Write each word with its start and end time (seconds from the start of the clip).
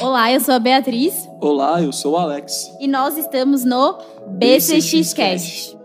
Olá, 0.00 0.32
eu 0.32 0.40
sou 0.40 0.54
a 0.54 0.58
Beatriz. 0.58 1.28
Olá, 1.40 1.82
eu 1.82 1.92
sou 1.92 2.14
o 2.14 2.16
Alex. 2.16 2.74
E 2.80 2.88
nós 2.88 3.18
estamos 3.18 3.64
no 3.66 3.98
BCXcast. 4.28 5.76
A 5.76 5.79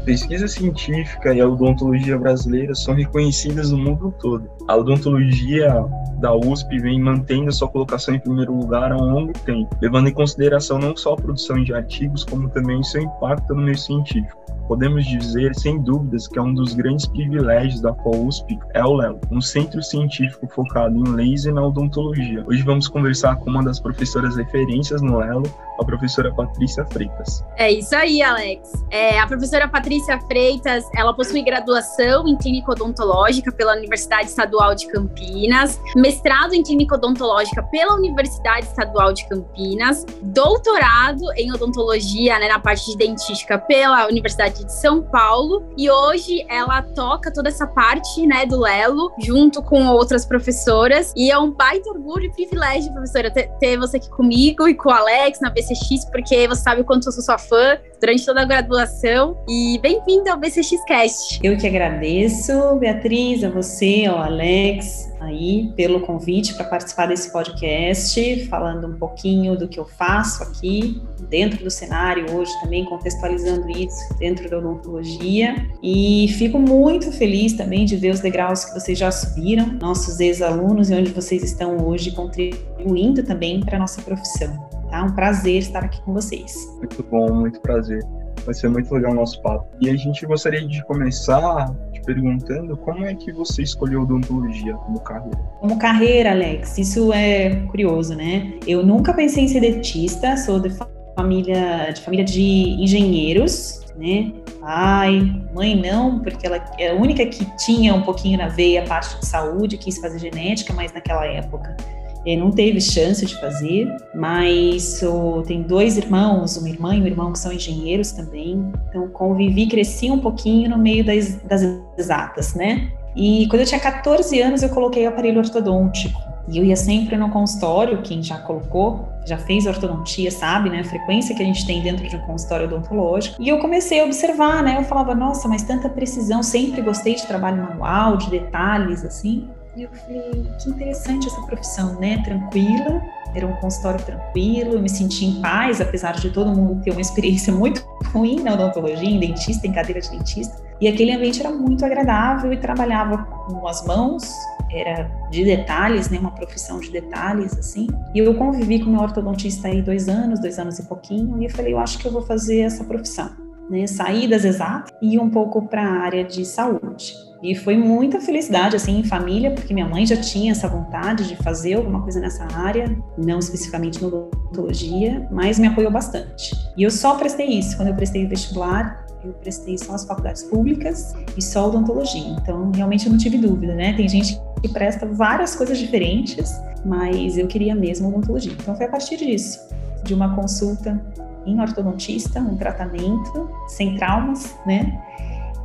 pesquisa 0.00 0.48
científica 0.48 1.34
e 1.34 1.40
a 1.40 1.48
odontologia 1.48 2.18
brasileira 2.18 2.74
são 2.74 2.94
reconhecidas 2.94 3.70
no 3.70 3.78
mundo 3.78 4.14
todo. 4.20 4.50
A 4.68 4.76
odontologia 4.76 5.72
da 6.18 6.34
USP 6.34 6.78
vem 6.78 7.00
mantendo 7.00 7.52
sua 7.52 7.68
colocação 7.68 8.14
em 8.14 8.20
primeiro 8.20 8.54
lugar 8.54 8.92
há 8.92 8.96
um 8.96 9.12
longo 9.12 9.32
tempo, 9.32 9.74
levando 9.80 10.08
em 10.08 10.12
consideração 10.12 10.78
não 10.78 10.96
só 10.96 11.14
a 11.14 11.16
produção 11.16 11.62
de 11.62 11.72
artigos, 11.72 12.24
como 12.24 12.48
também 12.50 12.82
seu 12.82 13.02
impacto 13.02 13.54
no 13.54 13.62
meio 13.62 13.78
científico 13.78 14.40
podemos 14.70 15.04
dizer, 15.04 15.52
sem 15.56 15.82
dúvidas, 15.82 16.28
que 16.28 16.38
é 16.38 16.42
um 16.42 16.54
dos 16.54 16.74
grandes 16.74 17.04
privilégios 17.04 17.80
da 17.80 17.92
FOUSP 17.92 18.56
é 18.72 18.84
o 18.84 18.92
LEO, 18.92 19.20
um 19.28 19.40
centro 19.40 19.82
científico 19.82 20.46
focado 20.46 20.96
em 20.96 21.12
laser 21.12 21.52
na 21.52 21.66
odontologia. 21.66 22.44
Hoje 22.46 22.62
vamos 22.62 22.86
conversar 22.86 23.34
com 23.34 23.50
uma 23.50 23.64
das 23.64 23.80
professoras 23.80 24.36
referências 24.36 25.02
no 25.02 25.18
LELO, 25.18 25.42
a 25.76 25.84
professora 25.84 26.32
Patrícia 26.32 26.86
Freitas. 26.86 27.44
É 27.56 27.72
isso 27.72 27.96
aí, 27.96 28.22
Alex. 28.22 28.70
É, 28.92 29.18
a 29.18 29.26
professora 29.26 29.66
Patrícia 29.66 29.89
Freitas, 30.26 30.84
ela 30.94 31.14
possui 31.14 31.42
graduação 31.42 32.28
em 32.28 32.36
clínica 32.36 32.72
odontológica 32.72 33.50
pela 33.50 33.72
Universidade 33.72 34.28
Estadual 34.28 34.74
de 34.74 34.86
Campinas, 34.88 35.80
mestrado 35.96 36.52
em 36.52 36.62
clínica 36.62 36.96
odontológica 36.96 37.62
pela 37.64 37.94
Universidade 37.94 38.66
Estadual 38.66 39.12
de 39.12 39.26
Campinas, 39.28 40.04
doutorado 40.22 41.24
em 41.36 41.52
odontologia, 41.52 42.38
né, 42.38 42.48
na 42.48 42.58
parte 42.58 42.86
de 42.90 42.96
dentística 42.98 43.58
pela 43.58 44.06
Universidade 44.06 44.64
de 44.64 44.72
São 44.72 45.02
Paulo, 45.02 45.64
e 45.76 45.90
hoje 45.90 46.44
ela 46.48 46.82
toca 46.82 47.32
toda 47.32 47.48
essa 47.48 47.66
parte, 47.66 48.26
né, 48.26 48.44
do 48.44 48.60
Lelo, 48.60 49.10
junto 49.18 49.62
com 49.62 49.86
outras 49.88 50.26
professoras, 50.26 51.12
e 51.16 51.30
é 51.30 51.38
um 51.38 51.50
baita 51.50 51.88
orgulho 51.90 52.26
e 52.26 52.32
privilégio, 52.32 52.92
professora, 52.92 53.30
ter, 53.30 53.48
ter 53.58 53.78
você 53.78 53.96
aqui 53.96 54.10
comigo 54.10 54.68
e 54.68 54.74
com 54.74 54.90
o 54.90 54.92
Alex 54.92 55.40
na 55.40 55.48
BC 55.48 55.70
BCX, 55.70 56.04
porque 56.10 56.48
você 56.48 56.62
sabe 56.62 56.80
o 56.80 56.84
quanto 56.84 57.06
eu 57.06 57.12
sou 57.12 57.22
sua 57.22 57.38
fã 57.38 57.78
durante 58.00 58.24
toda 58.24 58.42
a 58.42 58.44
graduação. 58.44 59.42
E 59.48 59.78
bem-vindo 59.80 60.28
ao 60.28 60.38
BCX 60.38 60.84
Cast. 60.86 61.40
Eu 61.42 61.56
que 61.56 61.66
agradeço, 61.66 62.76
Beatriz, 62.76 63.42
a 63.42 63.48
você, 63.48 64.04
ao 64.04 64.18
Alex, 64.18 65.10
aí, 65.20 65.72
pelo 65.74 66.00
convite 66.00 66.54
para 66.54 66.64
participar 66.64 67.06
desse 67.06 67.32
podcast, 67.32 68.46
falando 68.46 68.88
um 68.88 68.98
pouquinho 68.98 69.56
do 69.56 69.66
que 69.66 69.80
eu 69.80 69.86
faço 69.86 70.42
aqui, 70.42 71.00
dentro 71.30 71.64
do 71.64 71.70
cenário 71.70 72.26
hoje 72.34 72.52
também, 72.60 72.84
contextualizando 72.84 73.70
isso 73.70 74.14
dentro 74.18 74.50
da 74.50 74.58
odontologia. 74.58 75.56
E 75.82 76.28
fico 76.36 76.58
muito 76.58 77.10
feliz 77.10 77.54
também 77.54 77.86
de 77.86 77.96
ver 77.96 78.10
os 78.10 78.20
degraus 78.20 78.66
que 78.66 78.78
vocês 78.78 78.98
já 78.98 79.10
subiram, 79.10 79.78
nossos 79.80 80.20
ex-alunos 80.20 80.90
e 80.90 80.94
onde 80.94 81.10
vocês 81.10 81.42
estão 81.42 81.86
hoje 81.86 82.10
contribuindo 82.10 83.22
também 83.22 83.60
para 83.60 83.76
a 83.76 83.80
nossa 83.80 84.02
profissão. 84.02 84.68
Tá? 84.90 85.04
Um 85.04 85.14
prazer 85.14 85.58
estar 85.58 85.84
aqui 85.84 86.02
com 86.02 86.12
vocês. 86.12 86.54
Muito 86.78 87.02
bom, 87.04 87.32
muito 87.32 87.60
prazer. 87.60 88.00
Vai 88.44 88.54
ser 88.54 88.68
muito 88.68 88.92
legal 88.94 89.12
o 89.12 89.14
nosso 89.14 89.40
papo. 89.42 89.66
E 89.80 89.88
a 89.90 89.96
gente 89.96 90.24
gostaria 90.26 90.66
de 90.66 90.84
começar 90.84 91.72
te 91.92 92.00
perguntando 92.02 92.76
como 92.76 93.04
é 93.04 93.14
que 93.14 93.32
você 93.32 93.62
escolheu 93.62 94.02
odontologia 94.02 94.74
como 94.74 95.00
carreira? 95.00 95.38
Como 95.60 95.78
carreira, 95.78 96.30
Alex, 96.30 96.78
isso 96.78 97.12
é 97.12 97.56
curioso, 97.66 98.14
né? 98.14 98.54
Eu 98.66 98.84
nunca 98.84 99.12
pensei 99.12 99.44
em 99.44 99.48
ser 99.48 99.60
dentista, 99.60 100.36
sou 100.36 100.58
de 100.58 100.70
família 101.14 101.92
de 101.92 102.00
família 102.00 102.24
de 102.24 102.42
engenheiros, 102.80 103.84
né? 103.96 104.32
Pai, 104.60 105.20
mãe 105.54 105.74
não, 105.76 106.20
porque 106.20 106.46
ela 106.46 106.62
é 106.78 106.90
a 106.90 106.94
única 106.94 107.24
que 107.26 107.44
tinha 107.56 107.94
um 107.94 108.02
pouquinho 108.02 108.38
na 108.38 108.48
veia 108.48 108.82
a 108.82 108.86
parte 108.86 109.18
de 109.18 109.26
saúde, 109.26 109.76
quis 109.76 109.98
fazer 109.98 110.18
genética, 110.18 110.72
mas 110.72 110.92
naquela 110.92 111.26
época 111.26 111.76
não 112.26 112.50
teve 112.50 112.80
chance 112.80 113.24
de 113.24 113.38
fazer, 113.40 113.88
mas 114.14 115.00
tem 115.46 115.62
dois 115.62 115.96
irmãos, 115.96 116.56
uma 116.56 116.68
irmã 116.68 116.94
e 116.94 117.00
um 117.00 117.06
irmão 117.06 117.32
que 117.32 117.38
são 117.38 117.52
engenheiros 117.52 118.12
também, 118.12 118.70
então 118.88 119.08
convivi, 119.08 119.66
cresci 119.66 120.10
um 120.10 120.18
pouquinho 120.18 120.70
no 120.70 120.78
meio 120.78 121.04
das, 121.04 121.36
das 121.42 121.62
exatas, 121.96 122.54
né? 122.54 122.92
E 123.16 123.46
quando 123.48 123.60
eu 123.60 123.66
tinha 123.66 123.80
14 123.80 124.40
anos, 124.40 124.62
eu 124.62 124.68
coloquei 124.68 125.04
o 125.04 125.08
aparelho 125.08 125.38
ortodôntico. 125.38 126.20
E 126.48 126.58
eu 126.58 126.64
ia 126.64 126.76
sempre 126.76 127.16
no 127.16 127.30
consultório, 127.30 128.02
quem 128.02 128.22
já 128.22 128.38
colocou, 128.38 129.08
já 129.26 129.38
fez 129.38 129.66
ortodontia, 129.66 130.30
sabe, 130.30 130.70
né? 130.70 130.80
A 130.80 130.84
frequência 130.84 131.34
que 131.34 131.42
a 131.42 131.46
gente 131.46 131.64
tem 131.66 131.82
dentro 131.82 132.08
de 132.08 132.16
um 132.16 132.20
consultório 132.20 132.66
odontológico. 132.66 133.40
E 133.40 133.48
eu 133.48 133.58
comecei 133.58 134.00
a 134.00 134.04
observar, 134.04 134.62
né? 134.62 134.76
Eu 134.78 134.84
falava, 134.84 135.14
nossa, 135.14 135.48
mas 135.48 135.62
tanta 135.62 135.88
precisão, 135.88 136.42
sempre 136.42 136.80
gostei 136.82 137.14
de 137.14 137.26
trabalho 137.26 137.62
manual, 137.62 138.16
de 138.16 138.30
detalhes, 138.30 139.04
assim. 139.04 139.48
E 139.80 139.84
eu 139.84 139.90
falei, 139.92 140.46
que 140.62 140.68
interessante 140.68 141.26
essa 141.26 141.40
profissão, 141.46 141.98
né? 141.98 142.22
Tranquila, 142.22 143.02
era 143.34 143.46
um 143.46 143.56
consultório 143.56 144.04
tranquilo, 144.04 144.74
eu 144.74 144.82
me 144.82 144.90
senti 144.90 145.24
em 145.24 145.40
paz, 145.40 145.80
apesar 145.80 146.12
de 146.12 146.28
todo 146.28 146.50
mundo 146.50 146.82
ter 146.82 146.90
uma 146.90 147.00
experiência 147.00 147.50
muito 147.56 147.82
ruim 148.12 148.42
na 148.42 148.52
odontologia, 148.52 149.08
em 149.08 149.18
dentista, 149.18 149.66
em 149.66 149.72
cadeira 149.72 149.98
de 150.02 150.10
dentista. 150.10 150.62
E 150.82 150.86
aquele 150.86 151.12
ambiente 151.12 151.40
era 151.40 151.50
muito 151.50 151.82
agradável 151.82 152.52
e 152.52 152.58
trabalhava 152.58 153.24
com 153.24 153.66
as 153.66 153.82
mãos, 153.86 154.30
era 154.70 155.10
de 155.30 155.44
detalhes, 155.44 156.10
né? 156.10 156.18
Uma 156.18 156.32
profissão 156.32 156.78
de 156.78 156.90
detalhes, 156.90 157.56
assim. 157.56 157.86
E 158.14 158.18
eu 158.18 158.34
convivi 158.34 158.84
com 158.84 158.90
meu 158.90 159.00
ortodontista 159.00 159.68
aí 159.68 159.80
dois 159.80 160.10
anos, 160.10 160.40
dois 160.40 160.58
anos 160.58 160.78
e 160.78 160.82
pouquinho, 160.82 161.40
e 161.40 161.46
eu 161.46 161.50
falei, 161.50 161.72
eu 161.72 161.78
acho 161.78 161.98
que 161.98 162.06
eu 162.06 162.12
vou 162.12 162.20
fazer 162.20 162.60
essa 162.60 162.84
profissão. 162.84 163.30
Né, 163.70 163.86
sair 163.86 164.28
das 164.28 164.44
exatas 164.44 164.92
e 165.00 165.14
ir 165.14 165.20
um 165.20 165.30
pouco 165.30 165.62
para 165.62 165.80
a 165.80 166.00
área 166.00 166.24
de 166.24 166.44
saúde. 166.44 167.29
E 167.42 167.54
foi 167.54 167.76
muita 167.76 168.20
felicidade, 168.20 168.76
assim, 168.76 168.98
em 168.98 169.02
família, 169.02 169.50
porque 169.52 169.72
minha 169.72 169.88
mãe 169.88 170.04
já 170.04 170.16
tinha 170.16 170.52
essa 170.52 170.68
vontade 170.68 171.26
de 171.26 171.36
fazer 171.36 171.74
alguma 171.74 172.02
coisa 172.02 172.20
nessa 172.20 172.44
área, 172.54 172.94
não 173.16 173.38
especificamente 173.38 174.04
odontologia, 174.04 175.26
mas 175.30 175.58
me 175.58 175.66
apoiou 175.66 175.90
bastante. 175.90 176.54
E 176.76 176.82
eu 176.82 176.90
só 176.90 177.14
prestei 177.14 177.46
isso. 177.46 177.76
Quando 177.76 177.88
eu 177.88 177.94
prestei 177.94 178.26
o 178.26 178.28
vestibular, 178.28 179.06
eu 179.24 179.32
prestei 179.32 179.78
só 179.78 179.94
as 179.94 180.04
faculdades 180.04 180.42
públicas 180.42 181.14
e 181.34 181.42
só 181.42 181.68
odontologia. 181.68 182.36
Então, 182.42 182.70
realmente 182.72 183.06
eu 183.06 183.12
não 183.12 183.18
tive 183.18 183.38
dúvida, 183.38 183.74
né? 183.74 183.94
Tem 183.94 184.06
gente 184.06 184.38
que 184.60 184.68
presta 184.68 185.06
várias 185.06 185.56
coisas 185.56 185.78
diferentes, 185.78 186.52
mas 186.84 187.38
eu 187.38 187.46
queria 187.46 187.74
mesmo 187.74 188.08
odontologia. 188.08 188.52
Então, 188.52 188.74
foi 188.76 188.84
a 188.84 188.90
partir 188.90 189.16
disso, 189.16 189.58
de 190.04 190.12
uma 190.12 190.34
consulta 190.34 191.00
em 191.46 191.58
ortodontista, 191.58 192.38
um 192.38 192.56
tratamento 192.56 193.50
sem 193.66 193.96
traumas, 193.96 194.54
né? 194.66 195.00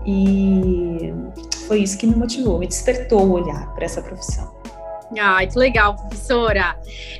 E 0.05 1.13
foi 1.67 1.79
isso 1.81 1.97
que 1.97 2.07
me 2.07 2.15
motivou, 2.15 2.57
me 2.59 2.67
despertou 2.67 3.25
o 3.25 3.31
olhar 3.33 3.73
para 3.73 3.85
essa 3.85 4.01
profissão. 4.01 4.53
Ai, 5.17 5.47
que 5.47 5.57
legal, 5.57 5.95
professora. 5.95 6.75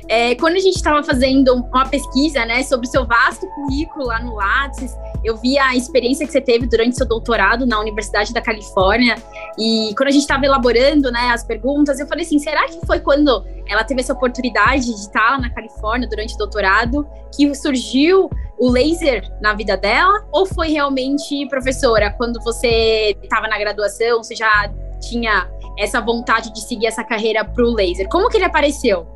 É, 0.08 0.34
quando 0.34 0.56
a 0.56 0.58
gente 0.58 0.76
estava 0.76 1.02
fazendo 1.02 1.54
uma 1.54 1.86
pesquisa 1.88 2.44
né, 2.44 2.62
sobre 2.62 2.86
o 2.86 2.90
seu 2.90 3.06
vasto 3.06 3.46
currículo 3.54 4.06
lá 4.06 4.20
no 4.20 4.34
Lattes, 4.34 4.96
eu 5.24 5.36
vi 5.36 5.58
a 5.58 5.74
experiência 5.74 6.26
que 6.26 6.32
você 6.32 6.40
teve 6.40 6.66
durante 6.66 6.96
seu 6.96 7.06
doutorado 7.06 7.64
na 7.64 7.80
Universidade 7.80 8.32
da 8.32 8.40
Califórnia. 8.40 9.16
E 9.58 9.94
quando 9.96 10.08
a 10.08 10.12
gente 10.12 10.22
estava 10.22 10.44
elaborando 10.44 11.10
né, 11.10 11.30
as 11.30 11.44
perguntas, 11.44 11.98
eu 12.00 12.06
falei 12.06 12.24
assim: 12.24 12.38
será 12.38 12.66
que 12.66 12.84
foi 12.86 13.00
quando 13.00 13.44
ela 13.68 13.84
teve 13.84 14.00
essa 14.00 14.12
oportunidade 14.12 14.86
de 14.86 14.92
estar 14.92 15.30
lá 15.30 15.38
na 15.38 15.50
Califórnia 15.50 16.08
durante 16.08 16.34
o 16.34 16.38
doutorado 16.38 17.06
que 17.34 17.52
surgiu 17.54 18.30
o 18.58 18.70
laser 18.70 19.28
na 19.40 19.54
vida 19.54 19.76
dela? 19.76 20.26
Ou 20.32 20.46
foi 20.46 20.68
realmente, 20.68 21.46
professora, 21.48 22.10
quando 22.12 22.42
você 22.42 23.16
estava 23.22 23.48
na 23.48 23.58
graduação, 23.58 24.22
você 24.22 24.34
já 24.34 24.72
tinha 25.00 25.50
essa 25.78 26.00
vontade 26.00 26.52
de 26.52 26.60
seguir 26.60 26.86
essa 26.86 27.04
carreira 27.04 27.44
para 27.44 27.64
o 27.64 27.74
laser? 27.74 28.08
Como 28.08 28.28
que 28.28 28.36
ele 28.36 28.44
apareceu? 28.44 29.15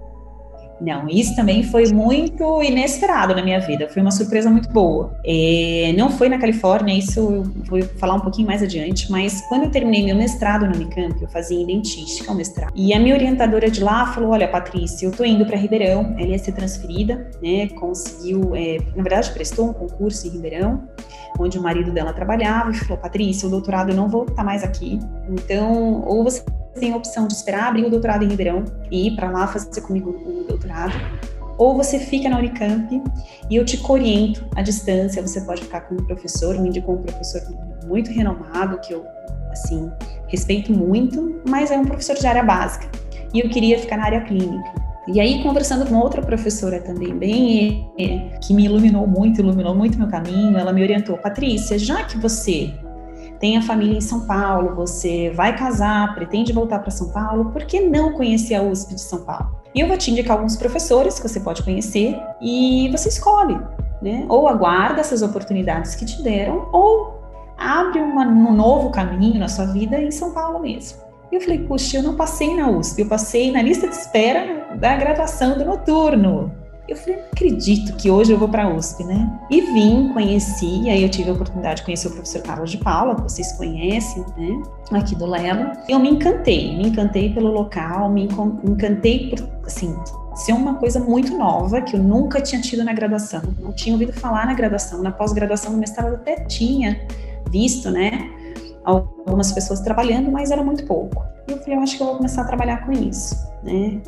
Não, 0.80 1.08
isso 1.08 1.36
também 1.36 1.62
foi 1.62 1.92
muito 1.92 2.62
inesperado 2.62 3.34
na 3.34 3.42
minha 3.42 3.60
vida, 3.60 3.88
foi 3.88 4.00
uma 4.00 4.10
surpresa 4.10 4.50
muito 4.50 4.70
boa. 4.70 5.14
É, 5.24 5.92
não 5.96 6.10
foi 6.10 6.28
na 6.28 6.38
Califórnia, 6.38 6.96
isso 6.96 7.20
eu 7.20 7.42
vou 7.68 7.82
falar 7.98 8.14
um 8.14 8.20
pouquinho 8.20 8.46
mais 8.46 8.62
adiante, 8.62 9.10
mas 9.10 9.42
quando 9.48 9.64
eu 9.64 9.70
terminei 9.70 10.04
meu 10.04 10.16
mestrado 10.16 10.66
no 10.66 10.74
Unicamp, 10.74 11.20
eu 11.20 11.28
fazia 11.28 11.60
em 11.60 11.66
dentística 11.66 12.32
o 12.32 12.34
mestrado, 12.34 12.72
e 12.74 12.94
a 12.94 12.98
minha 12.98 13.14
orientadora 13.14 13.70
de 13.70 13.82
lá 13.82 14.06
falou: 14.12 14.30
Olha, 14.30 14.48
Patrícia, 14.48 15.06
eu 15.06 15.12
tô 15.12 15.24
indo 15.24 15.44
para 15.44 15.56
Ribeirão, 15.56 16.14
ela 16.18 16.28
ia 16.28 16.38
ser 16.38 16.52
transferida, 16.52 17.30
né? 17.42 17.68
Conseguiu, 17.68 18.54
é, 18.54 18.78
na 18.96 19.02
verdade, 19.02 19.30
prestou 19.32 19.68
um 19.68 19.72
concurso 19.72 20.26
em 20.26 20.30
Ribeirão, 20.30 20.82
onde 21.38 21.58
o 21.58 21.62
marido 21.62 21.92
dela 21.92 22.12
trabalhava, 22.12 22.70
e 22.70 22.74
falou: 22.74 22.96
Patrícia, 22.96 23.46
o 23.46 23.50
doutorado 23.50 23.90
eu 23.90 23.96
não 23.96 24.08
vou 24.08 24.24
estar 24.24 24.44
mais 24.44 24.64
aqui, 24.64 24.98
então, 25.28 26.02
ou 26.06 26.24
você 26.24 26.42
tem 26.78 26.92
a 26.92 26.96
opção 26.96 27.26
de 27.26 27.34
esperar 27.34 27.68
abrir 27.68 27.84
o 27.84 27.90
doutorado 27.90 28.24
em 28.24 28.28
Ribeirão 28.28 28.64
e 28.90 29.08
ir 29.08 29.16
para 29.16 29.30
lá 29.30 29.46
fazer 29.46 29.80
comigo 29.80 30.10
o 30.10 30.44
doutorado, 30.44 30.94
ou 31.58 31.74
você 31.74 31.98
fica 31.98 32.28
na 32.28 32.38
Unicamp 32.38 33.02
e 33.50 33.56
eu 33.56 33.64
te 33.64 33.80
oriento 33.86 34.46
à 34.56 34.62
distância. 34.62 35.20
Você 35.20 35.42
pode 35.42 35.62
ficar 35.62 35.82
com 35.82 35.94
um 35.94 36.04
professor, 36.04 36.58
me 36.58 36.68
indicou 36.68 36.94
um 36.94 37.02
professor 37.02 37.42
muito 37.86 38.10
renomado 38.10 38.78
que 38.80 38.94
eu 38.94 39.04
assim 39.50 39.90
respeito 40.28 40.72
muito, 40.72 41.42
mas 41.46 41.70
é 41.70 41.76
um 41.76 41.84
professor 41.84 42.16
de 42.16 42.26
área 42.26 42.42
básica 42.42 42.88
e 43.34 43.40
eu 43.40 43.48
queria 43.48 43.78
ficar 43.78 43.96
na 43.96 44.04
área 44.04 44.20
clínica. 44.22 44.72
E 45.08 45.20
aí, 45.20 45.42
conversando 45.42 45.86
com 45.86 45.96
outra 45.96 46.22
professora 46.22 46.80
também, 46.80 47.16
bem, 47.16 47.90
que 48.40 48.54
me 48.54 48.64
iluminou 48.64 49.06
muito, 49.06 49.40
iluminou 49.40 49.74
muito 49.74 49.98
meu 49.98 50.08
caminho, 50.08 50.56
ela 50.56 50.72
me 50.72 50.82
orientou: 50.82 51.16
Patrícia, 51.18 51.78
já 51.78 52.04
que 52.04 52.16
você 52.18 52.72
tem 53.40 53.56
a 53.56 53.62
família 53.62 53.96
em 53.96 54.02
São 54.02 54.26
Paulo, 54.26 54.74
você 54.76 55.30
vai 55.30 55.56
casar, 55.56 56.14
pretende 56.14 56.52
voltar 56.52 56.78
para 56.78 56.90
São 56.90 57.08
Paulo, 57.08 57.46
por 57.46 57.64
que 57.64 57.80
não 57.80 58.12
conhecer 58.12 58.54
a 58.54 58.62
USP 58.62 58.94
de 58.94 59.00
São 59.00 59.24
Paulo? 59.24 59.58
E 59.74 59.80
eu 59.80 59.88
vou 59.88 59.96
te 59.96 60.10
indicar 60.10 60.36
alguns 60.36 60.56
professores 60.56 61.18
que 61.18 61.26
você 61.26 61.40
pode 61.40 61.62
conhecer 61.62 62.20
e 62.40 62.90
você 62.92 63.08
escolhe, 63.08 63.58
né? 64.02 64.26
Ou 64.28 64.46
aguarda 64.46 65.00
essas 65.00 65.22
oportunidades 65.22 65.94
que 65.94 66.04
te 66.04 66.22
deram, 66.22 66.68
ou 66.70 67.18
abre 67.56 68.00
uma, 68.00 68.26
um 68.26 68.52
novo 68.52 68.90
caminho 68.90 69.40
na 69.40 69.48
sua 69.48 69.64
vida 69.66 69.98
em 69.98 70.10
São 70.10 70.32
Paulo 70.32 70.60
mesmo. 70.60 70.98
E 71.32 71.36
eu 71.36 71.40
falei, 71.40 71.60
puxa, 71.60 71.96
eu 71.96 72.02
não 72.02 72.16
passei 72.16 72.54
na 72.54 72.68
USP, 72.68 73.00
eu 73.00 73.08
passei 73.08 73.50
na 73.52 73.62
lista 73.62 73.88
de 73.88 73.94
espera 73.94 74.76
da 74.76 74.96
graduação 74.96 75.56
do 75.56 75.64
noturno. 75.64 76.52
Eu 76.90 76.96
falei, 76.96 77.20
não 77.20 77.26
acredito 77.26 77.96
que 77.96 78.10
hoje 78.10 78.32
eu 78.32 78.38
vou 78.38 78.48
para 78.48 78.64
a 78.64 78.74
USP, 78.74 79.04
né? 79.04 79.40
E 79.48 79.60
vim, 79.60 80.12
conheci, 80.12 80.90
aí 80.90 81.04
eu 81.04 81.08
tive 81.08 81.30
a 81.30 81.34
oportunidade 81.34 81.76
de 81.76 81.84
conhecer 81.84 82.08
o 82.08 82.10
professor 82.10 82.42
Carlos 82.42 82.68
de 82.68 82.78
Paula, 82.78 83.14
que 83.14 83.22
vocês 83.22 83.52
conhecem, 83.52 84.24
né? 84.36 84.60
Aqui 84.90 85.14
do 85.14 85.24
Lelo. 85.24 85.70
Eu 85.88 86.00
me 86.00 86.10
encantei, 86.10 86.76
me 86.76 86.88
encantei 86.88 87.32
pelo 87.32 87.52
local, 87.52 88.10
me 88.10 88.24
encantei 88.24 89.30
por, 89.30 89.48
assim, 89.64 89.96
ser 90.34 90.52
uma 90.52 90.74
coisa 90.74 90.98
muito 90.98 91.38
nova 91.38 91.80
que 91.80 91.94
eu 91.94 92.02
nunca 92.02 92.40
tinha 92.40 92.60
tido 92.60 92.82
na 92.82 92.92
graduação. 92.92 93.42
Não 93.60 93.72
tinha 93.72 93.94
ouvido 93.94 94.12
falar 94.12 94.46
na 94.46 94.54
graduação, 94.54 95.00
na 95.00 95.12
pós-graduação, 95.12 95.70
no 95.70 95.78
mestrado 95.78 96.14
até 96.14 96.40
tinha 96.40 97.06
visto, 97.48 97.88
né? 97.88 98.28
Algumas 98.84 99.52
pessoas 99.52 99.80
trabalhando, 99.80 100.30
mas 100.30 100.50
era 100.50 100.62
muito 100.62 100.84
pouco. 100.84 101.22
E 101.48 101.52
eu 101.52 101.58
falei, 101.58 101.76
eu 101.76 101.82
acho 101.82 101.96
que 101.96 102.02
eu 102.02 102.06
vou 102.06 102.16
começar 102.16 102.42
a 102.42 102.44
trabalhar 102.44 102.86
com 102.86 102.92
isso, 102.92 103.36
né? 103.62 104.00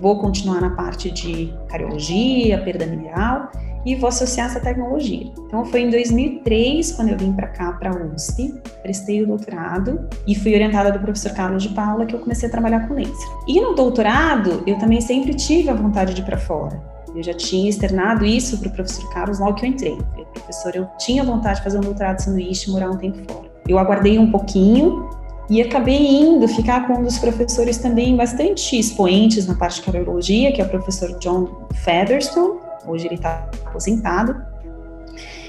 Vou 0.00 0.18
continuar 0.18 0.60
na 0.60 0.70
parte 0.70 1.10
de 1.10 1.52
cariologia, 1.68 2.62
perda 2.62 2.86
mineral 2.86 3.50
e 3.86 3.94
vou 3.94 4.08
associar 4.08 4.48
essa 4.48 4.58
tecnologia. 4.58 5.32
Então 5.46 5.64
foi 5.64 5.82
em 5.82 5.90
2003 5.90 6.92
quando 6.92 7.10
eu 7.10 7.16
vim 7.16 7.32
para 7.32 7.46
cá 7.46 7.72
para 7.72 7.90
a 7.90 8.04
USP, 8.04 8.52
prestei 8.82 9.22
o 9.22 9.26
doutorado 9.28 10.08
e 10.26 10.34
fui 10.34 10.54
orientada 10.54 10.90
do 10.90 10.98
professor 10.98 11.32
Carlos 11.32 11.62
de 11.62 11.68
Paula 11.68 12.04
que 12.04 12.14
eu 12.14 12.18
comecei 12.18 12.48
a 12.48 12.52
trabalhar 12.52 12.88
com 12.88 12.94
laser. 12.94 13.14
E 13.46 13.60
no 13.60 13.74
doutorado 13.74 14.64
eu 14.66 14.76
também 14.78 15.00
sempre 15.00 15.32
tive 15.34 15.70
a 15.70 15.74
vontade 15.74 16.12
de 16.14 16.20
ir 16.20 16.24
para 16.24 16.36
fora. 16.36 16.82
Eu 17.14 17.22
já 17.22 17.32
tinha 17.32 17.70
externado 17.70 18.26
isso 18.26 18.58
para 18.58 18.68
o 18.68 18.72
professor 18.72 19.08
Carlos 19.10 19.38
logo 19.38 19.54
que 19.54 19.64
eu 19.64 19.70
entrei. 19.70 19.92
Eu 19.92 20.04
falei, 20.04 20.26
professor, 20.34 20.76
eu 20.76 20.86
tinha 20.98 21.24
vontade 21.24 21.58
de 21.58 21.64
fazer 21.64 21.78
um 21.78 21.82
doutorado 21.82 22.18
sanduíche 22.18 22.68
e 22.68 22.72
morar 22.72 22.90
um 22.90 22.96
tempo 22.98 23.18
fora. 23.32 23.45
Eu 23.68 23.78
aguardei 23.78 24.18
um 24.18 24.30
pouquinho 24.30 25.10
e 25.48 25.62
acabei 25.62 26.06
indo 26.06 26.46
ficar 26.48 26.86
com 26.86 26.94
um 26.94 27.02
dos 27.02 27.18
professores 27.18 27.78
também 27.78 28.16
bastante 28.16 28.78
expoentes 28.78 29.46
na 29.46 29.54
parte 29.54 29.76
de 29.76 29.82
cardiologia, 29.82 30.52
que 30.52 30.60
é 30.60 30.64
o 30.64 30.68
professor 30.68 31.16
John 31.18 31.66
Featherstone, 31.72 32.58
hoje 32.86 33.06
ele 33.06 33.14
está 33.14 33.48
aposentado, 33.64 34.36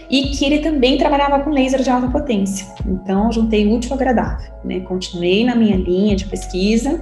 e 0.10 0.30
que 0.30 0.46
ele 0.46 0.60
também 0.60 0.98
trabalhava 0.98 1.44
com 1.44 1.50
laser 1.50 1.82
de 1.82 1.90
alta 1.90 2.08
potência. 2.08 2.66
Então, 2.86 3.32
juntei 3.32 3.68
útil 3.68 3.92
ao 3.92 3.98
agradável, 3.98 4.52
né? 4.64 4.80
Continuei 4.82 5.44
na 5.44 5.56
minha 5.56 5.76
linha 5.76 6.16
de 6.16 6.26
pesquisa, 6.26 7.02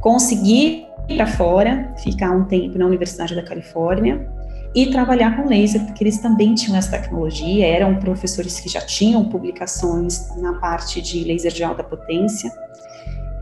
consegui 0.00 0.86
ir 1.08 1.16
para 1.16 1.26
fora, 1.26 1.92
ficar 2.02 2.32
um 2.32 2.44
tempo 2.44 2.78
na 2.78 2.86
Universidade 2.86 3.34
da 3.34 3.42
Califórnia, 3.42 4.26
e 4.74 4.86
trabalhar 4.86 5.36
com 5.36 5.48
laser, 5.48 5.84
porque 5.84 6.02
eles 6.02 6.18
também 6.18 6.54
tinham 6.54 6.76
essa 6.76 6.90
tecnologia, 6.90 7.66
eram 7.66 7.96
professores 7.96 8.58
que 8.58 8.68
já 8.68 8.80
tinham 8.80 9.28
publicações 9.28 10.34
na 10.38 10.54
parte 10.54 11.00
de 11.02 11.24
laser 11.24 11.52
de 11.52 11.62
alta 11.62 11.84
potência, 11.84 12.50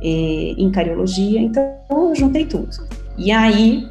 eh, 0.03 0.55
em 0.59 0.71
cariologia, 0.71 1.41
então 1.41 1.73
eu 1.91 2.15
juntei 2.15 2.47
tudo. 2.47 2.71
E 3.17 3.31
aí, 3.31 3.89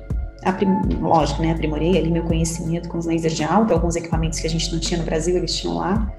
lógico, 1.00 1.42
né, 1.42 1.52
aprimorei 1.52 1.98
ali 1.98 2.12
meu 2.12 2.24
conhecimento 2.24 2.90
com 2.90 2.98
os 2.98 3.06
lasers 3.06 3.36
de 3.36 3.44
alta, 3.44 3.74
alguns 3.74 3.96
equipamentos 3.96 4.40
que 4.40 4.48
a 4.48 4.50
gente 4.50 4.72
não 4.74 4.80
tinha 4.80 5.00
no 5.00 5.06
Brasil, 5.06 5.38
eles 5.38 5.56
tinham 5.56 5.78
lá, 5.78 6.12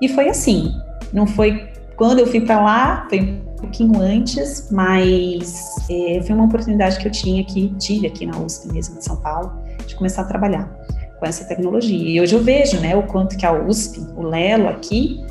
e 0.00 0.08
foi 0.08 0.28
assim, 0.28 0.72
não 1.12 1.26
foi 1.26 1.72
quando 1.96 2.18
eu 2.18 2.26
fui 2.26 2.40
para 2.40 2.60
lá, 2.60 3.06
foi 3.08 3.20
um 3.20 3.56
pouquinho 3.56 4.00
antes, 4.00 4.68
mas 4.70 5.86
é, 5.88 6.20
foi 6.22 6.34
uma 6.34 6.46
oportunidade 6.46 6.98
que 6.98 7.06
eu 7.06 7.12
tinha 7.12 7.42
aqui, 7.42 7.72
tive 7.78 8.06
aqui 8.06 8.26
na 8.26 8.36
USP 8.38 8.72
mesmo 8.72 8.98
de 8.98 9.04
São 9.04 9.16
Paulo, 9.16 9.52
de 9.92 9.96
começar 9.96 10.22
a 10.22 10.24
trabalhar 10.24 10.68
com 11.18 11.26
essa 11.26 11.44
tecnologia. 11.44 12.10
E 12.10 12.20
hoje 12.20 12.34
eu 12.34 12.42
vejo, 12.42 12.80
né, 12.80 12.96
o 12.96 13.04
quanto 13.04 13.36
que 13.36 13.46
a 13.46 13.52
USP, 13.52 14.00
o 14.16 14.22
Lelo 14.22 14.68
aqui, 14.68 15.24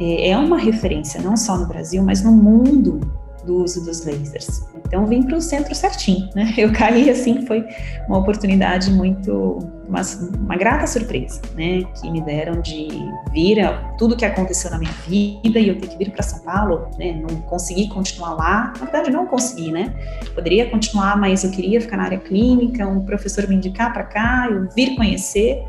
é, 0.00 0.30
é 0.30 0.36
uma 0.36 0.58
referência 0.58 1.20
não 1.20 1.36
só 1.36 1.56
no 1.56 1.66
Brasil, 1.66 2.02
mas 2.02 2.22
no 2.22 2.32
mundo 2.32 3.00
do 3.44 3.62
uso 3.62 3.84
dos 3.84 4.04
lasers. 4.04 4.69
Então 4.90 5.06
vim 5.06 5.22
para 5.22 5.36
o 5.36 5.40
centro 5.40 5.72
certinho, 5.72 6.28
né? 6.34 6.52
Eu 6.58 6.72
caí 6.72 7.08
assim, 7.08 7.46
foi 7.46 7.64
uma 8.08 8.18
oportunidade 8.18 8.90
muito, 8.90 9.60
uma, 9.88 10.00
uma 10.36 10.56
grata 10.56 10.84
surpresa, 10.84 11.40
né? 11.54 11.84
Que 11.94 12.10
me 12.10 12.20
deram 12.20 12.60
de 12.60 12.88
vir 13.32 13.60
a 13.60 13.78
tudo 13.96 14.16
que 14.16 14.24
aconteceu 14.24 14.68
na 14.68 14.78
minha 14.78 14.90
vida 15.06 15.60
e 15.60 15.68
eu 15.68 15.78
ter 15.78 15.86
que 15.86 15.96
vir 15.96 16.10
para 16.10 16.24
São 16.24 16.40
Paulo, 16.40 16.90
né? 16.98 17.12
Não 17.12 17.40
consegui 17.42 17.88
continuar 17.88 18.34
lá, 18.34 18.72
na 18.80 18.86
verdade 18.86 19.10
não 19.12 19.26
consegui, 19.26 19.70
né? 19.70 19.94
Poderia 20.34 20.68
continuar, 20.68 21.16
mas 21.16 21.44
eu 21.44 21.52
queria 21.52 21.80
ficar 21.80 21.96
na 21.96 22.04
área 22.06 22.18
clínica, 22.18 22.84
um 22.84 23.04
professor 23.04 23.46
me 23.46 23.54
indicar 23.54 23.92
para 23.92 24.02
cá, 24.02 24.48
eu 24.50 24.68
vir 24.74 24.96
conhecer, 24.96 25.62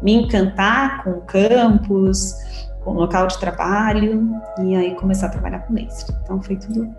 me 0.00 0.14
encantar 0.14 1.02
com 1.02 1.10
o 1.10 1.20
campus, 1.22 2.36
com 2.84 2.92
o 2.92 2.94
local 2.94 3.26
de 3.26 3.36
trabalho 3.40 4.30
e 4.64 4.76
aí 4.76 4.94
começar 4.94 5.26
a 5.26 5.30
trabalhar 5.30 5.58
com 5.66 5.74
laser. 5.74 6.14
Então 6.22 6.40
foi 6.40 6.54
tudo 6.54 6.94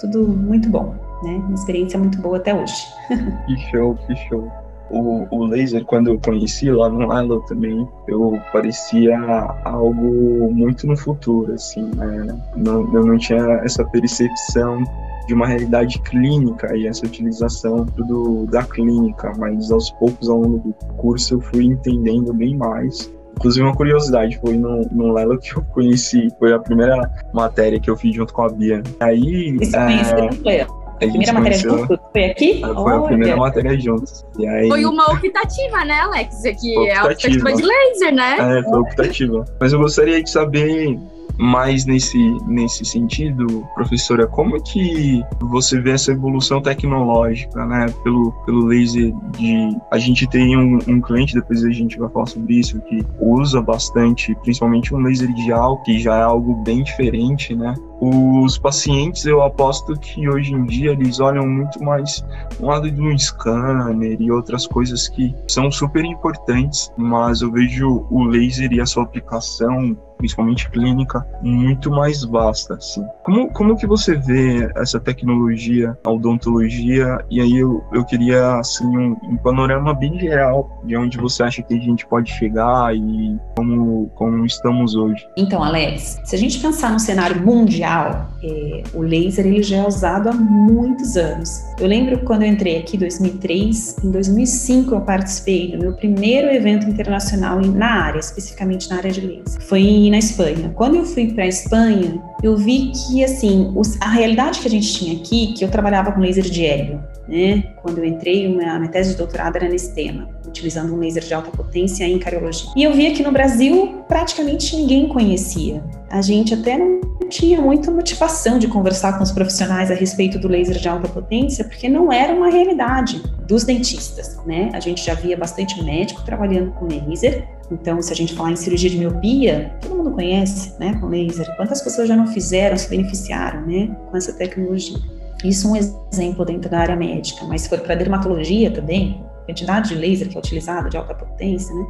tudo 0.00 0.26
muito 0.26 0.68
bom, 0.68 0.94
né? 1.22 1.42
Uma 1.46 1.54
experiência 1.54 1.98
muito 1.98 2.20
boa 2.20 2.38
até 2.38 2.54
hoje. 2.54 2.74
que 3.46 3.56
show, 3.70 3.94
que 4.06 4.16
show. 4.28 4.50
O, 4.90 5.26
o 5.30 5.44
laser, 5.44 5.84
quando 5.84 6.08
eu 6.08 6.18
conheci 6.18 6.68
lá 6.68 6.88
no 6.88 7.00
Lilo 7.00 7.40
também, 7.42 7.86
eu 8.08 8.40
parecia 8.52 9.16
algo 9.64 10.52
muito 10.52 10.84
no 10.86 10.96
futuro, 10.96 11.52
assim, 11.52 11.84
né? 11.94 12.36
Não, 12.56 12.92
eu 12.92 13.06
não 13.06 13.16
tinha 13.16 13.60
essa 13.62 13.84
percepção 13.84 14.82
de 15.28 15.34
uma 15.34 15.46
realidade 15.46 16.00
clínica 16.00 16.76
e 16.76 16.88
essa 16.88 17.06
utilização 17.06 17.84
do, 17.84 18.46
da 18.46 18.64
clínica, 18.64 19.32
mas 19.38 19.70
aos 19.70 19.90
poucos 19.92 20.28
ao 20.28 20.40
longo 20.40 20.58
do 20.58 20.74
curso 20.96 21.34
eu 21.34 21.40
fui 21.40 21.66
entendendo 21.66 22.34
bem 22.34 22.56
mais 22.56 23.08
Inclusive, 23.40 23.64
uma 23.64 23.74
curiosidade, 23.74 24.38
foi 24.38 24.58
no, 24.58 24.86
no 24.92 25.14
Lelo 25.14 25.38
que 25.38 25.56
eu 25.56 25.62
conheci, 25.72 26.28
foi 26.38 26.52
a 26.52 26.58
primeira 26.58 27.10
matéria 27.32 27.80
que 27.80 27.88
eu 27.88 27.96
fiz 27.96 28.14
junto 28.14 28.34
com 28.34 28.42
a 28.42 28.50
Bia. 28.50 28.82
Aí. 29.00 29.56
Esse 29.58 29.74
é, 29.74 30.30
foi 30.42 30.60
a 30.60 30.66
primeira 30.98 31.32
matéria 31.32 31.58
juntos? 31.58 31.98
Foi 32.12 32.24
aqui? 32.26 32.60
Foi 32.60 32.74
Olha. 32.74 32.96
a 32.98 33.02
primeira 33.02 33.36
matéria 33.38 33.80
juntos. 33.80 34.26
Aí... 34.46 34.68
Foi 34.68 34.84
uma 34.84 35.10
optativa, 35.10 35.84
né, 35.86 36.00
Alex? 36.00 36.44
Aqui 36.44 36.86
é 36.86 36.98
a 36.98 37.04
optativa 37.04 37.52
de 37.54 37.62
laser, 37.62 38.14
né? 38.14 38.58
É, 38.58 38.62
foi 38.62 38.78
optativa. 38.78 39.44
Mas 39.58 39.72
eu 39.72 39.78
gostaria 39.78 40.22
de 40.22 40.28
saber 40.28 40.98
mais 41.40 41.86
nesse, 41.86 42.18
nesse 42.46 42.84
sentido, 42.84 43.66
professora, 43.74 44.26
como 44.26 44.62
que 44.62 45.24
você 45.40 45.80
vê 45.80 45.92
essa 45.92 46.12
evolução 46.12 46.60
tecnológica, 46.60 47.64
né? 47.64 47.86
Pelo, 48.04 48.30
pelo 48.44 48.66
laser 48.66 49.14
de... 49.38 49.74
A 49.90 49.98
gente 49.98 50.28
tem 50.28 50.54
um, 50.56 50.78
um 50.86 51.00
cliente, 51.00 51.34
depois 51.34 51.64
a 51.64 51.70
gente 51.70 51.98
vai 51.98 52.10
falar 52.10 52.26
sobre 52.26 52.56
isso, 52.56 52.78
que 52.82 53.02
usa 53.18 53.62
bastante, 53.62 54.34
principalmente 54.42 54.94
um 54.94 54.98
laser 54.98 55.30
ideal, 55.30 55.82
que 55.82 55.98
já 55.98 56.16
é 56.16 56.22
algo 56.22 56.56
bem 56.62 56.82
diferente, 56.82 57.54
né? 57.54 57.74
Os 58.02 58.58
pacientes, 58.58 59.24
eu 59.24 59.42
aposto 59.42 59.94
que 59.98 60.28
hoje 60.28 60.52
em 60.52 60.64
dia 60.64 60.92
eles 60.92 61.20
olham 61.20 61.46
muito 61.46 61.82
mais 61.82 62.24
um 62.58 62.66
lado 62.66 62.90
de 62.90 63.00
um 63.00 63.16
scanner 63.16 64.20
e 64.20 64.30
outras 64.30 64.66
coisas 64.66 65.08
que 65.08 65.34
são 65.48 65.70
super 65.70 66.04
importantes, 66.04 66.92
mas 66.96 67.40
eu 67.40 67.50
vejo 67.50 68.06
o 68.10 68.24
laser 68.24 68.72
e 68.72 68.80
a 68.80 68.86
sua 68.86 69.02
aplicação 69.02 69.96
principalmente 70.20 70.70
clínica, 70.70 71.26
muito 71.42 71.90
mais 71.90 72.22
vasta, 72.22 72.74
assim. 72.74 73.02
Como, 73.24 73.50
como 73.52 73.76
que 73.76 73.86
você 73.86 74.16
vê 74.16 74.70
essa 74.76 75.00
tecnologia, 75.00 75.96
a 76.04 76.10
odontologia, 76.10 77.24
e 77.30 77.40
aí 77.40 77.56
eu, 77.56 77.82
eu 77.92 78.04
queria, 78.04 78.58
assim, 78.58 78.86
um, 78.86 79.16
um 79.22 79.36
panorama 79.38 79.94
bem 79.94 80.18
geral 80.18 80.80
de 80.84 80.94
onde 80.96 81.16
você 81.16 81.42
acha 81.42 81.62
que 81.62 81.74
a 81.74 81.78
gente 81.78 82.06
pode 82.06 82.30
chegar 82.30 82.94
e 82.94 83.38
como, 83.56 84.10
como 84.14 84.44
estamos 84.44 84.94
hoje. 84.94 85.26
Então, 85.36 85.64
Alex, 85.64 86.20
se 86.22 86.36
a 86.36 86.38
gente 86.38 86.60
pensar 86.60 86.92
no 86.92 87.00
cenário 87.00 87.40
mundial, 87.42 88.28
é, 88.42 88.82
o 88.92 89.00
laser 89.00 89.46
ele 89.46 89.62
já 89.62 89.78
é 89.78 89.86
usado 89.86 90.28
há 90.28 90.32
muitos 90.32 91.16
anos. 91.16 91.62
Eu 91.78 91.86
lembro 91.86 92.18
quando 92.24 92.42
eu 92.42 92.48
entrei 92.48 92.78
aqui 92.78 92.96
em 92.96 93.00
2003, 93.00 94.04
em 94.04 94.10
2005 94.10 94.94
eu 94.94 95.00
participei 95.00 95.72
do 95.72 95.78
meu 95.78 95.92
primeiro 95.94 96.48
evento 96.48 96.86
internacional 96.86 97.60
na 97.60 98.04
área, 98.04 98.18
especificamente 98.18 98.90
na 98.90 98.96
área 98.96 99.10
de 99.10 99.20
laser. 99.20 99.62
Foi 99.62 99.80
na 100.10 100.18
Espanha. 100.18 100.72
Quando 100.74 100.96
eu 100.96 101.04
fui 101.04 101.32
para 101.32 101.44
a 101.44 101.48
Espanha, 101.48 102.20
eu 102.42 102.56
vi 102.56 102.92
que 102.92 103.24
assim, 103.24 103.72
a 104.00 104.10
realidade 104.10 104.60
que 104.60 104.66
a 104.66 104.70
gente 104.70 104.92
tinha 104.92 105.16
aqui, 105.16 105.54
que 105.54 105.64
eu 105.64 105.70
trabalhava 105.70 106.12
com 106.12 106.20
laser 106.20 106.44
de 106.44 106.66
hélio, 106.66 107.02
né? 107.28 107.62
Quando 107.82 107.98
eu 107.98 108.04
entrei, 108.04 108.48
minha, 108.48 108.78
minha 108.78 108.90
tese 108.90 109.12
de 109.12 109.16
doutorado 109.16 109.56
era 109.56 109.68
nesse 109.68 109.94
tema, 109.94 110.28
utilizando 110.50 110.94
um 110.94 110.98
laser 110.98 111.24
de 111.24 111.32
alta 111.32 111.50
potência 111.50 112.04
em 112.04 112.18
cariologia. 112.18 112.70
E 112.76 112.82
eu 112.82 112.92
via 112.92 113.12
que 113.12 113.22
no 113.22 113.32
Brasil 113.32 114.04
praticamente 114.06 114.76
ninguém 114.76 115.08
conhecia. 115.08 115.82
A 116.10 116.20
gente 116.20 116.52
até 116.52 116.76
não 116.76 117.00
tinha 117.28 117.60
muita 117.60 117.90
motivação 117.90 118.58
de 118.58 118.66
conversar 118.66 119.16
com 119.16 119.22
os 119.22 119.30
profissionais 119.30 119.90
a 119.90 119.94
respeito 119.94 120.38
do 120.38 120.48
laser 120.48 120.78
de 120.78 120.88
alta 120.88 121.08
potência, 121.08 121.64
porque 121.64 121.88
não 121.88 122.12
era 122.12 122.34
uma 122.34 122.50
realidade 122.50 123.22
dos 123.46 123.64
dentistas, 123.64 124.38
né? 124.44 124.70
A 124.72 124.80
gente 124.80 125.04
já 125.04 125.14
via 125.14 125.36
bastante 125.36 125.82
médico 125.82 126.22
trabalhando 126.24 126.72
com 126.72 126.86
laser, 126.86 127.48
então, 127.70 128.02
se 128.02 128.12
a 128.12 128.16
gente 128.16 128.34
falar 128.34 128.50
em 128.50 128.56
cirurgia 128.56 128.90
de 128.90 128.98
miopia, 128.98 129.72
todo 129.80 129.94
mundo 129.94 130.10
conhece, 130.10 130.74
né, 130.80 130.98
com 131.00 131.06
laser. 131.06 131.54
Quantas 131.56 131.80
pessoas 131.80 132.08
já 132.08 132.16
não 132.16 132.26
fizeram, 132.26 132.76
se 132.76 132.88
beneficiaram, 132.90 133.64
né, 133.64 133.96
com 134.10 134.16
essa 134.16 134.32
tecnologia? 134.32 134.98
Isso 135.44 135.68
é 135.68 135.70
um 135.70 135.76
exemplo 135.76 136.44
dentro 136.44 136.68
da 136.68 136.80
área 136.80 136.96
médica, 136.96 137.44
mas 137.46 137.62
se 137.62 137.68
for 137.68 137.78
para 137.80 137.94
dermatologia 137.94 138.70
também, 138.70 139.24
quantidade 139.50 139.90
de 139.90 139.94
laser 139.94 140.28
que 140.28 140.36
é 140.36 140.38
utilizada, 140.38 140.88
de 140.88 140.96
alta 140.96 141.14
potência, 141.14 141.74
né? 141.74 141.86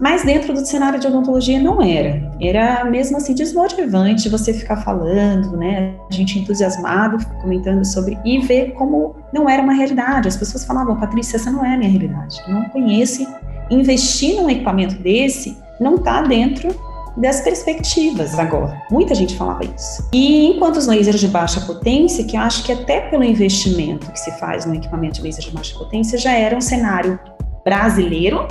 Mas 0.00 0.24
dentro 0.24 0.54
do 0.54 0.64
cenário 0.64 0.98
de 0.98 1.06
odontologia 1.06 1.60
não 1.60 1.82
era. 1.82 2.32
Era 2.40 2.84
mesmo 2.86 3.18
assim 3.18 3.34
desmotivante 3.34 4.30
você 4.30 4.54
ficar 4.54 4.78
falando, 4.78 5.58
né? 5.58 5.94
A 6.10 6.14
gente 6.14 6.38
entusiasmado, 6.38 7.22
comentando 7.42 7.84
sobre 7.84 8.18
e 8.24 8.38
ver 8.38 8.72
como 8.72 9.14
não 9.30 9.46
era 9.46 9.62
uma 9.62 9.74
realidade. 9.74 10.26
As 10.26 10.38
pessoas 10.38 10.64
falavam, 10.64 10.98
Patrícia, 10.98 11.36
essa 11.36 11.50
não 11.50 11.62
é 11.62 11.74
a 11.74 11.78
minha 11.78 11.90
realidade. 11.90 12.40
Não 12.48 12.64
conheço. 12.70 13.26
Investir 13.70 14.36
num 14.36 14.48
equipamento 14.48 14.94
desse 14.94 15.56
não 15.78 15.96
está 15.96 16.22
dentro 16.22 16.74
das 17.16 17.40
perspectivas 17.40 18.38
agora. 18.38 18.80
Muita 18.90 19.14
gente 19.14 19.36
falava 19.36 19.64
isso. 19.64 20.08
E 20.12 20.46
enquanto 20.46 20.76
os 20.76 20.86
lasers 20.86 21.20
de 21.20 21.28
baixa 21.28 21.60
potência, 21.60 22.24
que 22.24 22.36
eu 22.36 22.40
acho 22.40 22.64
que 22.64 22.72
até 22.72 23.00
pelo 23.02 23.24
investimento 23.24 24.10
que 24.10 24.18
se 24.18 24.30
faz 24.38 24.64
no 24.64 24.74
equipamento 24.74 25.16
de 25.16 25.22
laser 25.22 25.44
de 25.44 25.50
baixa 25.50 25.76
potência, 25.76 26.18
já 26.18 26.32
era 26.32 26.56
um 26.56 26.60
cenário 26.60 27.18
brasileiro 27.64 28.46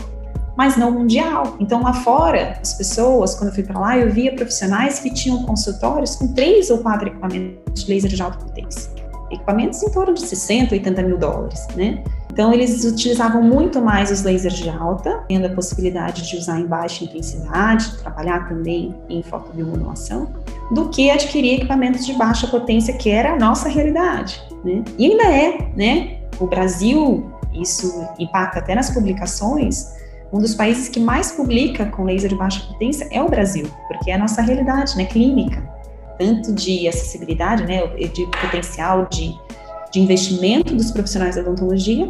mas 0.59 0.75
não 0.75 0.91
mundial. 0.91 1.55
Então, 1.57 1.81
lá 1.81 1.93
fora, 1.93 2.59
as 2.61 2.73
pessoas, 2.73 3.33
quando 3.33 3.47
eu 3.47 3.55
fui 3.55 3.63
para 3.63 3.79
lá, 3.79 3.97
eu 3.97 4.11
via 4.11 4.35
profissionais 4.35 4.99
que 4.99 5.09
tinham 5.09 5.41
consultórios 5.43 6.17
com 6.17 6.33
três 6.33 6.69
ou 6.69 6.79
quatro 6.79 7.07
equipamentos 7.07 7.85
de 7.85 7.93
laser 7.93 8.11
de 8.11 8.21
alta 8.21 8.39
potência. 8.39 8.91
Equipamentos 9.31 9.81
em 9.81 9.89
torno 9.89 10.13
de 10.13 10.19
60, 10.19 10.75
80 10.75 11.01
mil 11.03 11.17
dólares, 11.17 11.65
né? 11.77 12.03
Então, 12.39 12.53
eles 12.53 12.85
utilizavam 12.85 13.43
muito 13.43 13.81
mais 13.81 14.09
os 14.09 14.23
lasers 14.23 14.53
de 14.53 14.69
alta, 14.69 15.25
tendo 15.27 15.45
a 15.45 15.49
possibilidade 15.49 16.25
de 16.25 16.37
usar 16.37 16.57
em 16.57 16.65
baixa 16.65 17.03
intensidade, 17.03 17.97
trabalhar 17.97 18.47
também 18.47 18.95
em 19.09 19.21
fotobiomodulação, 19.21 20.33
do 20.71 20.87
que 20.87 21.11
adquirir 21.11 21.55
equipamentos 21.55 22.05
de 22.05 22.13
baixa 22.13 22.47
potência, 22.47 22.93
que 22.93 23.09
era 23.09 23.33
a 23.33 23.37
nossa 23.37 23.67
realidade, 23.67 24.41
né? 24.63 24.85
E 24.97 25.07
ainda 25.07 25.23
é, 25.25 25.69
né? 25.75 26.19
O 26.39 26.47
Brasil, 26.47 27.29
isso 27.53 28.07
impacta 28.17 28.59
até 28.59 28.73
nas 28.73 28.89
publicações, 28.89 29.93
um 30.31 30.39
dos 30.39 30.55
países 30.55 30.87
que 30.87 31.01
mais 31.01 31.33
publica 31.33 31.87
com 31.87 32.05
laser 32.05 32.29
de 32.29 32.37
baixa 32.37 32.65
potência 32.67 33.05
é 33.11 33.21
o 33.21 33.27
Brasil, 33.27 33.69
porque 33.89 34.11
é 34.11 34.13
a 34.13 34.17
nossa 34.17 34.41
realidade, 34.41 34.95
né, 34.95 35.03
clínica, 35.03 35.61
tanto 36.17 36.53
de 36.53 36.87
acessibilidade, 36.87 37.65
né, 37.65 37.85
de 37.85 38.25
potencial 38.27 39.07
de, 39.07 39.35
de 39.91 39.99
investimento 39.99 40.73
dos 40.73 40.89
profissionais 40.89 41.35
da 41.35 41.41
odontologia, 41.41 42.09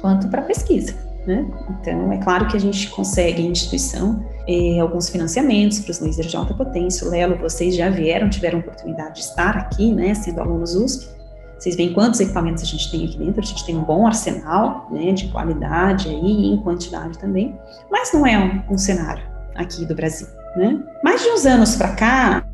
quanto 0.00 0.28
para 0.28 0.42
pesquisa, 0.42 0.94
né? 1.26 1.46
Então, 1.70 2.12
é 2.12 2.18
claro 2.18 2.48
que 2.48 2.56
a 2.56 2.60
gente 2.60 2.88
consegue 2.90 3.42
em 3.42 3.50
instituição 3.50 4.24
eh, 4.48 4.78
alguns 4.80 5.08
financiamentos 5.08 5.80
para 5.80 5.90
os 5.90 6.00
lasers 6.00 6.30
de 6.30 6.36
alta 6.36 6.54
potência. 6.54 7.06
O 7.06 7.10
Lelo, 7.10 7.36
vocês 7.36 7.74
já 7.76 7.88
vieram, 7.90 8.28
tiveram 8.28 8.60
oportunidade 8.60 9.16
de 9.16 9.20
estar 9.20 9.56
aqui, 9.56 9.92
né, 9.92 10.14
sendo 10.14 10.40
alunos 10.40 10.74
USP, 10.74 11.20
vocês 11.60 11.76
veem 11.76 11.92
quantos 11.92 12.18
equipamentos 12.20 12.62
a 12.62 12.66
gente 12.66 12.90
tem 12.90 13.04
aqui 13.04 13.18
dentro, 13.18 13.38
a 13.42 13.44
gente 13.44 13.66
tem 13.66 13.76
um 13.76 13.84
bom 13.84 14.06
arsenal, 14.06 14.88
né, 14.90 15.12
de 15.12 15.28
qualidade 15.28 16.08
e 16.08 16.54
em 16.54 16.56
quantidade 16.62 17.18
também, 17.18 17.54
mas 17.90 18.10
não 18.14 18.26
é 18.26 18.38
um, 18.38 18.74
um 18.74 18.78
cenário 18.78 19.22
aqui 19.54 19.84
do 19.84 19.94
Brasil, 19.94 20.26
né? 20.56 20.82
Mais 21.04 21.22
de 21.22 21.28
uns 21.28 21.44
anos 21.44 21.76
para 21.76 21.88
cá, 21.90 22.46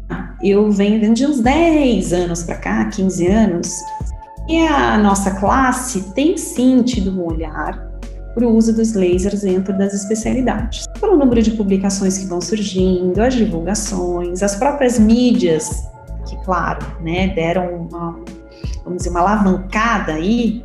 eu 0.42 0.68
venho 0.72 1.14
de 1.14 1.24
uns 1.24 1.38
10 1.38 2.12
anos 2.12 2.42
para 2.42 2.56
cá, 2.56 2.84
15 2.86 3.26
anos, 3.28 3.70
e 4.48 4.66
a 4.66 4.96
nossa 4.96 5.32
classe 5.32 6.12
tem 6.12 6.36
sim 6.36 6.82
tido 6.82 7.10
um 7.10 7.24
olhar 7.24 7.90
para 8.34 8.46
o 8.46 8.54
uso 8.54 8.72
dos 8.72 8.92
lasers 8.92 9.40
dentro 9.40 9.76
das 9.76 9.94
especialidades. 9.94 10.84
Pelo 11.00 11.16
número 11.16 11.42
de 11.42 11.52
publicações 11.52 12.18
que 12.18 12.26
vão 12.26 12.40
surgindo, 12.40 13.20
as 13.20 13.34
divulgações, 13.34 14.42
as 14.42 14.54
próprias 14.56 14.98
mídias, 14.98 15.88
que, 16.28 16.36
claro, 16.44 16.84
né, 17.00 17.28
deram 17.28 17.88
uma, 17.90 18.20
vamos 18.84 18.98
dizer, 18.98 19.10
uma 19.10 19.20
alavancada 19.20 20.12
aí 20.12 20.62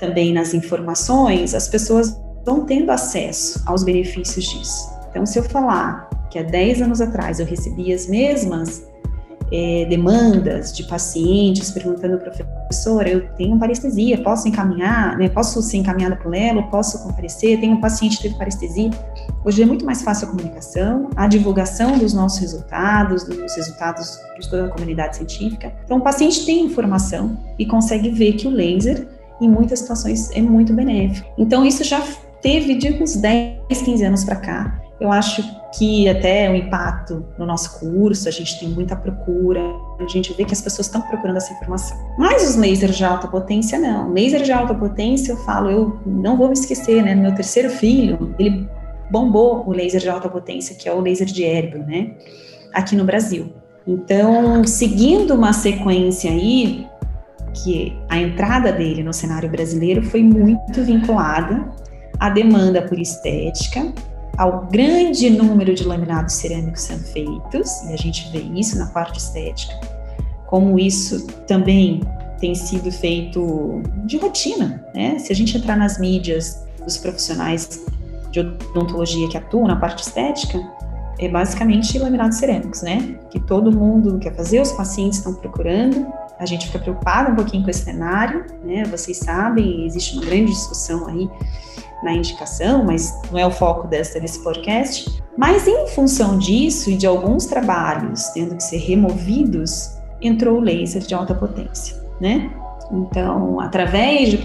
também 0.00 0.32
nas 0.32 0.52
informações, 0.52 1.54
as 1.54 1.68
pessoas 1.68 2.20
vão 2.44 2.64
tendo 2.64 2.90
acesso 2.90 3.62
aos 3.66 3.84
benefícios 3.84 4.44
disso. 4.44 4.90
Então, 5.10 5.24
se 5.24 5.38
eu 5.38 5.44
falar 5.44 6.10
que 6.30 6.38
há 6.38 6.42
10 6.42 6.82
anos 6.82 7.00
atrás 7.00 7.40
eu 7.40 7.46
recebi 7.46 7.94
as 7.94 8.08
mesmas 8.08 8.84
é, 9.52 9.86
demandas 9.88 10.72
de 10.72 10.84
pacientes 10.84 11.70
perguntando 11.70 12.18
para 12.18 12.32
professora, 12.32 13.08
eu 13.08 13.28
tenho 13.34 13.58
parestesia, 13.58 14.18
posso 14.18 14.48
encaminhar, 14.48 15.16
né, 15.16 15.28
posso 15.28 15.62
ser 15.62 15.78
encaminhada 15.78 16.16
para 16.16 16.26
o 16.26 16.30
Lelo, 16.30 16.64
posso 16.64 17.02
comparecer, 17.02 17.60
tenho 17.60 17.76
um 17.76 17.80
paciente 17.80 18.16
que 18.16 18.24
teve 18.24 18.36
parestesia. 18.36 18.90
Hoje 19.44 19.62
é 19.62 19.66
muito 19.66 19.84
mais 19.84 20.02
fácil 20.02 20.28
a 20.28 20.30
comunicação, 20.30 21.10
a 21.14 21.28
divulgação 21.28 21.96
dos 21.98 22.12
nossos 22.12 22.40
resultados, 22.40 23.24
dos 23.24 23.54
resultados 23.54 24.18
de 24.38 24.48
toda 24.50 24.66
a 24.66 24.68
comunidade 24.68 25.16
científica. 25.16 25.72
Então, 25.84 25.98
o 25.98 26.00
paciente 26.00 26.44
tem 26.44 26.64
informação 26.64 27.38
e 27.58 27.64
consegue 27.64 28.10
ver 28.10 28.32
que 28.32 28.48
o 28.48 28.50
laser, 28.50 29.06
em 29.40 29.48
muitas 29.48 29.80
situações, 29.80 30.30
é 30.32 30.42
muito 30.42 30.72
benéfico. 30.72 31.28
Então, 31.38 31.64
isso 31.64 31.84
já 31.84 32.02
teve 32.42 32.74
de 32.76 33.02
uns 33.02 33.16
10, 33.16 33.82
15 33.84 34.04
anos 34.04 34.24
para 34.24 34.36
cá. 34.36 34.85
Eu 34.98 35.12
acho 35.12 35.42
que 35.76 36.08
até 36.08 36.50
o 36.50 36.54
impacto 36.54 37.24
no 37.38 37.44
nosso 37.44 37.78
curso, 37.78 38.28
a 38.28 38.32
gente 38.32 38.58
tem 38.58 38.68
muita 38.68 38.96
procura, 38.96 39.60
a 40.00 40.08
gente 40.08 40.32
vê 40.32 40.44
que 40.44 40.54
as 40.54 40.62
pessoas 40.62 40.86
estão 40.86 41.02
procurando 41.02 41.36
essa 41.36 41.52
informação. 41.52 41.98
Mas 42.16 42.48
os 42.48 42.56
lasers 42.56 42.96
de 42.96 43.04
alta 43.04 43.28
potência, 43.28 43.78
não. 43.78 44.10
Laser 44.12 44.42
de 44.42 44.52
alta 44.52 44.74
potência, 44.74 45.32
eu 45.32 45.36
falo, 45.38 45.70
eu 45.70 46.00
não 46.06 46.36
vou 46.36 46.48
me 46.48 46.54
esquecer, 46.54 47.02
né? 47.02 47.14
Meu 47.14 47.34
terceiro 47.34 47.68
filho, 47.68 48.34
ele 48.38 48.66
bombou 49.10 49.68
o 49.68 49.72
laser 49.72 50.00
de 50.00 50.08
alta 50.08 50.28
potência, 50.28 50.74
que 50.74 50.88
é 50.88 50.92
o 50.92 51.00
laser 51.00 51.26
de 51.26 51.44
Erbil, 51.44 51.84
né? 51.84 52.12
Aqui 52.72 52.96
no 52.96 53.04
Brasil. 53.04 53.52
Então, 53.86 54.64
seguindo 54.64 55.34
uma 55.34 55.52
sequência 55.52 56.30
aí, 56.30 56.86
que 57.52 57.96
a 58.08 58.18
entrada 58.18 58.72
dele 58.72 59.02
no 59.02 59.12
cenário 59.12 59.48
brasileiro 59.48 60.02
foi 60.02 60.22
muito 60.22 60.82
vinculada 60.82 61.68
à 62.18 62.28
demanda 62.28 62.82
por 62.82 62.98
estética, 62.98 63.92
ao 64.36 64.66
grande 64.66 65.30
número 65.30 65.74
de 65.74 65.84
laminados 65.84 66.34
cerâmicos 66.34 66.82
sendo 66.82 67.04
feitos, 67.04 67.82
e 67.84 67.92
a 67.92 67.96
gente 67.96 68.30
vê 68.30 68.40
isso 68.58 68.78
na 68.78 68.86
parte 68.86 69.18
estética, 69.18 69.74
como 70.46 70.78
isso 70.78 71.26
também 71.46 72.00
tem 72.38 72.54
sido 72.54 72.90
feito 72.92 73.82
de 74.04 74.18
rotina, 74.18 74.84
né? 74.94 75.18
Se 75.18 75.32
a 75.32 75.36
gente 75.36 75.56
entrar 75.56 75.76
nas 75.76 75.98
mídias 75.98 76.64
dos 76.84 76.96
profissionais 76.98 77.84
de 78.30 78.40
odontologia 78.40 79.28
que 79.28 79.38
atuam 79.38 79.66
na 79.66 79.76
parte 79.76 80.02
estética, 80.02 80.60
é 81.18 81.28
basicamente 81.28 81.98
laminados 81.98 82.36
cerâmicos, 82.36 82.82
né? 82.82 83.18
Que 83.30 83.40
todo 83.40 83.72
mundo 83.72 84.18
quer 84.18 84.34
fazer, 84.36 84.60
os 84.60 84.72
pacientes 84.72 85.18
estão 85.18 85.34
procurando, 85.34 86.06
a 86.38 86.46
gente 86.46 86.66
fica 86.66 86.78
preocupado 86.78 87.32
um 87.32 87.34
pouquinho 87.34 87.64
com 87.64 87.70
esse 87.70 87.84
cenário, 87.84 88.44
né? 88.62 88.84
Vocês 88.84 89.18
sabem, 89.18 89.86
existe 89.86 90.16
uma 90.16 90.24
grande 90.24 90.52
discussão 90.52 91.06
aí 91.08 91.30
na 92.02 92.12
indicação, 92.12 92.84
mas 92.84 93.18
não 93.30 93.38
é 93.38 93.46
o 93.46 93.50
foco 93.50 93.86
dessa, 93.88 94.20
desse 94.20 94.42
podcast. 94.42 95.22
Mas 95.36 95.66
em 95.66 95.86
função 95.88 96.38
disso 96.38 96.90
e 96.90 96.96
de 96.96 97.06
alguns 97.06 97.46
trabalhos 97.46 98.28
tendo 98.28 98.56
que 98.56 98.62
ser 98.62 98.78
removidos, 98.78 99.96
entrou 100.20 100.58
o 100.58 100.60
laser 100.60 101.02
de 101.02 101.14
alta 101.14 101.34
potência, 101.34 101.96
né? 102.20 102.50
Então, 102.92 103.60
através 103.60 104.30
de 104.30 104.38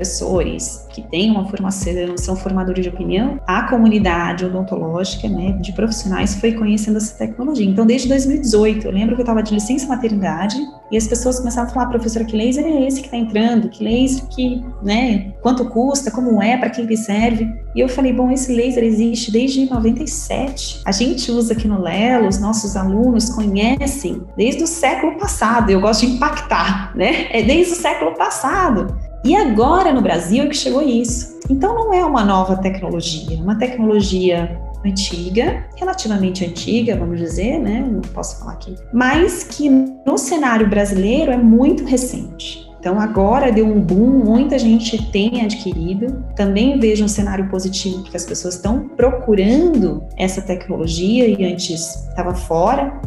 professores 0.00 0.86
que 0.88 1.02
têm 1.02 1.30
uma 1.30 1.46
formação, 1.46 2.16
são 2.16 2.34
formadores 2.34 2.82
de 2.82 2.88
opinião, 2.88 3.38
a 3.46 3.64
comunidade 3.64 4.46
odontológica, 4.46 5.28
né, 5.28 5.52
de 5.60 5.72
profissionais 5.72 6.36
foi 6.36 6.52
conhecendo 6.52 6.96
essa 6.96 7.16
tecnologia. 7.18 7.68
Então, 7.68 7.84
desde 7.84 8.08
2018, 8.08 8.86
eu 8.86 8.92
lembro 8.92 9.14
que 9.14 9.20
eu 9.20 9.24
estava 9.24 9.42
de 9.42 9.52
licença 9.52 9.86
maternidade 9.86 10.56
e 10.90 10.96
as 10.96 11.06
pessoas 11.06 11.38
começaram 11.38 11.68
a 11.68 11.70
falar, 11.70 11.86
professora, 11.86 12.24
que 12.24 12.34
laser 12.34 12.64
é 12.64 12.86
esse 12.86 13.00
que 13.00 13.06
está 13.06 13.16
entrando? 13.16 13.68
Que 13.68 13.84
laser 13.84 14.26
que, 14.28 14.64
né, 14.82 15.32
quanto 15.42 15.68
custa, 15.68 16.10
como 16.10 16.42
é, 16.42 16.56
para 16.56 16.70
que 16.70 16.80
ele 16.80 16.96
serve? 16.96 17.46
E 17.74 17.80
eu 17.80 17.88
falei, 17.88 18.12
bom, 18.12 18.30
esse 18.30 18.52
laser 18.52 18.82
existe 18.82 19.30
desde 19.30 19.68
97. 19.68 20.80
A 20.84 20.92
gente 20.92 21.30
usa 21.30 21.52
aqui 21.52 21.68
no 21.68 21.80
Lelo, 21.80 22.26
os 22.26 22.40
nossos 22.40 22.74
alunos 22.74 23.28
conhecem 23.28 24.22
desde 24.36 24.64
o 24.64 24.66
século 24.66 25.18
passado. 25.18 25.70
Eu 25.70 25.80
gosto 25.80 26.06
de 26.06 26.14
impactar, 26.14 26.96
né? 26.96 27.26
É 27.30 27.42
desde 27.42 27.74
o 27.74 27.76
século 27.76 28.14
passado. 28.14 29.09
E 29.24 29.36
agora 29.36 29.92
no 29.92 30.00
Brasil 30.00 30.44
é 30.44 30.46
que 30.46 30.56
chegou 30.56 30.82
isso. 30.82 31.38
Então 31.48 31.74
não 31.74 31.92
é 31.92 32.04
uma 32.04 32.24
nova 32.24 32.56
tecnologia, 32.56 33.36
é 33.36 33.42
uma 33.42 33.58
tecnologia 33.58 34.58
antiga, 34.84 35.66
relativamente 35.76 36.44
antiga, 36.44 36.96
vamos 36.96 37.18
dizer, 37.18 37.58
né? 37.58 37.86
Não 37.86 38.00
posso 38.00 38.38
falar 38.38 38.52
aqui, 38.52 38.74
mas 38.92 39.44
que 39.44 39.68
no 39.68 40.16
cenário 40.16 40.68
brasileiro 40.68 41.30
é 41.32 41.36
muito 41.36 41.84
recente. 41.84 42.70
Então 42.80 42.98
agora 42.98 43.52
deu 43.52 43.66
um 43.66 43.78
boom, 43.78 44.24
muita 44.24 44.58
gente 44.58 45.10
tem 45.12 45.42
adquirido. 45.44 46.24
Também 46.34 46.80
vejo 46.80 47.04
um 47.04 47.08
cenário 47.08 47.46
positivo 47.50 48.00
porque 48.00 48.16
as 48.16 48.24
pessoas 48.24 48.54
estão 48.54 48.88
procurando 48.96 50.02
essa 50.16 50.40
tecnologia 50.40 51.28
e 51.28 51.44
antes 51.44 52.08
estava 52.08 52.34
fora 52.34 52.98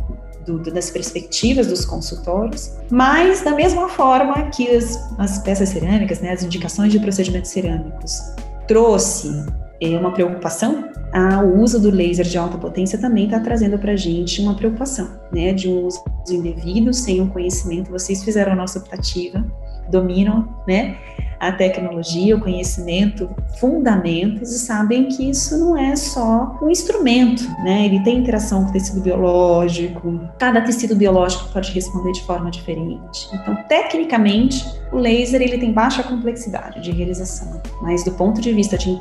do, 0.45 0.59
das 0.59 0.89
perspectivas 0.89 1.67
dos 1.67 1.85
consultórios, 1.85 2.71
mas 2.89 3.41
da 3.41 3.51
mesma 3.51 3.89
forma 3.89 4.50
que 4.50 4.67
as, 4.69 5.12
as 5.17 5.39
peças 5.39 5.69
cerâmicas, 5.69 6.19
né, 6.19 6.31
as 6.31 6.43
indicações 6.43 6.91
de 6.91 7.00
procedimentos 7.00 7.51
cerâmicos, 7.51 8.21
trouxe 8.67 9.29
é, 9.81 9.97
uma 9.97 10.12
preocupação, 10.12 10.89
o 11.43 11.62
uso 11.62 11.79
do 11.79 11.91
laser 11.91 12.25
de 12.25 12.38
alta 12.38 12.57
potência 12.57 12.97
também 12.97 13.25
está 13.25 13.39
trazendo 13.39 13.77
para 13.77 13.91
a 13.91 13.95
gente 13.95 14.41
uma 14.41 14.55
preocupação, 14.55 15.19
né, 15.31 15.53
de 15.53 15.69
um 15.69 15.85
uso 15.85 16.03
indevido, 16.29 16.91
sem 16.93 17.21
o 17.21 17.25
um 17.25 17.29
conhecimento. 17.29 17.91
Vocês 17.91 18.23
fizeram 18.23 18.53
a 18.53 18.55
nossa 18.55 18.79
optativa, 18.79 19.45
dominam, 19.90 20.48
né? 20.68 20.98
a 21.44 21.52
tecnologia, 21.52 22.38
o 22.38 22.40
conhecimento, 22.40 23.30
fundamentos 23.60 24.50
e 24.54 24.60
sabem 24.60 25.10
que 25.10 25.30
isso 25.30 25.58
não 25.58 25.78
é 25.78 25.94
só 25.94 26.58
um 26.62 26.70
instrumento, 26.70 27.44
né? 27.66 27.86
Ele 27.86 28.00
tem 28.00 28.18
interação 28.18 28.63
com 28.63 28.70
o 28.70 28.72
tecido 28.74 29.02
biológico, 29.02 30.22
cada 30.40 30.62
tecido 30.62 30.96
biológico 30.96 31.52
pode 31.52 31.70
responder 31.74 32.13
de 32.13 32.22
forma 32.22 32.50
diferente. 32.50 33.28
Então, 33.34 33.58
tecnicamente, 33.68 34.66
o 34.90 34.98
laser 34.98 35.42
ele 35.42 35.58
tem 35.58 35.74
baixa 35.74 36.02
complexidade 36.02 36.82
de 36.82 36.92
realização, 36.92 37.62
mas 37.82 38.06
do 38.06 38.12
ponto 38.12 38.40
de 38.40 38.54
vista 38.54 38.78
de, 38.78 38.98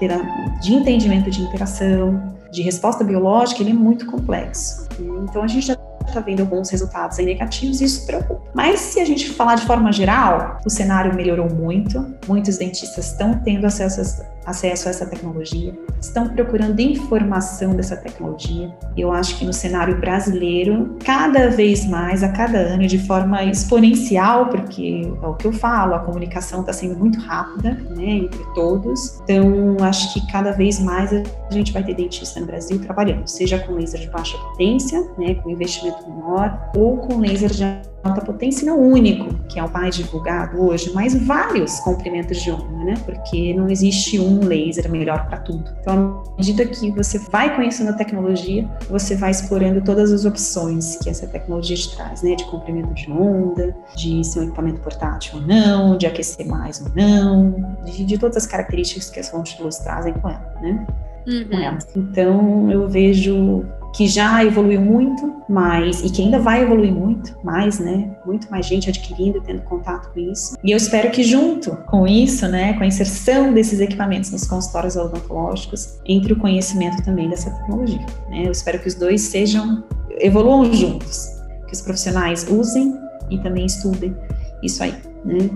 de 0.60 0.74
entendimento 0.74 1.30
de 1.30 1.42
interação, 1.42 2.34
de 2.50 2.60
resposta 2.60 3.04
biológica, 3.04 3.62
ele 3.62 3.70
é 3.70 3.74
muito 3.74 4.04
complexo. 4.04 4.88
Então, 5.22 5.42
a 5.42 5.46
gente 5.46 5.66
já 5.66 5.76
está 6.06 6.20
vendo 6.20 6.40
alguns 6.40 6.70
resultados 6.70 7.18
negativos 7.18 7.80
e 7.80 7.84
isso 7.84 8.06
preocupa. 8.06 8.42
Mas 8.54 8.80
se 8.80 9.00
a 9.00 9.04
gente 9.04 9.30
falar 9.30 9.54
de 9.54 9.66
forma 9.66 9.90
geral, 9.92 10.58
o 10.64 10.70
cenário 10.70 11.14
melhorou 11.14 11.48
muito, 11.50 12.14
muitos 12.26 12.58
dentistas 12.58 13.12
estão 13.12 13.34
tendo 13.42 13.66
acesso 13.66 14.22
a, 14.44 14.50
acesso 14.50 14.88
a 14.88 14.90
essa 14.90 15.06
tecnologia, 15.06 15.74
estão 16.00 16.28
procurando 16.28 16.80
informação 16.80 17.74
dessa 17.74 17.96
tecnologia. 17.96 18.74
Eu 18.96 19.12
acho 19.12 19.38
que 19.38 19.44
no 19.44 19.52
cenário 19.52 19.98
brasileiro, 19.98 20.98
cada 21.04 21.48
vez 21.48 21.86
mais, 21.86 22.22
a 22.22 22.28
cada 22.28 22.58
ano, 22.58 22.86
de 22.86 22.98
forma 22.98 23.42
exponencial, 23.44 24.46
porque 24.46 25.10
é 25.22 25.26
o 25.26 25.34
que 25.34 25.46
eu 25.46 25.52
falo, 25.52 25.94
a 25.94 26.00
comunicação 26.00 26.60
está 26.60 26.72
sendo 26.72 26.98
muito 26.98 27.18
rápida, 27.20 27.74
né, 27.96 28.04
entre 28.04 28.44
todos. 28.54 29.20
Então, 29.22 29.76
acho 29.80 30.12
que 30.12 30.26
cada 30.30 30.52
vez 30.52 30.78
mais 30.80 31.12
a 31.12 31.22
gente 31.50 31.72
vai 31.72 31.82
ter 31.82 31.94
dentista 31.94 32.40
no 32.40 32.46
Brasil 32.46 32.78
trabalhando, 32.80 33.26
seja 33.26 33.58
com 33.60 33.74
laser 33.74 34.00
de 34.00 34.10
baixa 34.10 34.36
potência, 34.38 34.91
né, 35.18 35.34
com 35.34 35.50
investimento 35.50 36.08
menor, 36.08 36.70
ou 36.76 36.98
com 36.98 37.18
laser 37.18 37.50
de 37.50 37.64
alta 38.02 38.20
potência 38.20 38.66
não 38.66 38.80
único, 38.80 39.32
que 39.48 39.58
é 39.58 39.64
o 39.64 39.70
mais 39.70 39.94
divulgado 39.94 40.60
hoje, 40.60 40.90
mas 40.92 41.14
vários 41.14 41.78
comprimentos 41.80 42.42
de 42.42 42.50
onda, 42.50 42.84
né? 42.84 42.94
Porque 43.04 43.54
não 43.54 43.68
existe 43.68 44.18
um 44.18 44.44
laser 44.44 44.90
melhor 44.90 45.26
para 45.26 45.38
tudo. 45.38 45.64
Então, 45.80 46.22
à 46.32 46.36
medida 46.36 46.66
que 46.66 46.90
você 46.90 47.18
vai 47.18 47.54
conhecendo 47.54 47.90
a 47.90 47.92
tecnologia, 47.92 48.68
você 48.88 49.14
vai 49.14 49.30
explorando 49.30 49.80
todas 49.82 50.10
as 50.12 50.24
opções 50.24 50.96
que 50.96 51.08
essa 51.08 51.26
tecnologia 51.26 51.76
te 51.76 51.94
traz, 51.96 52.22
né? 52.22 52.34
De 52.34 52.44
comprimento 52.44 52.92
de 52.94 53.10
onda, 53.10 53.74
de 53.94 54.24
ser 54.24 54.40
um 54.40 54.44
equipamento 54.44 54.80
portátil 54.80 55.38
ou 55.38 55.46
não, 55.46 55.96
de 55.96 56.06
aquecer 56.06 56.46
mais 56.46 56.80
ou 56.80 56.92
não, 56.94 57.76
de, 57.84 58.04
de 58.04 58.18
todas 58.18 58.36
as 58.38 58.46
características 58.46 59.10
que 59.10 59.20
as 59.20 59.28
fontes 59.28 59.56
de 59.56 59.62
luz 59.62 59.78
trazem 59.78 60.12
com 60.14 60.28
ela, 60.28 60.54
né? 60.60 60.86
Uhum. 61.26 61.48
Com. 61.48 62.00
Então, 62.00 62.70
eu 62.70 62.88
vejo 62.88 63.64
que 63.92 64.06
já 64.06 64.42
evoluiu 64.44 64.80
muito, 64.80 65.42
mas 65.48 66.02
e 66.02 66.10
que 66.10 66.22
ainda 66.22 66.38
vai 66.38 66.62
evoluir 66.62 66.92
muito 66.92 67.36
mais, 67.44 67.78
né? 67.78 68.10
Muito 68.24 68.50
mais 68.50 68.64
gente 68.64 68.88
adquirindo, 68.88 69.40
tendo 69.42 69.62
contato 69.62 70.12
com 70.12 70.20
isso. 70.20 70.56
E 70.64 70.70
eu 70.70 70.76
espero 70.76 71.10
que 71.10 71.22
junto 71.22 71.76
com 71.86 72.06
isso, 72.06 72.48
né, 72.48 72.72
com 72.74 72.84
a 72.84 72.86
inserção 72.86 73.52
desses 73.52 73.80
equipamentos 73.80 74.30
nos 74.30 74.46
consultórios 74.46 74.96
odontológicos, 74.96 75.98
entre 76.06 76.32
o 76.32 76.36
conhecimento 76.36 77.02
também 77.04 77.28
dessa 77.28 77.50
tecnologia. 77.50 78.06
Né? 78.30 78.46
Eu 78.46 78.52
espero 78.52 78.78
que 78.78 78.88
os 78.88 78.94
dois 78.94 79.20
sejam 79.20 79.84
evoluam 80.20 80.72
juntos, 80.72 81.28
que 81.66 81.74
os 81.74 81.82
profissionais 81.82 82.46
usem 82.50 82.98
e 83.30 83.38
também 83.38 83.66
estudem 83.66 84.16
isso 84.62 84.82
aí, 84.82 84.94
né? 85.24 85.50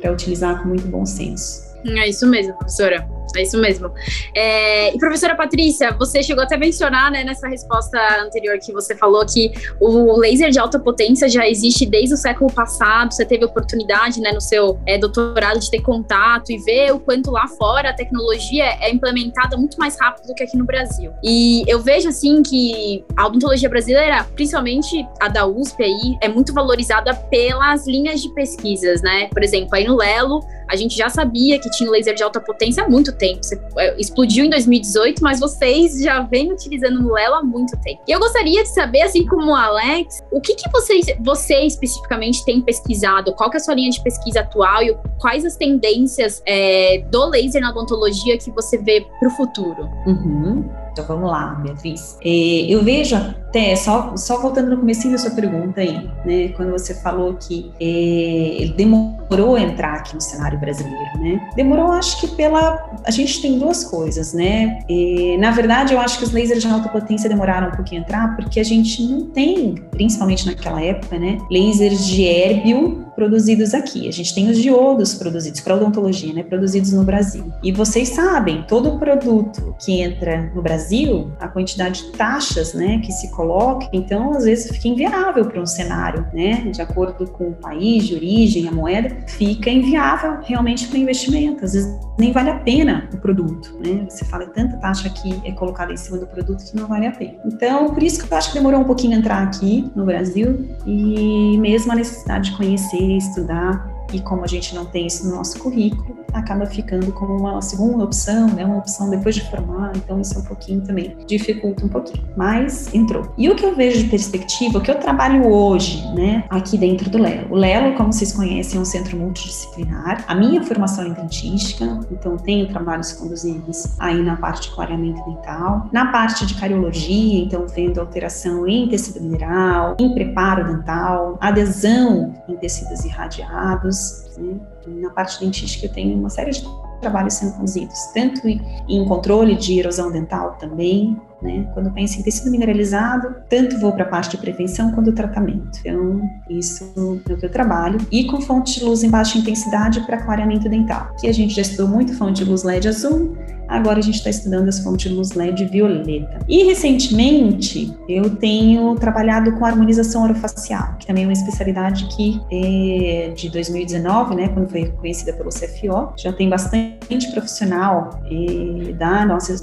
Para 0.00 0.12
utilizar 0.12 0.62
com 0.62 0.68
muito 0.68 0.86
bom 0.88 1.04
senso. 1.04 1.73
É 1.86 2.08
isso 2.08 2.26
mesmo, 2.26 2.54
professora. 2.54 3.06
É 3.36 3.42
isso 3.42 3.58
mesmo. 3.58 3.90
É, 4.34 4.94
e 4.94 4.98
professora 4.98 5.34
Patrícia, 5.34 5.92
você 5.98 6.22
chegou 6.22 6.44
até 6.44 6.54
a 6.54 6.58
mencionar, 6.58 7.10
né, 7.10 7.24
nessa 7.24 7.48
resposta 7.48 7.98
anterior 8.20 8.58
que 8.58 8.72
você 8.72 8.94
falou 8.94 9.24
que 9.26 9.52
o 9.80 10.16
laser 10.18 10.50
de 10.50 10.58
alta 10.58 10.78
potência 10.78 11.28
já 11.28 11.48
existe 11.48 11.84
desde 11.86 12.14
o 12.14 12.16
século 12.16 12.52
passado. 12.52 13.12
Você 13.12 13.24
teve 13.24 13.44
oportunidade, 13.44 14.20
né, 14.20 14.30
no 14.32 14.40
seu 14.40 14.78
é, 14.86 14.98
doutorado 14.98 15.58
de 15.58 15.70
ter 15.70 15.80
contato 15.80 16.50
e 16.50 16.58
ver 16.58 16.92
o 16.92 17.00
quanto 17.00 17.30
lá 17.30 17.46
fora 17.48 17.90
a 17.90 17.92
tecnologia 17.92 18.64
é 18.80 18.90
implementada 18.90 19.56
muito 19.56 19.78
mais 19.78 19.98
rápido 19.98 20.26
do 20.28 20.34
que 20.34 20.44
aqui 20.44 20.56
no 20.56 20.64
Brasil. 20.64 21.10
E 21.22 21.64
eu 21.66 21.80
vejo 21.80 22.08
assim 22.08 22.42
que 22.42 23.04
a 23.16 23.26
odontologia 23.26 23.68
brasileira, 23.68 24.24
principalmente 24.34 25.06
a 25.20 25.28
da 25.28 25.46
USP 25.46 25.82
aí, 25.82 26.16
é 26.20 26.28
muito 26.28 26.52
valorizada 26.52 27.14
pelas 27.14 27.86
linhas 27.86 28.22
de 28.22 28.32
pesquisas, 28.34 29.02
né? 29.02 29.28
Por 29.28 29.42
exemplo, 29.42 29.70
aí 29.72 29.84
no 29.84 29.96
Lelo, 29.96 30.40
a 30.68 30.76
gente 30.76 30.96
já 30.96 31.08
sabia 31.08 31.58
que 31.58 31.70
tinha 31.76 31.90
laser 31.90 32.14
de 32.14 32.22
alta 32.22 32.40
potência 32.40 32.84
há 32.84 32.88
muito 32.88 33.12
tempo. 33.12 33.42
Você 33.42 33.60
é, 33.76 34.00
explodiu 34.00 34.44
em 34.44 34.50
2018, 34.50 35.22
mas 35.22 35.40
vocês 35.40 36.00
já 36.02 36.20
vêm 36.20 36.52
utilizando 36.52 37.00
no 37.00 37.12
Lelo 37.12 37.34
há 37.36 37.42
muito 37.42 37.76
tempo. 37.80 38.02
E 38.06 38.12
eu 38.12 38.18
gostaria 38.18 38.62
de 38.62 38.68
saber, 38.70 39.02
assim 39.02 39.26
como 39.26 39.52
o 39.52 39.54
Alex, 39.54 40.22
o 40.30 40.40
que, 40.40 40.54
que 40.54 40.70
você, 40.70 41.16
você 41.20 41.60
especificamente 41.60 42.44
tem 42.44 42.60
pesquisado? 42.60 43.32
Qual 43.34 43.50
que 43.50 43.56
é 43.56 43.60
a 43.60 43.64
sua 43.64 43.74
linha 43.74 43.90
de 43.90 44.02
pesquisa 44.02 44.40
atual 44.40 44.82
e 44.82 44.96
quais 45.18 45.44
as 45.44 45.56
tendências 45.56 46.42
é, 46.46 47.04
do 47.10 47.26
laser 47.26 47.60
na 47.60 47.70
odontologia 47.70 48.36
que 48.38 48.50
você 48.50 48.78
vê 48.78 49.06
para 49.18 49.28
o 49.28 49.30
futuro? 49.30 49.88
Uhum. 50.06 50.83
Então 50.94 51.04
vamos 51.06 51.28
lá, 51.28 51.56
Beatriz. 51.60 52.16
É, 52.24 52.66
eu 52.68 52.82
vejo 52.84 53.16
até, 53.16 53.74
só, 53.74 54.16
só 54.16 54.40
voltando 54.40 54.70
no 54.70 54.78
começo 54.78 55.10
da 55.10 55.18
sua 55.18 55.32
pergunta 55.32 55.80
aí, 55.80 56.08
né, 56.24 56.48
quando 56.56 56.70
você 56.70 56.94
falou 56.94 57.34
que 57.34 57.72
é, 57.80 57.84
ele 57.84 58.72
demorou 58.74 59.56
a 59.56 59.60
entrar 59.60 59.94
aqui 59.94 60.14
no 60.14 60.20
cenário 60.20 60.58
brasileiro, 60.58 61.18
né? 61.20 61.50
Demorou, 61.56 61.90
acho 61.92 62.20
que 62.20 62.28
pela. 62.28 62.88
A 63.04 63.10
gente 63.10 63.42
tem 63.42 63.58
duas 63.58 63.84
coisas, 63.84 64.32
né? 64.32 64.78
É, 64.88 65.36
na 65.38 65.50
verdade, 65.50 65.92
eu 65.92 66.00
acho 66.00 66.18
que 66.18 66.24
os 66.24 66.32
lasers 66.32 66.62
de 66.62 66.68
alta 66.68 66.88
potência 66.88 67.28
demoraram 67.28 67.68
um 67.68 67.72
pouquinho 67.72 68.02
a 68.02 68.04
entrar, 68.04 68.36
porque 68.36 68.60
a 68.60 68.64
gente 68.64 69.02
não 69.02 69.22
tem, 69.22 69.74
principalmente 69.90 70.46
naquela 70.46 70.80
época, 70.80 71.18
né, 71.18 71.38
lasers 71.50 72.06
de 72.06 72.24
hérbio 72.24 73.04
produzidos 73.14 73.74
aqui. 73.74 74.08
A 74.08 74.12
gente 74.12 74.34
tem 74.34 74.48
os 74.48 74.58
diodos 74.58 75.14
produzidos 75.14 75.60
para 75.60 75.76
odontologia, 75.76 76.32
né, 76.32 76.42
produzidos 76.42 76.92
no 76.92 77.04
Brasil. 77.04 77.52
E 77.62 77.72
vocês 77.72 78.10
sabem, 78.10 78.64
todo 78.66 78.98
produto 78.98 79.74
que 79.84 80.00
entra 80.00 80.50
no 80.54 80.62
Brasil, 80.62 81.30
a 81.40 81.48
quantidade 81.48 82.04
de 82.04 82.12
taxas, 82.12 82.74
né, 82.74 82.98
que 82.98 83.12
se 83.12 83.30
coloca, 83.30 83.88
então 83.92 84.32
às 84.32 84.44
vezes 84.44 84.70
fica 84.70 84.88
inviável 84.88 85.44
para 85.46 85.60
um 85.60 85.66
cenário, 85.66 86.26
né, 86.32 86.70
de 86.70 86.80
acordo 86.80 87.26
com 87.30 87.48
o 87.48 87.54
país 87.54 88.06
de 88.06 88.14
origem, 88.14 88.68
a 88.68 88.72
moeda, 88.72 89.16
fica 89.26 89.70
inviável 89.70 90.38
realmente 90.42 90.86
para 90.88 90.98
investimento. 90.98 91.64
Às 91.64 91.72
vezes 91.72 92.04
nem 92.18 92.32
vale 92.32 92.50
a 92.50 92.58
pena 92.58 93.08
o 93.12 93.16
produto, 93.18 93.76
né? 93.84 94.06
Você 94.08 94.24
fala 94.24 94.46
tanta 94.46 94.76
taxa 94.76 95.10
que 95.10 95.40
é 95.44 95.52
colocada 95.52 95.92
em 95.92 95.96
cima 95.96 96.18
do 96.18 96.26
produto 96.26 96.64
que 96.64 96.76
não 96.76 96.86
vale 96.86 97.06
a 97.06 97.12
pena. 97.12 97.34
Então, 97.44 97.92
por 97.92 98.02
isso 98.02 98.24
que 98.24 98.32
eu 98.32 98.36
acho 98.36 98.52
que 98.52 98.54
demorou 98.54 98.80
um 98.80 98.84
pouquinho 98.84 99.18
entrar 99.18 99.42
aqui 99.42 99.90
no 99.96 100.04
Brasil 100.04 100.68
e 100.86 101.58
mesmo 101.58 101.92
a 101.92 101.96
necessidade 101.96 102.50
de 102.50 102.56
conhecer, 102.56 103.03
estudar 103.12 103.93
e 104.12 104.20
como 104.20 104.44
a 104.44 104.46
gente 104.46 104.74
não 104.74 104.84
tem 104.84 105.06
isso 105.06 105.28
no 105.28 105.36
nosso 105.36 105.58
currículo, 105.58 106.24
acaba 106.32 106.66
ficando 106.66 107.12
como 107.12 107.36
uma 107.38 107.62
segunda 107.62 108.04
opção, 108.04 108.48
né? 108.48 108.64
Uma 108.64 108.78
opção 108.78 109.08
depois 109.08 109.34
de 109.34 109.48
formar, 109.48 109.92
então 109.96 110.20
isso 110.20 110.36
é 110.36 110.38
um 110.40 110.44
pouquinho 110.44 110.80
também 110.82 111.16
dificulta 111.26 111.84
um 111.84 111.88
pouquinho, 111.88 112.24
mas 112.36 112.92
entrou. 112.92 113.32
E 113.38 113.48
o 113.48 113.54
que 113.54 113.64
eu 113.64 113.74
vejo 113.74 114.02
de 114.02 114.10
perspectiva, 114.10 114.78
o 114.78 114.80
que 114.80 114.90
eu 114.90 114.96
trabalho 114.96 115.46
hoje, 115.48 116.04
né, 116.14 116.44
aqui 116.50 116.76
dentro 116.76 117.08
do 117.08 117.18
Lelo. 117.18 117.52
O 117.52 117.56
Lelo, 117.56 117.96
como 117.96 118.12
vocês 118.12 118.32
conhecem, 118.32 118.78
é 118.78 118.80
um 118.80 118.84
centro 118.84 119.16
multidisciplinar. 119.16 120.24
A 120.26 120.34
minha 120.34 120.62
formação 120.62 121.04
é 121.04 121.10
dentística, 121.10 122.00
então 122.10 122.36
tenho 122.36 122.68
trabalhos 122.68 123.12
conduzidos 123.12 123.94
aí 123.98 124.22
na 124.22 124.36
parte 124.36 124.68
de 124.68 124.74
clareamento 124.74 125.22
dental, 125.24 125.88
na 125.92 126.10
parte 126.10 126.46
de 126.46 126.54
cariologia, 126.54 127.44
então 127.44 127.66
vendo 127.66 128.00
alteração 128.00 128.66
em 128.66 128.88
tecido 128.88 129.20
mineral, 129.20 129.96
em 129.98 130.12
preparo 130.12 130.64
dental, 130.64 131.38
adesão 131.40 132.34
em 132.48 132.56
tecidos 132.56 133.04
irradiados, 133.04 133.93
né? 134.38 134.60
Na 134.86 135.10
parte 135.10 135.40
dentística 135.40 135.88
tenho 135.88 136.18
uma 136.18 136.30
série 136.30 136.50
de 136.50 136.64
trabalhos 137.00 137.34
sendo 137.34 137.52
conduzidos, 137.54 137.98
tanto 138.14 138.46
em 138.46 139.04
controle 139.06 139.56
de 139.56 139.78
erosão 139.78 140.10
dental 140.10 140.56
também, 140.58 141.20
né? 141.42 141.68
Quando 141.74 141.90
penso 141.92 142.18
em 142.18 142.22
tecido 142.22 142.50
mineralizado, 142.50 143.34
tanto 143.48 143.78
vou 143.78 143.92
para 143.92 144.04
a 144.04 144.08
parte 144.08 144.32
de 144.32 144.38
prevenção 144.38 144.92
quanto 144.92 145.12
tratamento. 145.12 145.78
Então, 145.80 146.22
isso 146.48 146.92
é 146.96 147.00
o 147.00 147.38
que 147.38 147.44
eu 147.44 147.50
trabalho. 147.50 147.98
E 148.10 148.24
com 148.24 148.40
fonte 148.40 148.78
de 148.78 148.84
luz 148.84 149.02
em 149.02 149.10
baixa 149.10 149.38
intensidade 149.38 150.00
para 150.00 150.18
clareamento 150.18 150.68
dental, 150.68 151.14
que 151.20 151.28
a 151.28 151.32
gente 151.32 151.54
já 151.54 151.62
estudou 151.62 151.88
muito 151.88 152.16
fonte 152.16 152.42
de 152.42 152.50
luz 152.50 152.62
LED 152.62 152.88
azul, 152.88 153.36
agora 153.68 153.98
a 153.98 154.02
gente 154.02 154.16
está 154.16 154.30
estudando 154.30 154.68
as 154.68 154.80
fontes 154.80 155.10
de 155.10 155.16
luz 155.16 155.32
LED 155.32 155.66
violeta. 155.66 156.38
E 156.48 156.64
recentemente 156.64 157.94
eu 158.08 158.36
tenho 158.36 158.94
trabalhado 158.96 159.52
com 159.52 159.64
harmonização 159.64 160.24
orofacial, 160.24 160.96
que 160.98 161.06
também 161.06 161.24
é 161.24 161.26
uma 161.26 161.32
especialidade 161.32 162.06
que 162.16 162.40
é 162.50 163.32
de 163.34 163.48
2019, 163.50 164.34
né, 164.34 164.48
quando 164.48 164.68
foi 164.68 164.82
reconhecida 164.82 165.32
pelo 165.32 165.50
CFO, 165.50 166.12
já 166.16 166.32
tem 166.32 166.48
bastante 166.48 167.30
profissional 167.32 168.20
é, 168.30 168.92
da 168.92 169.24
nossa 169.24 169.54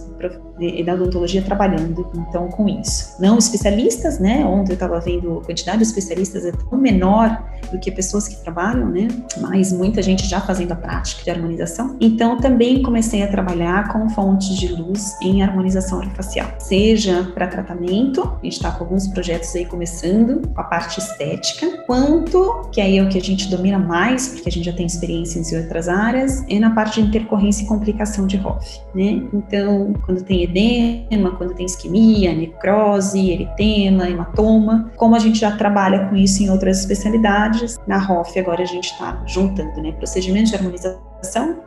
e 0.60 0.84
da 0.84 0.94
odontologia 0.94 1.42
trabalhando 1.42 1.71
trabalhando 1.72 2.12
então 2.16 2.48
com 2.50 2.68
isso. 2.68 3.16
Não 3.20 3.38
especialistas, 3.38 4.20
né? 4.20 4.46
Ontem 4.46 4.72
eu 4.72 4.76
estava 4.76 5.00
vendo 5.00 5.40
a 5.40 5.46
quantidade 5.46 5.78
de 5.78 5.84
especialistas 5.84 6.46
é 6.46 6.52
tão 6.52 6.78
menor 6.78 7.44
do 7.72 7.80
que 7.80 7.92
pessoas 7.92 8.28
que 8.28 8.36
trabalham, 8.44 8.90
né? 8.90 9.08
Mas 9.40 9.72
muita 9.72 10.02
gente 10.02 10.28
já 10.28 10.42
fazendo 10.42 10.74
a 10.74 10.76
prática 10.76 11.24
de 11.24 11.30
harmonização. 11.30 11.96
Então 12.00 12.38
também 12.38 12.82
comecei 12.82 13.24
a 13.24 13.28
trabalhar 13.28 13.92
com 13.92 14.10
fontes 14.10 14.50
de 14.58 14.68
luz 14.68 15.16
em 15.22 15.42
harmonização 15.42 16.00
orofacial, 16.00 16.48
seja 16.60 17.32
para 17.34 17.48
tratamento, 17.48 18.22
a 18.22 18.44
gente 18.44 18.54
está 18.54 18.72
com 18.72 18.84
alguns 18.84 19.08
projetos 19.08 19.56
aí 19.56 19.66
começando 19.66 20.48
com 20.48 20.60
a 20.60 20.64
parte 20.64 21.00
estética, 21.00 21.84
quanto 21.86 22.70
que 22.72 22.82
aí 22.82 22.98
é 22.98 23.04
o 23.04 23.10
que 23.10 23.18
a 23.18 23.22
gente 23.22 23.50
domina 23.50 23.80
mais, 23.80 24.28
porque 24.28 24.50
a 24.50 24.52
gente 24.52 24.66
já 24.66 24.74
tem 24.74 24.86
experiências 24.86 25.52
em 25.52 25.58
outras 25.58 25.88
áreas, 25.88 26.44
é 26.50 26.60
na 26.60 26.72
parte 26.72 27.02
de 27.02 27.08
intercorrência 27.08 27.64
e 27.64 27.68
complicação 27.68 28.28
de 28.28 28.38
ROF, 28.38 28.82
né? 28.94 29.24
Então, 29.34 29.94
quando 30.06 30.24
tem 30.24 30.44
edema, 30.44 31.32
quando 31.32 31.51
tem 31.54 31.66
isquemia, 31.66 32.34
necrose, 32.34 33.32
eritema, 33.32 34.10
hematoma, 34.10 34.92
como 34.96 35.16
a 35.16 35.20
gente 35.20 35.40
já 35.40 35.56
trabalha 35.56 36.08
com 36.08 36.16
isso 36.16 36.44
em 36.44 36.50
outras 36.50 36.80
especialidades, 36.80 37.78
na 37.88 37.98
ROF 37.98 38.38
agora 38.40 38.64
a 38.64 38.66
gente 38.66 38.92
está 38.92 39.22
juntando, 39.26 39.82
né? 39.82 39.92
Procedimentos 39.94 40.52
de 40.52 40.58
harmonização 40.58 41.12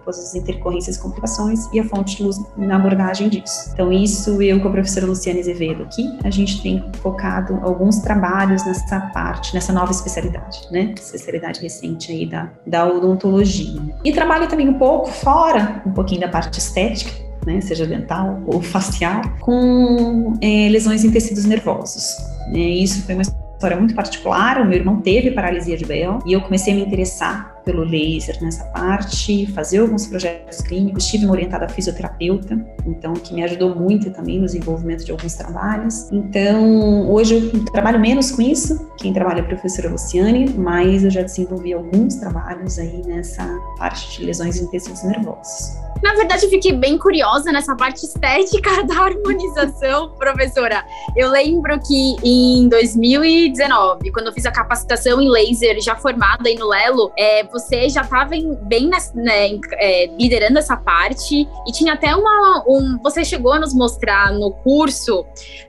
as 0.06 0.34
intercorrências 0.34 0.96
e 0.96 1.00
complicações 1.00 1.68
e 1.72 1.80
a 1.80 1.84
fonte 1.84 2.16
de 2.16 2.22
luz 2.22 2.36
na 2.56 2.76
abordagem 2.76 3.28
disso. 3.28 3.70
Então, 3.72 3.92
isso 3.92 4.42
eu 4.42 4.60
com 4.60 4.68
a 4.68 4.72
professora 4.72 5.06
Luciane 5.06 5.40
Azevedo 5.40 5.84
aqui, 5.84 6.18
a 6.24 6.30
gente 6.30 6.62
tem 6.62 6.84
focado 7.00 7.58
alguns 7.62 7.98
trabalhos 7.98 8.64
nessa 8.66 9.00
parte, 9.12 9.54
nessa 9.54 9.72
nova 9.72 9.92
especialidade, 9.92 10.60
né? 10.70 10.92
Especialidade 10.96 11.60
recente 11.60 12.12
aí 12.12 12.26
da, 12.26 12.50
da 12.66 12.86
odontologia. 12.86 13.80
E 14.04 14.12
trabalho 14.12 14.48
também 14.48 14.68
um 14.68 14.78
pouco 14.78 15.08
fora, 15.08 15.82
um 15.86 15.92
pouquinho 15.92 16.20
da 16.20 16.28
parte 16.28 16.58
estética, 16.58 17.23
né, 17.46 17.61
seja 17.61 17.87
dental 17.87 18.42
ou 18.46 18.61
facial, 18.61 19.22
com 19.40 20.35
é, 20.40 20.68
lesões 20.68 21.04
em 21.04 21.11
tecidos 21.11 21.44
nervosos. 21.44 22.16
Né? 22.48 22.61
Isso 22.61 23.02
foi 23.02 23.14
uma 23.14 23.22
história 23.22 23.76
muito 23.76 23.94
particular. 23.94 24.61
O 24.61 24.64
meu 24.64 24.78
irmão 24.78 25.00
teve 25.00 25.30
paralisia 25.30 25.76
de 25.76 25.85
Bell 25.85 26.18
e 26.26 26.33
eu 26.33 26.40
comecei 26.40 26.72
a 26.72 26.76
me 26.76 26.83
interessar 26.83 27.53
pelo 27.64 27.83
laser 27.85 28.42
nessa 28.42 28.64
parte, 28.66 29.46
fazer 29.53 29.79
alguns 29.79 30.07
projetos 30.07 30.61
clínicos, 30.61 31.07
tive 31.07 31.24
uma 31.24 31.33
orientada 31.33 31.68
fisioterapeuta, 31.68 32.59
então 32.87 33.14
que 33.14 33.35
me 33.35 33.42
ajudou 33.44 33.74
muito 33.74 34.11
também 34.11 34.38
no 34.38 34.46
desenvolvimento 34.46 35.05
de 35.05 35.12
alguns 35.12 35.35
trabalhos. 35.35 36.11
Então, 36.12 37.11
hoje 37.11 37.50
eu 37.53 37.64
trabalho 37.66 37.98
menos 37.98 38.31
com 38.31 38.42
isso, 38.42 38.90
quem 38.98 39.12
trabalha 39.12 39.40
é 39.40 39.42
a 39.42 39.46
professora 39.46 39.90
Luciane, 39.90 40.50
mas 40.50 41.05
eu 41.05 41.11
já 41.11 41.22
desenvolvi 41.22 41.72
alguns 41.72 42.16
trabalhos 42.16 42.79
aí 42.79 43.03
nessa 43.07 43.44
parte 43.79 44.18
de 44.18 44.27
lesões 44.27 44.61
em 44.61 44.66
tecidos 44.68 45.03
nervosos. 45.03 45.85
Na 46.03 46.12
verdade, 46.14 46.44
eu 46.44 46.50
fiquei 46.50 46.72
bem 46.72 46.98
curiosa 46.98 47.50
nessa 47.50 47.74
parte 47.74 48.05
estética 48.05 48.83
da 48.85 48.94
harmonização, 48.94 50.11
professora. 50.11 50.85
Eu 51.16 51.31
lembro 51.31 51.81
que 51.81 52.16
em 52.22 52.68
2019, 52.68 54.12
quando 54.12 54.27
eu 54.27 54.33
fiz 54.33 54.44
a 54.44 54.53
capacitação 54.53 55.20
em 55.20 55.31
laser, 55.31 55.81
já 55.81 55.96
formada 55.96 56.46
aí 56.46 56.57
no 56.57 56.68
Lelo, 56.68 57.11
é, 57.16 57.44
você 57.54 57.88
já 57.88 58.02
estava 58.02 58.34
bem 58.62 58.90
né, 59.14 59.58
é, 59.74 60.06
liderando 60.18 60.58
essa 60.58 60.76
parte 60.76 61.48
e 61.66 61.72
tinha 61.72 61.94
até 61.94 62.14
uma. 62.14 62.64
Um, 62.66 62.98
você 63.02 63.24
chegou 63.24 63.52
a 63.52 63.58
nos 63.58 63.72
mostrar 63.72 64.32
no 64.32 64.50
curso 64.50 65.24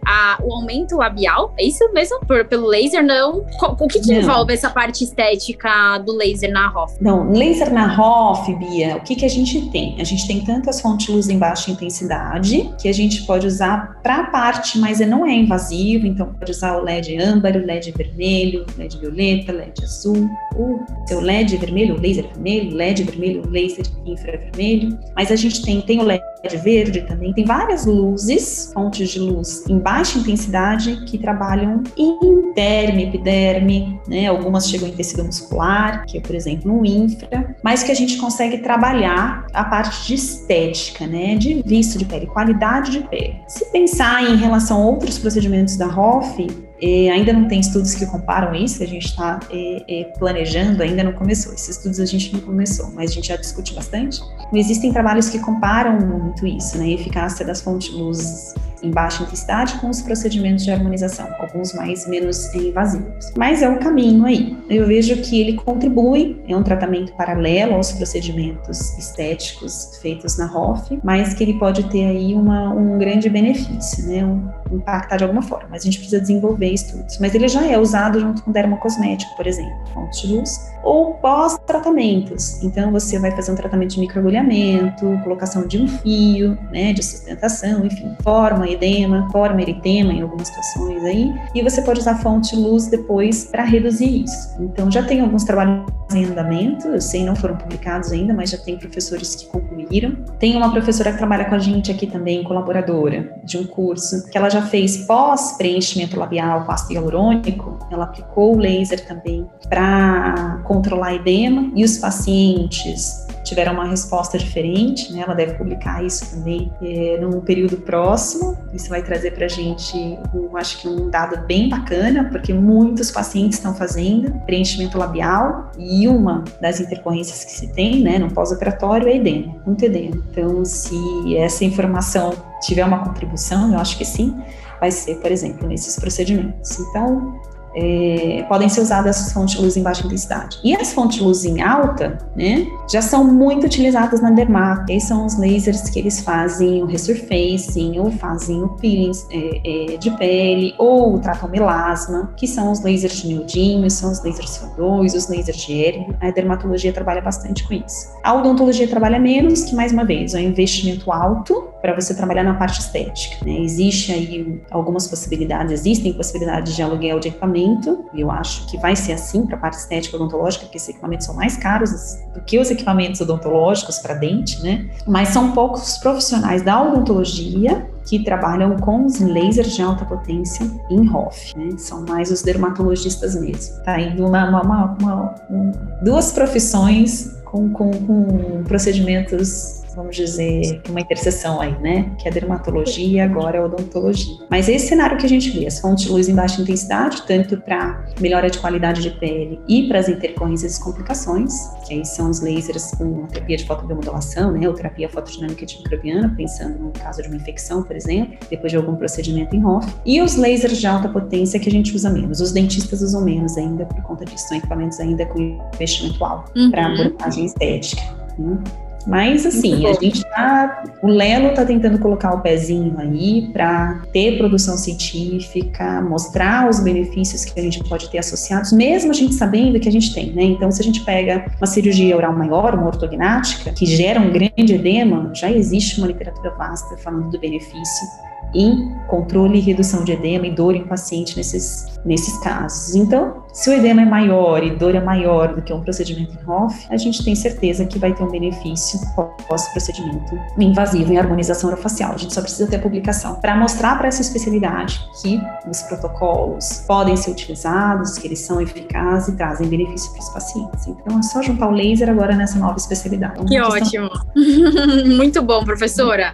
a, 0.06 0.40
o 0.44 0.54
aumento 0.54 0.98
labial, 0.98 1.54
é 1.58 1.66
isso 1.66 1.84
mesmo? 1.94 2.20
Por, 2.22 2.46
pelo 2.46 2.68
laser, 2.68 3.06
não? 3.06 3.46
O 3.62 3.88
que, 3.88 4.00
que 4.00 4.14
envolve 4.14 4.54
essa 4.54 4.70
parte 4.70 5.04
estética 5.04 6.00
do 6.00 6.16
laser 6.16 6.52
na 6.52 6.68
ROF? 6.68 6.96
Não, 7.00 7.32
laser 7.32 7.72
na 7.72 7.88
ROF, 7.88 8.54
Bia, 8.56 8.98
o 8.98 9.02
que, 9.02 9.16
que 9.16 9.26
a 9.26 9.30
gente 9.30 9.70
tem? 9.70 9.96
A 10.02 10.04
gente 10.04 10.16
gente 10.16 10.28
tem 10.28 10.42
tantas 10.42 10.82
fontes 10.82 11.06
de 11.06 11.12
luz 11.12 11.30
em 11.30 11.38
baixa 11.38 11.70
intensidade 11.70 12.74
que 12.82 12.88
a 12.88 12.94
gente 12.94 13.24
pode 13.24 13.46
usar 13.46 14.00
para 14.02 14.22
a 14.22 14.24
parte, 14.26 14.80
mas 14.80 15.00
não 15.02 15.26
é 15.26 15.34
invasivo, 15.34 16.08
então 16.08 16.34
pode 16.34 16.52
usar 16.52 16.78
o 16.78 16.84
LED 16.84 17.18
âmbar, 17.22 17.56
o 17.56 17.66
LED 17.66 17.92
vermelho, 17.92 18.66
LED 18.78 18.98
violeta, 18.98 19.52
LED 19.52 19.84
azul, 19.84 20.30
o 20.56 20.80
seu 21.08 21.20
LED 21.20 21.58
vermelho, 21.58 21.75
o 21.84 22.00
laser 22.00 22.28
vermelho, 22.34 22.76
LED 22.76 23.04
vermelho, 23.04 23.50
laser 23.50 23.86
infravermelho, 24.06 24.98
mas 25.16 25.32
a 25.32 25.36
gente 25.36 25.62
tem, 25.64 25.82
tem 25.82 26.00
o 26.00 26.04
LED 26.04 26.24
verde 26.64 27.02
também, 27.02 27.34
tem 27.34 27.44
várias 27.44 27.86
luzes, 27.86 28.72
fontes 28.74 29.10
de 29.10 29.20
luz 29.20 29.64
em 29.68 29.80
baixa 29.80 30.20
intensidade 30.20 31.04
que 31.06 31.18
trabalham 31.18 31.84
em 31.98 32.54
derme, 32.54 33.06
epiderme, 33.06 34.00
né? 34.08 34.28
Algumas 34.28 34.70
chegam 34.70 34.88
em 34.88 34.92
tecido 34.92 35.24
muscular, 35.24 36.06
que 36.06 36.18
é, 36.18 36.22
por 36.22 36.36
exemplo, 36.36 36.72
um 36.72 36.86
infra, 36.86 37.56
mas 37.64 37.84
que 37.84 37.92
a 37.92 37.96
gente 37.96 38.18
consegue 38.18 38.60
trabalhar 38.60 39.48
a 39.54 39.64
parte 39.64 40.08
de 40.08 40.16
estética, 40.16 41.08
né? 41.08 41.36
De 41.36 41.62
visto 41.66 41.98
de 41.98 42.06
pele, 42.06 42.28
qualidade 42.28 42.92
de 42.92 43.02
pele. 43.08 43.36
Se 43.48 43.72
pensar 43.72 44.24
em 44.24 44.36
relação 44.36 44.82
a 44.82 44.86
outros 44.86 45.18
procedimentos 45.18 45.76
da 45.78 45.88
ROF, 45.88 46.48
é, 46.82 47.10
ainda 47.10 47.32
não 47.32 47.48
tem 47.48 47.60
estudos 47.60 47.96
que 47.96 48.06
comparam 48.06 48.54
isso, 48.54 48.84
a 48.84 48.86
gente 48.86 49.06
está 49.06 49.40
é, 49.50 49.84
é, 49.88 50.04
planejando, 50.18 50.84
ainda 50.84 51.04
não 51.04 51.14
começou. 51.14 51.54
Esses 51.54 51.78
estudos 51.78 52.00
a 52.00 52.06
gente 52.06 52.34
não 52.34 52.42
começou, 52.42 52.92
mas 52.92 53.12
a 53.12 53.14
gente 53.14 53.28
já 53.28 53.36
discute 53.36 53.74
bastante. 53.74 54.22
Existem 54.54 54.92
trabalhos 54.92 55.30
que 55.30 55.40
comparam 55.40 56.00
muito 56.00 56.46
isso, 56.46 56.78
né? 56.78 56.86
A 56.86 56.92
eficácia 56.92 57.46
das 57.46 57.62
fontes 57.62 57.90
de 57.90 57.96
luz 57.96 58.54
em 58.86 58.92
baixa 58.92 59.24
intensidade 59.24 59.80
com 59.80 59.90
os 59.90 60.02
procedimentos 60.02 60.64
de 60.64 60.72
harmonização, 60.72 61.28
alguns 61.40 61.74
mais 61.74 62.08
menos 62.08 62.54
invasivos. 62.54 63.32
Mas 63.36 63.62
é 63.62 63.70
o 63.70 63.80
caminho 63.80 64.26
aí. 64.26 64.56
Eu 64.70 64.86
vejo 64.86 65.22
que 65.24 65.42
ele 65.42 65.54
contribui, 65.54 66.42
é 66.48 66.56
um 66.56 66.64
tratamento 66.64 67.14
paralelo 67.14 67.76
aos 67.76 67.92
procedimentos 67.92 68.98
estéticos 68.98 69.98
feitos 70.02 70.38
na 70.38 70.46
ROF, 70.46 71.00
mas 71.04 71.34
que 71.34 71.44
ele 71.44 71.58
pode 71.58 71.84
ter 71.90 72.06
aí 72.06 72.34
uma, 72.34 72.70
um 72.74 72.98
grande 72.98 73.30
benefício, 73.30 74.06
né? 74.08 74.24
Um, 74.24 74.48
impactar 74.76 75.18
de 75.18 75.24
alguma 75.24 75.42
forma, 75.42 75.68
mas 75.70 75.82
a 75.82 75.86
gente 75.86 75.98
precisa 75.98 76.22
desenvolver 76.22 76.70
estudos. 76.70 77.18
Mas 77.20 77.34
ele 77.36 77.48
já 77.48 77.66
é 77.66 77.78
usado 77.78 78.20
junto 78.20 78.44
com 78.44 78.52
dermocosmético, 78.52 79.36
por 79.36 79.48
exemplo, 79.48 79.76
fonte 79.94 80.28
de 80.28 80.34
luz, 80.34 80.72
ou 80.84 81.16
pós-tratamentos. 81.16 82.64
Então 82.64 82.92
você 82.92 83.18
vai 83.20 83.32
fazer 83.32 83.52
um 83.52 83.56
tratamento 83.56 83.96
de 83.96 84.00
microagulhamento, 84.00 85.20
colocação 85.24 85.68
de 85.68 85.82
um 85.82 85.88
fio, 85.88 86.58
né, 86.72 86.94
de 86.94 87.04
sustentação, 87.04 87.86
enfim, 87.86 88.16
forma 88.24 88.68
edema, 88.68 89.30
forma 89.32 89.62
eritema 89.62 90.14
em 90.14 90.22
algumas 90.22 90.48
situações 90.48 91.04
aí, 91.04 91.34
e 91.54 91.62
você 91.62 91.82
pode 91.82 92.00
usar 92.00 92.16
fonte 92.16 92.56
de 92.56 92.62
luz 92.62 92.88
depois 92.88 93.46
para 93.46 93.64
reduzir 93.64 94.24
isso. 94.24 94.56
Então 94.60 94.92
já 94.92 95.04
tem 95.04 95.22
alguns 95.22 95.44
trabalhos 95.44 95.86
em 96.16 96.26
andamento, 96.26 96.88
eu 96.88 97.02
sei 97.02 97.24
não 97.24 97.36
foram 97.36 97.56
publicados 97.58 98.12
ainda, 98.12 98.34
mas 98.34 98.50
já 98.50 98.58
tem 98.58 98.78
professores 98.78 99.36
que 99.36 99.46
concluíram. 99.48 100.16
Tem 100.40 100.56
uma 100.56 100.72
professora 100.72 101.12
que 101.12 101.18
trabalha 101.18 101.46
com 101.46 101.56
a 101.56 101.60
gente 101.60 101.92
aqui 101.92 102.08
também, 102.08 102.44
colaboradora 102.44 103.34
de 103.44 103.58
um 103.58 103.66
curso, 103.66 104.30
que 104.30 104.38
ela 104.38 104.50
já 104.50 104.62
fez 104.62 105.06
pós-preenchimento 105.06 106.20
labial 106.20 106.66
com 106.66 106.72
ácido 106.72 106.94
hialurônico, 106.94 107.80
ela 107.92 108.06
aplicou 108.06 108.56
o 108.56 108.60
laser 108.60 109.06
também 109.06 109.48
para 109.70 110.62
controlar 110.64 111.16
edema 111.16 111.72
e 111.76 111.84
os 111.84 111.98
pacientes 111.98 113.25
tiveram 113.46 113.74
uma 113.74 113.86
resposta 113.86 114.38
diferente, 114.38 115.14
né? 115.14 115.22
Ela 115.22 115.34
deve 115.34 115.54
publicar 115.54 116.04
isso 116.04 116.36
também 116.36 116.72
é, 116.82 117.18
num 117.22 117.40
período 117.40 117.78
próximo. 117.78 118.58
Isso 118.74 118.90
vai 118.90 119.02
trazer 119.02 119.32
para 119.32 119.46
a 119.46 119.48
gente, 119.48 120.18
eu 120.34 120.58
acho 120.58 120.82
que 120.82 120.88
um 120.88 121.10
dado 121.10 121.46
bem 121.46 121.70
bacana, 121.70 122.28
porque 122.30 122.54
muitos 122.54 123.12
pacientes 123.12 123.58
estão 123.58 123.74
fazendo 123.74 124.32
preenchimento 124.46 124.98
labial 124.98 125.72
e 125.78 126.08
uma 126.08 126.44
das 126.60 126.80
intercorrências 126.80 127.46
que 127.46 127.52
se 127.52 127.68
tem, 127.68 128.02
né, 128.02 128.18
no 128.18 128.34
pós-operatório 128.34 129.08
é 129.08 129.16
edema, 129.16 129.56
muito 129.66 129.86
edema. 129.86 130.22
Então, 130.32 130.66
se 130.66 131.38
essa 131.38 131.64
informação 131.64 132.34
tiver 132.62 132.84
uma 132.84 133.04
contribuição, 133.06 133.72
eu 133.72 133.80
acho 133.80 133.98
que 133.98 134.04
sim, 134.04 134.36
vai 134.80 134.92
ser, 134.92 135.16
por 135.18 135.32
exemplo, 135.32 135.68
nesses 135.68 135.98
procedimentos. 135.98 136.80
Então, 136.80 137.40
é, 137.76 138.46
podem 138.48 138.70
ser 138.70 138.82
usadas 138.82 139.20
as 139.20 139.34
fontes 139.34 139.56
de 139.56 139.62
luz 139.62 139.76
em 139.76 139.84
baixa 139.84 140.06
intensidade. 140.06 140.60
E 140.64 140.76
as 140.76 140.94
fontes 140.94 141.18
de 141.18 141.24
luz 141.24 141.46
em 141.46 141.62
alta, 141.62 142.18
né, 142.36 142.68
já 142.90 143.02
são 143.02 143.24
muito 143.24 143.66
utilizadas 143.66 144.22
na 144.22 144.32
dermato. 144.32 144.92
Esses 144.92 145.10
são 145.10 145.26
os 145.26 145.38
lasers 145.38 145.90
que 145.90 146.00
eles 146.00 146.22
fazem 146.22 146.82
o 146.82 146.86
resurfacing, 146.86 148.00
ou 148.00 148.12
fazem 148.12 148.64
o 148.64 148.70
peeling 148.70 149.12
é, 149.32 149.94
é, 149.94 149.98
de 149.98 150.12
pele, 150.12 150.74
ou 150.78 151.20
tratam 151.20 151.50
melasma, 151.50 152.34
que 152.38 152.48
são 152.48 152.72
os 152.72 152.84
lasers 152.84 153.22
de 153.22 153.28
neodímio, 153.28 153.90
são 153.90 154.12
os 154.12 154.24
lasers 154.24 154.60
CO2, 154.60 155.16
os 155.16 155.28
lasers 155.28 155.58
de 155.58 155.84
hélio. 155.84 156.16
A 156.22 156.32
dermatologia 156.32 156.92
trabalha 156.94 157.22
bastante 157.22 157.68
com 157.68 157.74
isso. 157.74 158.10
A 158.24 158.34
odontologia 158.34 158.88
trabalha 158.88 159.20
menos, 159.20 159.64
que 159.64 159.76
mais 159.76 159.92
uma 159.92 160.06
vez, 160.06 160.34
é 160.34 160.40
um 160.40 160.44
investimento 160.44 161.12
alto 161.12 161.70
para 161.82 161.94
você 161.94 162.16
trabalhar 162.16 162.44
na 162.44 162.56
parte 162.56 162.80
estética. 162.80 163.46
Né? 163.46 163.60
Existe 163.60 164.12
aí 164.12 164.60
algumas 164.72 165.08
possibilidades, 165.08 165.72
existem 165.72 166.14
possibilidades 166.14 166.76
de 166.76 166.82
aluguel 166.82 167.20
de 167.20 167.28
equipamento, 167.28 167.65
e 168.14 168.22
eu 168.22 168.32
acho 168.32 168.68
que 168.68 168.78
vai 168.78 168.96
ser 168.96 169.14
assim 169.14 169.46
para 169.46 169.56
a 169.56 169.60
parte 169.60 169.78
estética 169.78 170.16
odontológica, 170.16 170.66
porque 170.66 170.78
esses 170.78 170.90
equipamentos 170.90 171.26
são 171.26 171.36
mais 171.36 171.58
caros 171.58 171.92
do 172.34 172.42
que 172.42 172.60
os 172.60 172.70
equipamentos 172.70 173.22
odontológicos 173.22 174.00
para 174.00 174.14
dente, 174.14 174.62
né? 174.62 174.90
Mas 175.08 175.30
são 175.30 175.52
poucos 175.52 175.98
profissionais 175.98 176.62
da 176.62 176.82
odontologia 176.82 177.90
que 178.08 178.24
trabalham 178.24 178.78
com 178.78 179.06
os 179.06 179.20
lasers 179.20 179.76
de 179.76 179.82
alta 179.82 180.06
potência 180.06 180.70
em 180.90 181.06
ROF, 181.08 181.58
né? 181.58 181.70
São 181.78 182.06
mais 182.06 182.32
os 182.32 182.42
dermatologistas 182.42 183.36
mesmo. 183.40 183.84
Tá 183.84 184.00
indo 184.00 184.26
uma, 184.26 184.48
uma, 184.50 184.62
uma, 184.62 185.36
uma 185.50 185.72
duas 186.04 186.32
profissões 186.32 187.36
com, 187.46 187.70
com, 187.70 187.92
com 187.92 188.64
procedimentos 188.64 189.85
vamos 189.96 190.16
dizer, 190.16 190.82
uma 190.90 191.00
interseção 191.00 191.62
aí, 191.62 191.76
né? 191.80 192.12
Que 192.20 192.28
é 192.28 192.32
a 192.32 192.34
dermatologia 192.34 193.08
e 193.08 193.20
agora 193.20 193.60
a 193.60 193.66
odontologia. 193.66 194.36
Mas 194.50 194.68
esse 194.68 194.88
cenário 194.88 195.18
que 195.18 195.26
a 195.26 195.30
gente 195.30 195.50
vê, 195.52 195.66
as 195.66 195.80
fontes 195.80 196.06
de 196.06 196.12
luz 196.12 196.28
em 196.28 196.36
baixa 196.36 196.62
intensidade, 196.62 197.24
tanto 197.26 197.58
para 197.58 198.06
melhora 198.20 198.50
de 198.50 198.60
qualidade 198.60 199.02
de 199.02 199.12
pele 199.12 199.60
e 199.68 199.88
para 199.88 200.00
as 200.00 200.10
intercorrências 200.10 200.78
e 200.78 200.84
complicações, 200.84 201.54
que 201.88 201.94
aí 201.94 202.06
são 202.06 202.30
os 202.30 202.42
lasers 202.42 202.92
com 202.92 203.26
terapia 203.28 203.58
de 203.58 203.66
fotobiomodulação, 203.66 204.52
né? 204.52 204.68
Ou 204.68 204.74
terapia 204.74 205.10
fotodinâmica 205.10 205.64
antimicrobiana, 205.64 206.34
pensando 206.36 206.78
no 206.78 206.92
caso 206.92 207.22
de 207.22 207.28
uma 207.30 207.38
infecção, 207.38 207.84
por 207.84 207.96
exemplo, 207.96 208.38
depois 208.50 208.72
de 208.72 208.78
algum 208.78 208.96
procedimento 208.96 209.56
em 209.56 209.62
ROF. 209.62 209.88
E 210.06 210.22
os 210.22 210.36
lasers 210.36 210.78
de 210.78 210.88
alta 210.88 211.08
potência 211.08 211.60
que 211.60 211.70
a 211.70 211.72
gente 211.72 211.96
usa 211.96 212.10
menos. 212.10 212.42
Os 212.42 212.52
dentistas 212.52 213.02
usam 213.02 213.24
menos 213.24 213.58
ainda 213.58 213.86
por 213.86 214.02
conta 214.04 214.26
disso. 214.26 214.48
São 214.48 214.58
equipamentos 214.58 215.00
ainda 215.00 215.26
com 215.26 215.40
investimento 215.74 216.24
alto 216.24 216.52
uhum. 216.56 216.70
para 216.72 216.88
abordagem 216.88 217.46
estética. 217.46 218.02
Né? 218.38 218.58
Mas 219.06 219.46
assim, 219.46 219.86
a 219.86 219.94
gente 219.94 220.24
tá. 220.24 220.84
O 221.02 221.08
Lelo 221.08 221.54
tá 221.54 221.64
tentando 221.64 222.00
colocar 222.00 222.34
o 222.34 222.42
pezinho 222.42 222.96
aí 222.98 223.50
para 223.54 224.02
ter 224.12 224.38
produção 224.38 224.78
científica, 224.78 226.02
mostrar 226.02 226.70
os 226.70 226.80
benefícios 226.80 227.46
que 227.46 227.60
a 227.60 227.64
gente 227.64 227.84
pode 227.88 228.10
ter 228.10 228.18
associados, 228.18 228.72
mesmo 228.72 229.12
a 229.12 229.14
gente 229.14 229.36
sabendo 229.36 229.80
que 229.80 229.88
a 229.88 229.92
gente 229.92 230.14
tem, 230.14 230.32
né? 230.34 230.44
Então, 230.44 230.72
se 230.72 230.82
a 230.82 230.84
gente 230.84 231.04
pega 231.06 231.46
uma 231.58 231.68
cirurgia 231.68 232.16
oral 232.16 232.34
maior, 232.34 232.74
uma 232.74 232.88
ortognática, 232.88 233.72
que 233.72 233.86
gera 233.86 234.20
um 234.20 234.32
grande 234.32 234.74
edema, 234.74 235.32
já 235.34 235.52
existe 235.52 236.00
uma 236.00 236.08
literatura 236.08 236.52
vasta 236.58 236.98
falando 236.98 237.30
do 237.30 237.40
benefício 237.40 238.26
em 238.54 238.94
controle 239.08 239.58
e 239.58 239.62
redução 239.62 240.04
de 240.04 240.12
edema 240.12 240.48
e 240.48 240.52
dor 240.52 240.76
em 240.76 240.86
paciente 240.86 241.38
nesses, 241.38 241.86
nesses 242.06 242.38
casos. 242.40 242.96
Então, 242.96 243.44
se 243.54 243.70
o 243.70 243.74
edema 243.74 244.02
é 244.02 244.06
maior 244.06 244.64
e 244.64 244.76
dor 244.76 244.96
é 244.96 245.00
maior 245.00 245.56
do 245.56 245.62
que 245.62 245.72
um 245.72 245.82
procedimento 245.82 246.34
em 246.34 246.50
HOF, 246.50 246.88
a 246.90 246.98
gente 246.98 247.24
tem 247.24 247.36
certeza 247.36 247.86
que 247.86 247.98
vai 247.98 248.14
ter 248.14 248.24
um 248.24 248.30
benefício 248.30 249.00
pós-procedimento 249.48 250.38
invasivo 250.60 251.14
em 251.14 251.18
harmonização 251.18 251.70
orofacial. 251.70 252.14
A 252.14 252.18
gente 252.18 252.34
só 252.34 252.42
precisa 252.42 252.70
ter 252.70 252.78
a 252.78 252.80
publicação 252.80 253.36
para 253.36 253.56
mostrar 253.56 253.98
para 253.98 254.08
essa 254.08 254.22
especialidade 254.22 255.00
que 255.22 255.40
os 255.70 255.82
protocolos 255.84 256.84
podem 256.88 257.16
ser 257.16 257.32
utilizados, 257.32 258.18
que 258.18 258.28
eles 258.28 258.40
são 258.40 258.60
eficazes 258.60 259.30
e 259.30 259.38
trazem 259.38 259.68
benefício 259.68 260.12
para 260.12 260.22
os 260.22 260.30
pacientes. 260.30 260.88
Então, 260.88 261.20
é 261.20 261.22
só 261.22 261.42
juntar 261.42 261.70
o 261.70 261.72
laser 261.72 262.10
agora 262.10 262.36
nessa 262.36 262.60
nova 262.60 262.78
especialidade. 262.78 263.46
que 263.46 263.60
ótimo! 263.60 264.10
Muito 265.16 265.42
bom, 265.42 265.64
professora. 265.64 266.34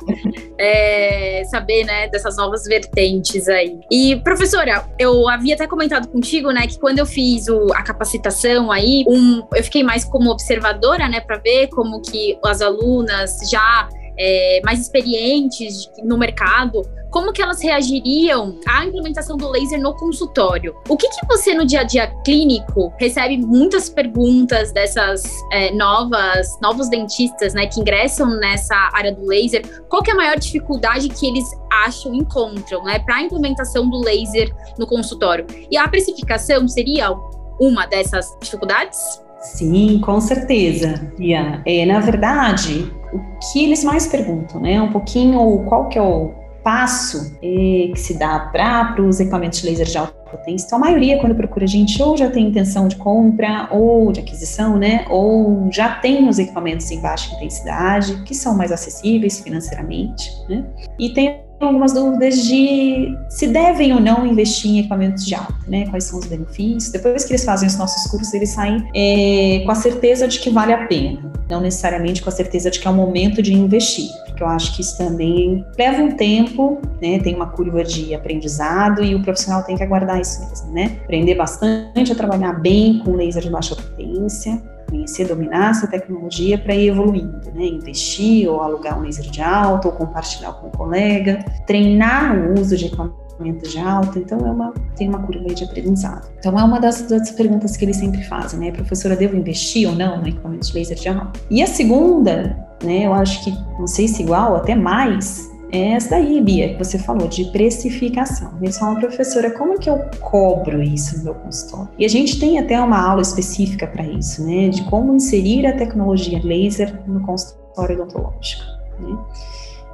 É, 0.58 1.44
saber, 1.52 1.86
né, 1.86 2.01
dessas 2.08 2.38
novas 2.38 2.64
vertentes 2.64 3.48
aí. 3.48 3.80
E, 3.92 4.16
professora, 4.18 4.86
eu 4.98 5.28
havia 5.28 5.56
até 5.56 5.68
comentado 5.68 6.08
contigo, 6.08 6.52
né, 6.52 6.68
que 6.68 6.80
quando 6.80 7.00
eu 7.00 7.06
fiz 7.06 7.48
o, 7.48 7.68
a 7.74 7.84
capacitação 7.84 8.72
aí, 8.72 9.04
um, 9.08 9.44
eu 9.54 9.64
fiquei 9.64 9.84
mais 9.84 10.04
como 10.04 10.30
observadora, 10.30 11.08
né, 11.08 11.20
para 11.20 11.38
ver 11.38 11.68
como 11.68 12.02
que 12.02 12.38
as 12.44 12.62
alunas 12.62 13.38
já 13.50 13.88
é, 14.18 14.62
mais 14.64 14.80
experientes 14.80 15.90
no 16.04 16.18
mercado, 16.18 16.82
como 17.12 17.34
que 17.34 17.42
elas 17.42 17.62
reagiriam 17.62 18.58
à 18.66 18.86
implementação 18.86 19.36
do 19.36 19.50
laser 19.50 19.80
no 19.82 19.94
consultório? 19.96 20.74
O 20.88 20.96
que, 20.96 21.10
que 21.10 21.28
você 21.28 21.54
no 21.54 21.66
dia 21.66 21.82
a 21.82 21.84
dia 21.84 22.08
clínico 22.24 22.94
recebe 22.98 23.38
muitas 23.38 23.90
perguntas 23.90 24.72
dessas 24.72 25.24
é, 25.52 25.72
novas 25.74 26.58
novos 26.62 26.90
dentistas, 26.90 27.54
né, 27.54 27.68
que 27.68 27.82
ingressam 27.82 28.30
nessa 28.40 28.76
área 28.94 29.14
do 29.14 29.26
laser? 29.26 29.84
Qual 29.90 30.02
é 30.08 30.12
a 30.12 30.16
maior 30.16 30.40
dificuldade 30.40 31.10
que 31.10 31.28
eles 31.28 31.46
acham, 31.70 32.14
encontram, 32.14 32.84
né, 32.84 33.00
para 33.00 33.16
a 33.16 33.22
implementação 33.22 33.90
do 33.90 34.00
laser 34.00 34.50
no 34.80 34.88
consultório? 34.88 35.46
E 35.70 35.78
a 35.78 35.88
precificação 35.90 36.66
seria 36.68 37.12
uma 37.60 37.86
dessas 37.86 38.26
dificuldades? 38.42 39.22
Sim, 39.42 40.00
com 40.00 40.22
certeza. 40.22 41.12
Yeah. 41.20 41.62
É, 41.66 41.86
na 41.86 42.00
verdade, 42.00 42.92
o 43.14 43.20
que 43.40 43.64
eles 43.64 43.84
mais 43.84 44.08
perguntam, 44.08 44.60
né? 44.60 44.82
Um 44.82 44.92
pouquinho 44.92 45.64
qual 45.68 45.88
que 45.90 45.98
é 45.98 46.02
o 46.02 46.32
passo 46.64 47.36
é, 47.42 47.92
que 47.92 48.00
se 48.00 48.14
dá 48.18 48.40
para 48.52 49.02
os 49.02 49.20
equipamentos 49.20 49.62
de 49.62 49.68
laser 49.68 49.88
de 49.88 49.98
alta 49.98 50.14
potência. 50.30 50.66
Então, 50.66 50.78
a 50.78 50.82
maioria, 50.82 51.20
quando 51.20 51.36
procura 51.36 51.66
a 51.66 51.68
gente, 51.68 52.02
ou 52.02 52.16
já 52.16 52.30
tem 52.30 52.48
intenção 52.48 52.88
de 52.88 52.96
compra, 52.96 53.68
ou 53.72 54.12
de 54.12 54.20
aquisição, 54.20 54.78
né? 54.78 55.06
Ou 55.10 55.68
já 55.72 55.96
tem 55.96 56.28
os 56.30 56.40
equipamentos 56.40 56.90
em 56.92 57.02
baixa 57.02 57.36
intensidade, 57.36 58.22
que 58.24 58.34
são 58.34 58.56
mais 58.56 58.72
acessíveis 58.72 59.40
financeiramente, 59.42 60.32
né? 60.48 60.64
E 61.00 61.10
tem 61.14 61.42
algumas 61.66 61.94
dúvidas 61.94 62.44
de 62.44 63.18
se 63.30 63.48
devem 63.48 63.94
ou 63.94 64.00
não 64.00 64.26
investir 64.26 64.72
em 64.72 64.80
equipamentos 64.80 65.26
de 65.26 65.36
alta, 65.36 65.56
né? 65.68 65.88
Quais 65.90 66.06
são 66.06 66.20
os 66.20 66.26
benefícios. 66.26 66.92
Depois 66.92 67.24
que 67.24 67.32
eles 67.32 67.44
fazem 67.44 67.68
os 67.68 67.78
nossos 67.78 68.10
cursos, 68.10 68.34
eles 68.34 68.50
saem 68.50 68.84
é, 68.96 69.64
com 69.66 69.72
a 69.72 69.76
certeza 69.76 70.28
de 70.28 70.40
que 70.40 70.50
vale 70.50 70.74
a 70.74 70.88
pena, 70.88 71.32
não 71.50 71.62
necessariamente 71.62 72.22
com 72.22 72.30
a 72.30 72.32
certeza 72.32 72.70
de 72.70 72.80
que 72.80 72.88
é 72.88 72.92
o 72.92 72.94
momento 72.94 73.42
de 73.42 73.54
investir, 73.54 74.10
porque 74.26 74.44
eu 74.44 74.48
acho 74.48 74.76
que 74.76 74.82
isso 74.82 74.98
também 74.98 75.66
leva 75.78 76.02
um 76.02 76.12
tempo, 76.12 76.80
né? 77.02 77.20
Tem 77.20 77.36
uma 77.36 77.48
curva 77.48 77.84
de 77.84 78.14
aprendizado 78.14 79.04
e 79.04 79.16
o 79.16 79.22
profissional 79.22 79.64
tem 79.64 79.76
que 79.76 79.84
aguardar 79.84 80.20
isso 80.20 80.48
mesmo, 80.48 80.72
né? 80.74 80.98
Aprender 81.04 81.36
bastante 81.36 82.12
a 82.12 82.16
trabalhar 82.16 82.54
bem 82.54 83.00
com 83.00 83.16
laser 83.16 83.44
de 83.44 83.50
baixa 83.50 83.76
potência, 83.76 84.62
conhecer, 84.92 85.26
dominar 85.28 85.72
essa 85.72 85.88
tecnologia 85.88 86.58
para 86.58 86.76
ir 86.76 86.90
evoluindo, 86.90 87.52
né? 87.56 87.66
Investir 87.66 88.50
ou 88.50 88.62
alugar 88.62 89.00
um 89.00 89.04
laser 89.04 89.26
de 89.32 89.42
alta 89.42 89.88
ou 89.88 89.94
compartilhar 89.94 90.52
com 90.54 90.68
um 90.68 90.72
colega, 90.72 91.44
treinar 91.66 92.38
o 92.38 92.60
uso 92.60 92.76
de 92.76 92.86
equipamentos 92.86 93.72
de 93.72 93.80
alta, 93.80 94.20
então 94.20 94.38
é 94.40 94.52
uma, 94.52 94.74
tem 94.96 95.10
uma 95.10 95.20
curva 95.20 95.48
de 95.54 95.64
aprendizado. 95.64 96.30
Então 96.38 96.60
é 96.60 96.64
uma 96.64 96.80
das, 96.80 97.02
das 97.04 97.32
perguntas 97.32 97.76
que 97.76 97.86
eles 97.86 97.96
sempre 97.96 98.22
fazem, 98.24 98.60
né? 98.60 98.72
Professora, 98.72 99.16
devo 99.16 99.36
investir 99.36 99.90
ou 99.90 99.96
não 99.96 100.20
no 100.20 100.28
equipamento 100.28 100.68
de 100.68 100.74
laser 100.74 100.98
de 100.98 101.10
alta? 101.10 101.40
E 101.50 101.64
a 101.64 101.68
segunda, 101.68 102.58
né, 102.84 103.06
eu 103.06 103.14
acho 103.14 103.44
que, 103.44 103.52
não 103.80 103.88
sei 103.88 104.08
se 104.08 104.22
igual, 104.22 104.56
até 104.56 104.76
mais, 104.76 105.51
é 105.72 105.94
essa 105.94 106.12
daí, 106.12 106.42
Bia, 106.42 106.70
que 106.70 106.78
você 106.78 107.00
falou, 107.00 107.28
de 107.28 107.46
precificação. 107.46 108.52
Eles 108.62 108.78
falam, 108.78 109.00
professora, 109.00 109.52
como 109.52 109.80
que 109.80 109.90
eu 109.90 110.00
cobro 110.20 110.82
isso 110.82 111.18
no 111.20 111.24
meu 111.26 111.36
consultório? 111.36 111.90
E 111.98 112.06
a 112.06 112.10
gente 112.10 112.40
tem 112.40 112.60
até 112.60 112.80
uma 112.80 113.00
aula 113.00 113.22
específica 113.22 113.88
para 113.88 114.04
isso, 114.04 114.46
né? 114.46 114.70
De 114.70 114.84
como 114.84 115.16
inserir 115.16 115.66
a 115.66 115.76
tecnologia 115.76 116.42
laser 116.44 117.02
no 117.08 117.22
consultório 117.22 117.96
odontológico. 117.96 118.64
Né? 119.00 119.18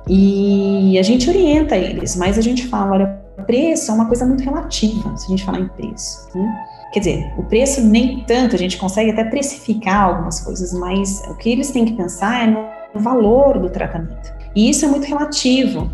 E 0.09 0.97
a 0.97 1.03
gente 1.03 1.29
orienta 1.29 1.75
eles, 1.75 2.15
mas 2.15 2.37
a 2.37 2.41
gente 2.41 2.65
fala, 2.67 2.93
olha, 2.93 3.27
preço 3.47 3.89
é 3.89 3.93
uma 3.93 4.05
coisa 4.05 4.25
muito 4.25 4.43
relativa, 4.43 5.15
se 5.17 5.25
a 5.25 5.29
gente 5.29 5.43
falar 5.43 5.61
em 5.61 5.67
preço, 5.69 6.27
né? 6.35 6.65
Quer 6.93 6.99
dizer, 6.99 7.33
o 7.37 7.43
preço 7.43 7.81
nem 7.81 8.23
tanto, 8.25 8.55
a 8.55 8.59
gente 8.59 8.77
consegue 8.77 9.11
até 9.11 9.23
precificar 9.23 10.03
algumas 10.03 10.39
coisas, 10.39 10.73
mas 10.73 11.21
o 11.29 11.35
que 11.35 11.49
eles 11.49 11.71
têm 11.71 11.85
que 11.85 11.93
pensar 11.93 12.47
é 12.47 12.47
no 12.93 13.01
valor 13.01 13.59
do 13.59 13.69
tratamento. 13.69 14.36
E 14.57 14.71
isso 14.71 14.83
é 14.85 14.87
muito 14.87 15.05
relativo. 15.05 15.87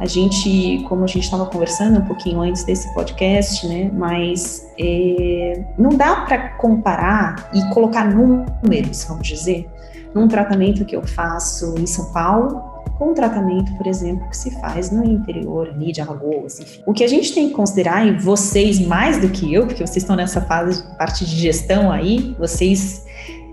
A 0.00 0.04
gente, 0.04 0.84
como 0.88 1.04
a 1.04 1.06
gente 1.06 1.22
estava 1.22 1.46
conversando 1.46 2.00
um 2.00 2.04
pouquinho 2.04 2.40
antes 2.40 2.64
desse 2.64 2.92
podcast, 2.92 3.64
né? 3.68 3.88
Mas 3.92 4.66
é, 4.76 5.62
não 5.78 5.90
dá 5.90 6.22
para 6.22 6.56
comparar 6.56 7.48
e 7.54 7.62
colocar 7.72 8.10
números, 8.12 9.04
vamos 9.04 9.28
dizer, 9.28 9.68
num 10.12 10.26
tratamento 10.26 10.84
que 10.84 10.96
eu 10.96 11.06
faço 11.06 11.76
em 11.78 11.86
São 11.86 12.12
Paulo 12.12 12.60
com 12.98 13.10
um 13.10 13.14
tratamento, 13.14 13.72
por 13.76 13.86
exemplo, 13.86 14.28
que 14.28 14.36
se 14.36 14.50
faz 14.60 14.90
no 14.90 15.04
interior 15.04 15.68
ali 15.68 15.92
de 15.92 16.00
Alagoas, 16.00 16.58
enfim. 16.58 16.82
O 16.84 16.92
que 16.92 17.04
a 17.04 17.08
gente 17.08 17.32
tem 17.32 17.48
que 17.48 17.54
considerar, 17.54 18.04
e 18.04 18.18
vocês 18.18 18.80
mais 18.80 19.20
do 19.20 19.28
que 19.28 19.54
eu, 19.54 19.66
porque 19.66 19.86
vocês 19.86 19.98
estão 19.98 20.16
nessa 20.16 20.40
fase, 20.40 20.82
parte 20.98 21.24
de 21.24 21.36
gestão 21.36 21.92
aí, 21.92 22.34
vocês 22.38 23.06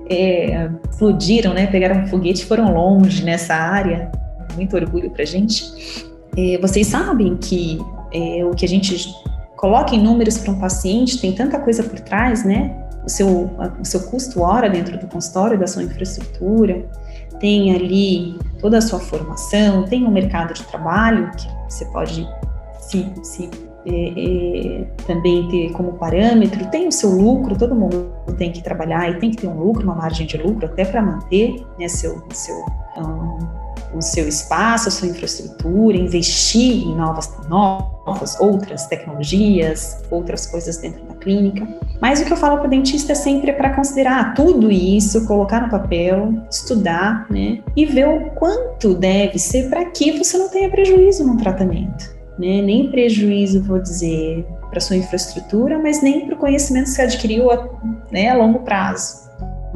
é, 0.10 0.68
explodiram, 0.90 1.54
né? 1.54 1.68
Pegaram 1.68 2.02
um 2.02 2.08
foguete 2.08 2.42
e 2.42 2.46
foram 2.46 2.74
longe 2.74 3.24
nessa 3.24 3.54
área 3.54 4.12
muito 4.58 4.76
orgulho 4.76 5.10
para 5.10 5.24
a 5.24 5.26
gente. 5.26 5.64
É, 6.36 6.58
vocês 6.60 6.88
sabem 6.88 7.38
que 7.38 7.80
é, 8.12 8.44
o 8.44 8.52
que 8.52 8.66
a 8.66 8.68
gente 8.68 9.14
coloca 9.56 9.96
em 9.96 10.04
números 10.04 10.38
para 10.38 10.52
um 10.52 10.60
paciente 10.60 11.20
tem 11.20 11.34
tanta 11.34 11.60
coisa 11.60 11.84
por 11.84 12.00
trás, 12.00 12.44
né? 12.44 12.84
O 13.06 13.10
seu, 13.10 13.50
o 13.80 13.86
seu 13.86 14.02
custo 14.10 14.42
hora 14.42 14.70
dentro 14.70 14.98
do 14.98 15.08
consultório, 15.08 15.58
da 15.58 15.66
sua 15.66 15.84
infraestrutura, 15.84 16.86
tem 17.40 17.74
ali 17.74 18.38
toda 18.60 18.80
a 18.80 18.82
sua 18.82 19.00
formação, 19.00 19.84
tem 19.84 20.04
um 20.04 20.12
mercado 20.12 20.54
de 20.54 20.64
trabalho 20.64 21.32
que 21.38 21.48
você 21.70 21.86
pode 21.86 22.28
se, 22.80 23.10
se 23.24 23.50
é, 23.86 24.82
é, 24.82 24.84
também 25.06 25.48
ter 25.48 25.72
como 25.72 25.94
parâmetro, 25.94 26.66
tem 26.68 26.88
o 26.88 26.92
seu 26.92 27.10
lucro, 27.10 27.58
todo 27.58 27.74
mundo 27.74 28.12
tem 28.38 28.52
que 28.52 28.62
trabalhar 28.62 29.10
e 29.10 29.20
tem 29.20 29.32
que 29.32 29.38
ter 29.38 29.48
um 29.48 29.58
lucro, 29.58 29.84
uma 29.84 29.96
margem 29.96 30.28
de 30.28 30.38
lucro 30.38 30.66
até 30.66 30.84
para 30.84 31.02
manter 31.02 31.66
né, 31.80 31.88
seu, 31.88 32.22
seu 32.34 32.56
um, 32.98 33.40
o 33.98 34.02
seu 34.02 34.28
espaço, 34.28 34.88
a 34.88 34.92
sua 34.92 35.08
infraestrutura, 35.08 35.98
investir 35.98 36.88
em 36.88 36.96
novas, 36.96 37.32
novas, 37.50 38.40
outras 38.40 38.86
tecnologias, 38.88 40.04
outras 40.12 40.46
coisas 40.46 40.78
dentro 40.78 41.04
da 41.06 41.16
clínica. 41.16 41.68
Mas 42.02 42.22
o 42.22 42.26
que 42.26 42.34
eu 42.34 42.38
falo 42.38 42.58
para 42.58 42.68
o 42.68 42.70
dentista 42.70 43.12
é 43.12 43.16
sempre 43.16 43.52
para 43.54 43.76
considerar 43.76 44.34
tudo 44.34 44.72
isso, 44.72 45.26
colocar 45.26 45.62
no 45.62 45.70
papel, 45.70 46.34
estudar, 46.50 47.26
né? 47.30 47.60
E 47.76 47.86
ver 47.86 48.08
o 48.08 48.30
quanto 48.32 48.94
deve 48.94 49.40
ser 49.40 49.70
para 49.70 49.86
que 49.86 50.18
você 50.18 50.38
não 50.38 50.50
tenha 50.50 50.70
prejuízo 50.70 51.26
no 51.26 51.38
tratamento. 51.38 52.16
Né? 52.38 52.62
Nem 52.62 52.92
prejuízo, 52.92 53.64
vou 53.64 53.80
dizer, 53.80 54.46
para 54.70 54.80
sua 54.80 54.96
infraestrutura, 54.96 55.80
mas 55.80 56.04
nem 56.04 56.26
para 56.26 56.36
o 56.36 56.38
conhecimento 56.38 56.86
que 56.86 56.92
você 56.92 57.02
adquiriu 57.02 57.50
a, 57.52 57.68
né, 58.12 58.30
a 58.30 58.36
longo 58.36 58.60
prazo. 58.60 59.27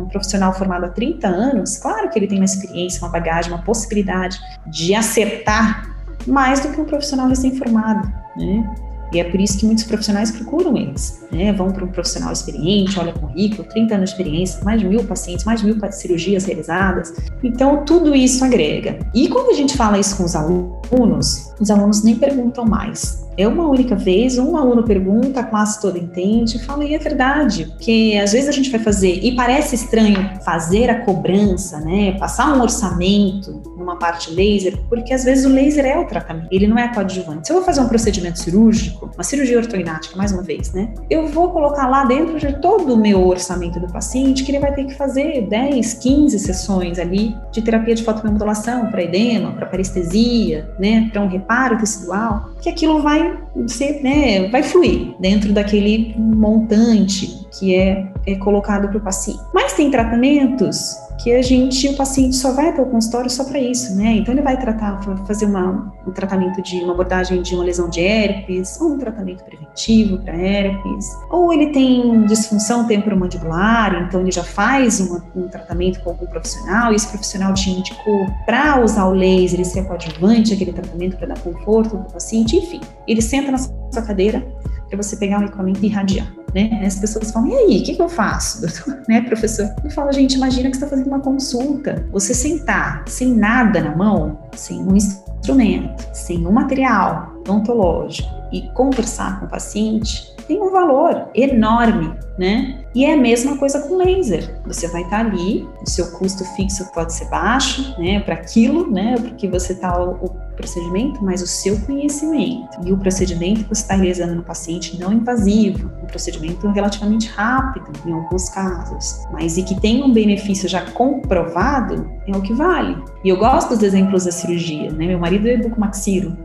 Um 0.02 0.08
profissional 0.08 0.54
formado 0.54 0.86
há 0.86 0.90
30 0.90 1.28
anos, 1.28 1.78
claro 1.78 2.10
que 2.10 2.18
ele 2.18 2.28
tem 2.28 2.38
uma 2.38 2.46
experiência, 2.46 3.02
uma 3.02 3.12
bagagem, 3.12 3.52
uma 3.52 3.62
possibilidade 3.62 4.40
de 4.68 4.94
acertar 4.96 5.90
mais 6.28 6.60
do 6.60 6.70
que 6.70 6.80
um 6.80 6.86
profissional 6.86 7.28
recém-formado, 7.28 8.08
né? 8.36 8.91
E 9.14 9.20
é 9.20 9.24
por 9.24 9.40
isso 9.40 9.58
que 9.58 9.66
muitos 9.66 9.84
profissionais 9.84 10.32
procuram 10.32 10.78
eles, 10.78 11.22
né? 11.32 11.52
Vão 11.52 11.72
para 11.72 11.84
um 11.84 11.88
profissional 11.90 12.32
experiente, 12.32 13.00
olha 13.00 13.14
currículo, 13.14 13.68
30 13.68 13.96
anos 13.96 14.10
de 14.10 14.16
experiência, 14.16 14.64
mais 14.64 14.80
de 14.80 14.88
mil 14.88 15.04
pacientes, 15.04 15.46
mais 15.46 15.60
de 15.60 15.66
mil 15.66 15.78
cirurgias 15.92 16.46
realizadas. 16.46 17.14
Então, 17.44 17.84
tudo 17.86 18.16
isso 18.16 18.44
agrega. 18.44 19.00
E 19.14 19.28
quando 19.28 19.52
a 19.52 19.54
gente 19.54 19.76
fala 19.76 20.00
isso 20.00 20.16
com 20.18 20.24
os 20.24 20.36
alunos, 20.36 21.54
os 21.60 21.70
alunos 21.70 22.04
nem 22.04 22.16
perguntam 22.16 22.66
mais. 22.66 23.22
É 23.38 23.48
uma 23.48 23.68
única 23.68 23.96
vez, 23.96 24.38
um 24.38 24.58
aluno 24.58 24.84
pergunta, 24.84 25.40
a 25.40 25.44
classe 25.44 25.82
toda 25.82 25.98
entende, 25.98 26.60
fala, 26.60 26.84
e 26.84 26.94
é 26.94 27.00
verdade, 27.00 27.66
porque 27.66 28.20
às 28.22 28.34
vezes 28.34 28.50
a 28.50 28.52
gente 28.52 28.70
vai 28.70 28.80
fazer, 28.80 29.20
e 29.24 29.36
parece 29.36 29.76
estranho 29.76 30.40
fazer 30.44 30.90
a 30.90 31.06
cobrança, 31.06 31.80
né, 31.80 32.12
passar 32.20 32.56
um 32.56 32.62
orçamento 32.62 33.62
numa 33.82 33.98
parte 33.98 34.32
laser, 34.34 34.78
porque 34.90 35.14
às 35.14 35.24
vezes 35.24 35.46
o 35.46 35.50
laser 35.50 35.86
é 35.86 35.98
o 35.98 36.06
tratamento, 36.06 36.48
ele 36.52 36.68
não 36.68 36.78
é 36.78 36.88
coadjuvante. 36.94 37.48
Se 37.48 37.54
eu 37.54 37.58
vou 37.58 37.66
fazer 37.66 37.82
um 37.82 37.88
procedimento 37.88 38.40
cirúrgico, 38.40 39.12
uma 39.14 39.24
cirurgia 39.24 39.58
ortognática, 39.58 40.16
mais 40.16 40.32
uma 40.32 40.44
vez, 40.44 40.72
né, 40.72 40.94
eu 41.10 41.28
vou 41.28 41.52
colocar 41.52 41.88
lá 41.88 42.06
dentro 42.06 42.40
de 42.40 42.60
todo 42.62 42.94
o 42.94 42.98
meu 42.98 43.28
orçamento 43.28 43.80
do 43.80 43.92
paciente 43.92 44.44
que 44.44 44.52
ele 44.52 44.60
vai 44.60 44.74
ter 44.74 44.86
que 44.86 44.94
fazer 44.96 45.48
10, 45.48 45.94
15 45.96 46.40
sessões 46.40 47.00
ali 47.00 47.36
de 47.52 47.62
terapia 47.62 47.96
de 47.96 48.04
fotobiomodulação 48.04 48.88
para 48.88 49.04
edema, 49.04 49.52
para 49.52 49.66
parestesia, 49.66 50.70
né, 50.80 51.10
para 51.12 51.22
um 51.22 51.28
reparo 51.28 51.78
tecidual, 51.78 52.52
que 52.62 52.70
aquilo 52.70 53.02
vai 53.02 53.40
ser, 53.68 54.02
né, 54.02 54.48
vai 54.50 54.64
fluir 54.64 55.16
dentro 55.20 55.52
daquele 55.52 56.16
montante 56.18 57.42
que 57.52 57.76
é, 57.76 58.08
é 58.26 58.36
colocado 58.36 58.88
para 58.88 58.98
o 58.98 59.02
paciente. 59.02 59.42
Mas 59.54 59.74
tem 59.74 59.92
tratamentos 59.92 60.96
que 61.22 61.34
a 61.34 61.42
gente, 61.42 61.88
o 61.88 61.96
paciente 61.96 62.36
só 62.36 62.52
vai 62.52 62.70
até 62.70 62.82
o 62.82 62.86
consultório 62.86 63.30
só 63.30 63.44
para 63.44 63.60
isso, 63.60 63.96
né? 63.96 64.18
Então 64.18 64.34
ele 64.34 64.42
vai 64.42 64.60
tratar, 64.60 65.00
fazer 65.28 65.46
uma, 65.46 65.94
um 66.06 66.12
tratamento 66.12 66.62
de 66.62 66.78
uma 66.78 66.94
abordagem 66.94 67.42
de 67.42 67.54
uma 67.54 67.64
lesão 67.64 67.90
de 67.90 68.00
herpes, 68.00 68.80
ou 68.82 68.94
um 68.94 68.98
tratamento 68.98 69.44
preventivo 69.44 70.18
para 70.20 70.36
herpes, 70.36 71.06
ou 71.30 71.54
ele 71.54 71.68
tem 71.68 72.26
disfunção 72.26 72.88
temporomandibular, 72.88 74.06
então 74.08 74.22
ele 74.22 74.32
já 74.32 74.44
faz 74.44 75.00
uma, 75.00 75.24
um 75.36 75.48
tratamento 75.48 76.02
com 76.02 76.10
algum 76.10 76.26
profissional, 76.26 76.92
e 76.92 76.96
esse 76.96 77.08
profissional 77.08 77.54
te 77.54 77.70
indicou 77.70 78.28
para 78.46 78.84
usar 78.84 79.06
o 79.06 79.14
laser 79.14 79.60
e 79.60 79.66
ser 79.66 79.86
coadjuvante 79.86 80.54
aquele 80.54 80.74
tratamento 80.74 81.18
para 81.18 81.28
dar 81.28 81.40
conforto 81.40 81.98
para 81.98 82.08
o 82.08 82.14
paciente, 82.14 82.56
enfim. 82.56 82.82
Ele 83.08 83.22
senta 83.22 83.52
na 83.52 83.58
sua 83.58 84.02
cadeira 84.02 84.46
para 84.88 84.98
você 84.98 85.16
pegar 85.16 85.40
o 85.40 85.46
equipamento 85.46 85.84
e 85.84 85.86
irradiar 85.86 86.41
né? 86.54 86.82
As 86.86 87.00
pessoas 87.00 87.32
falam, 87.32 87.50
e 87.50 87.56
aí, 87.56 87.82
o 87.82 87.84
que, 87.84 87.96
que 87.96 88.02
eu 88.02 88.10
faço, 88.10 88.66
né, 89.08 89.22
professor? 89.22 89.74
Eu 89.84 89.90
falo, 89.92 90.12
gente, 90.12 90.36
imagina 90.36 90.70
que 90.70 90.78
você 90.78 90.84
está 90.84 90.96
fazendo 90.96 91.08
uma 91.08 91.20
consulta. 91.20 92.06
Você 92.12 92.34
sentar 92.34 93.04
sem 93.08 93.34
nada 93.34 93.82
na 93.82 93.96
mão, 93.96 94.40
sem 94.56 94.82
um 94.82 94.96
instrumento, 94.96 96.08
sem 96.14 96.46
um 96.46 96.52
material 96.52 97.34
odontológico 97.40 98.30
e 98.52 98.70
conversar 98.74 99.40
com 99.40 99.46
o 99.46 99.50
paciente, 99.50 100.32
tem 100.52 100.62
um 100.62 100.70
valor 100.70 101.30
enorme, 101.34 102.14
né? 102.38 102.84
E 102.94 103.06
é 103.06 103.14
a 103.14 103.18
mesma 103.18 103.56
coisa 103.56 103.80
com 103.80 103.96
laser. 103.96 104.62
Você 104.66 104.86
vai 104.90 105.04
estar 105.04 105.26
ali, 105.26 105.66
o 105.82 105.90
seu 105.90 106.12
custo 106.12 106.44
fixo 106.56 106.92
pode 106.92 107.14
ser 107.14 107.30
baixo, 107.30 107.96
né, 107.98 108.20
para 108.20 108.36
aquilo, 108.36 108.92
né, 108.92 109.16
porque 109.18 109.48
você 109.48 109.72
está 109.72 109.98
o, 109.98 110.26
o, 110.26 110.52
procedimento, 110.58 111.24
mas 111.24 111.42
o 111.42 111.48
seu 111.48 111.80
conhecimento 111.80 112.78
e 112.84 112.92
o 112.92 112.98
procedimento 112.98 113.64
que 113.64 113.70
você 113.70 113.82
está 113.82 113.96
realizando 113.96 114.36
no 114.36 114.44
paciente 114.44 115.00
não 115.00 115.12
invasivo, 115.14 115.90
um 116.04 116.06
procedimento 116.06 116.68
relativamente 116.68 117.30
rápido 117.30 117.90
em 118.06 118.12
alguns 118.12 118.50
casos, 118.50 119.26
mas 119.32 119.58
e 119.58 119.64
que 119.64 119.80
tem 119.80 120.04
um 120.04 120.12
benefício 120.12 120.68
já 120.68 120.82
comprovado, 120.92 122.12
é 122.28 122.36
o 122.36 122.42
que 122.42 122.54
vale. 122.54 123.02
E 123.24 123.30
eu 123.30 123.38
gosto 123.38 123.70
dos 123.70 123.82
exemplos 123.82 124.26
da 124.26 124.32
cirurgia, 124.32 124.92
né? 124.92 125.08
Meu 125.08 125.18
marido 125.18 125.48
é 125.48 125.58
bucomaxiro, 125.58 126.38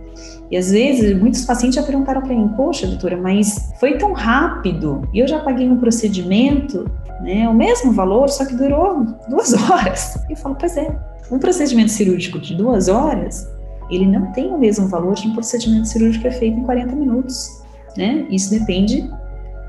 e 0.51 0.57
às 0.57 0.71
vezes, 0.71 1.19
muitos 1.19 1.45
pacientes 1.45 1.77
já 1.77 1.83
perguntaram 1.83 2.23
para 2.23 2.35
mim: 2.35 2.49
Poxa, 2.57 2.87
doutora, 2.87 3.17
mas 3.17 3.73
foi 3.81 3.99
tão 3.99 4.13
rápido 4.13 5.09
e 5.13 5.19
eu 5.19 5.27
já 5.27 5.41
paguei 5.41 5.69
um 5.69 5.79
procedimento, 5.79 6.91
né, 7.21 7.49
o 7.49 7.55
mesmo 7.55 7.93
valor, 7.93 8.29
só 8.29 8.45
que 8.45 8.55
durou 8.55 9.05
duas 9.29 9.53
horas. 9.71 10.17
E 10.29 10.33
eu 10.33 10.37
falo: 10.37 10.57
Pois 10.59 10.77
é, 10.77 10.97
um 11.31 11.39
procedimento 11.39 11.91
cirúrgico 11.91 12.39
de 12.39 12.55
duas 12.55 12.89
horas, 12.89 13.49
ele 13.91 14.07
não 14.07 14.33
tem 14.33 14.53
o 14.53 14.59
mesmo 14.59 14.89
valor 14.89 15.15
de 15.15 15.27
um 15.29 15.33
procedimento 15.33 15.89
cirúrgico 15.89 16.23
que 16.23 16.29
é 16.29 16.33
feito 16.33 16.59
em 16.59 16.63
40 16.63 16.95
minutos. 16.95 17.63
Né? 17.97 18.27
Isso 18.31 18.51
depende 18.51 19.11